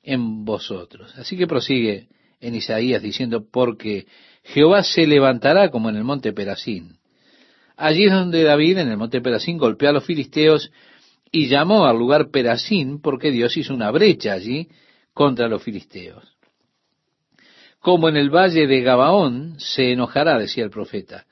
en 0.03 0.45
vosotros. 0.45 1.17
Así 1.17 1.37
que 1.37 1.47
prosigue 1.47 2.09
en 2.41 2.55
Isaías 2.55 3.03
diciendo, 3.03 3.47
porque 3.51 4.07
Jehová 4.45 4.83
se 4.83 5.07
levantará 5.07 5.71
como 5.71 5.89
en 5.89 5.97
el 5.97 6.05
monte 6.05 6.33
Perasín. 6.33 6.99
Allí 7.77 8.05
es 8.05 8.13
donde 8.13 8.43
David, 8.43 8.79
en 8.79 8.89
el 8.89 8.97
monte 8.97 9.21
Perasín, 9.21 9.59
golpeó 9.59 9.91
a 9.91 9.93
los 9.93 10.05
filisteos 10.05 10.71
y 11.31 11.49
llamó 11.49 11.87
al 11.87 11.99
lugar 11.99 12.31
Perasín 12.31 13.01
porque 13.01 13.31
Dios 13.31 13.57
hizo 13.57 13.75
una 13.75 13.91
brecha 13.91 14.33
allí 14.33 14.69
contra 15.13 15.49
los 15.49 15.63
filisteos. 15.63 16.36
Como 17.87 18.09
en 18.09 18.17
el 18.17 18.31
valle 18.31 18.67
de 18.67 18.81
Gabaón 18.81 19.61
se 19.61 19.93
enojará, 19.93 20.41
decía 20.41 20.65
el 20.65 20.71
profeta. 20.71 21.25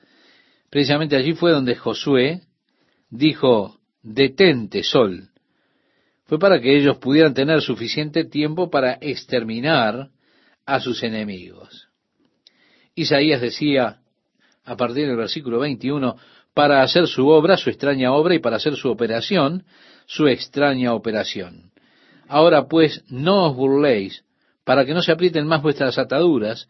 Precisamente 0.69 1.17
allí 1.17 1.33
fue 1.33 1.51
donde 1.51 1.75
Josué 1.75 2.43
dijo, 3.09 3.81
detente, 4.01 4.81
sol. 4.81 5.31
Fue 6.23 6.39
para 6.39 6.61
que 6.61 6.77
ellos 6.77 6.97
pudieran 6.99 7.33
tener 7.33 7.61
suficiente 7.61 8.23
tiempo 8.23 8.69
para 8.69 8.97
exterminar 9.01 10.11
a 10.65 10.79
sus 10.79 11.03
enemigos. 11.03 11.89
Isaías 12.95 13.41
decía, 13.41 13.97
a 14.63 14.77
partir 14.77 15.07
del 15.07 15.17
versículo 15.17 15.59
21, 15.59 16.15
para 16.53 16.83
hacer 16.83 17.07
su 17.07 17.27
obra, 17.27 17.57
su 17.57 17.69
extraña 17.69 18.13
obra, 18.13 18.33
y 18.33 18.39
para 18.39 18.55
hacer 18.55 18.77
su 18.77 18.89
operación, 18.89 19.65
su 20.05 20.29
extraña 20.29 20.93
operación. 20.93 21.73
Ahora 22.29 22.69
pues, 22.69 23.03
no 23.09 23.47
os 23.47 23.57
burléis, 23.57 24.23
para 24.65 24.85
que 24.85 24.93
no 24.93 25.01
se 25.01 25.13
aprieten 25.13 25.47
más 25.47 25.61
vuestras 25.61 25.97
ataduras, 25.97 26.67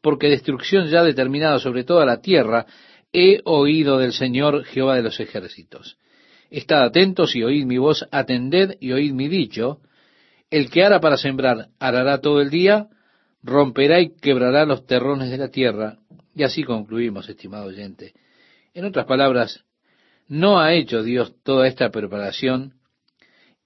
porque 0.00 0.28
destrucción 0.28 0.88
ya 0.88 1.02
determinada 1.02 1.58
sobre 1.58 1.84
toda 1.84 2.06
la 2.06 2.22
tierra 2.22 2.66
he 3.12 3.40
oído 3.44 3.98
del 3.98 4.12
Señor 4.12 4.64
Jehová 4.64 4.96
de 4.96 5.02
los 5.02 5.20
ejércitos. 5.20 5.98
Estad 6.50 6.84
atentos 6.84 7.36
y 7.36 7.42
oíd 7.42 7.66
mi 7.66 7.78
voz, 7.78 8.06
atended 8.10 8.76
y 8.80 8.92
oíd 8.92 9.12
mi 9.12 9.28
dicho. 9.28 9.80
El 10.50 10.70
que 10.70 10.84
hará 10.84 11.00
para 11.00 11.16
sembrar, 11.16 11.68
arará 11.78 12.20
todo 12.20 12.40
el 12.40 12.50
día, 12.50 12.88
romperá 13.42 14.00
y 14.00 14.14
quebrará 14.16 14.64
los 14.64 14.86
terrones 14.86 15.30
de 15.30 15.38
la 15.38 15.48
tierra. 15.48 15.98
Y 16.34 16.44
así 16.44 16.62
concluimos, 16.62 17.28
estimado 17.28 17.66
oyente. 17.66 18.14
En 18.74 18.84
otras 18.84 19.06
palabras, 19.06 19.64
¿no 20.28 20.60
ha 20.60 20.74
hecho 20.74 21.02
Dios 21.02 21.34
toda 21.42 21.66
esta 21.66 21.90
preparación 21.90 22.74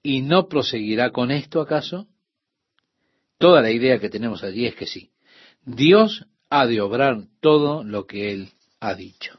y 0.02 0.22
no 0.22 0.48
proseguirá 0.48 1.10
con 1.10 1.30
esto 1.30 1.60
acaso? 1.60 2.08
Toda 3.38 3.60
la 3.60 3.70
idea 3.70 3.98
que 3.98 4.08
tenemos 4.08 4.42
allí 4.42 4.66
es 4.66 4.74
que 4.74 4.86
sí. 4.86 5.10
Dios 5.64 6.26
ha 6.48 6.66
de 6.66 6.80
obrar 6.80 7.24
todo 7.40 7.84
lo 7.84 8.06
que 8.06 8.32
Él 8.32 8.48
ha 8.80 8.94
dicho. 8.94 9.34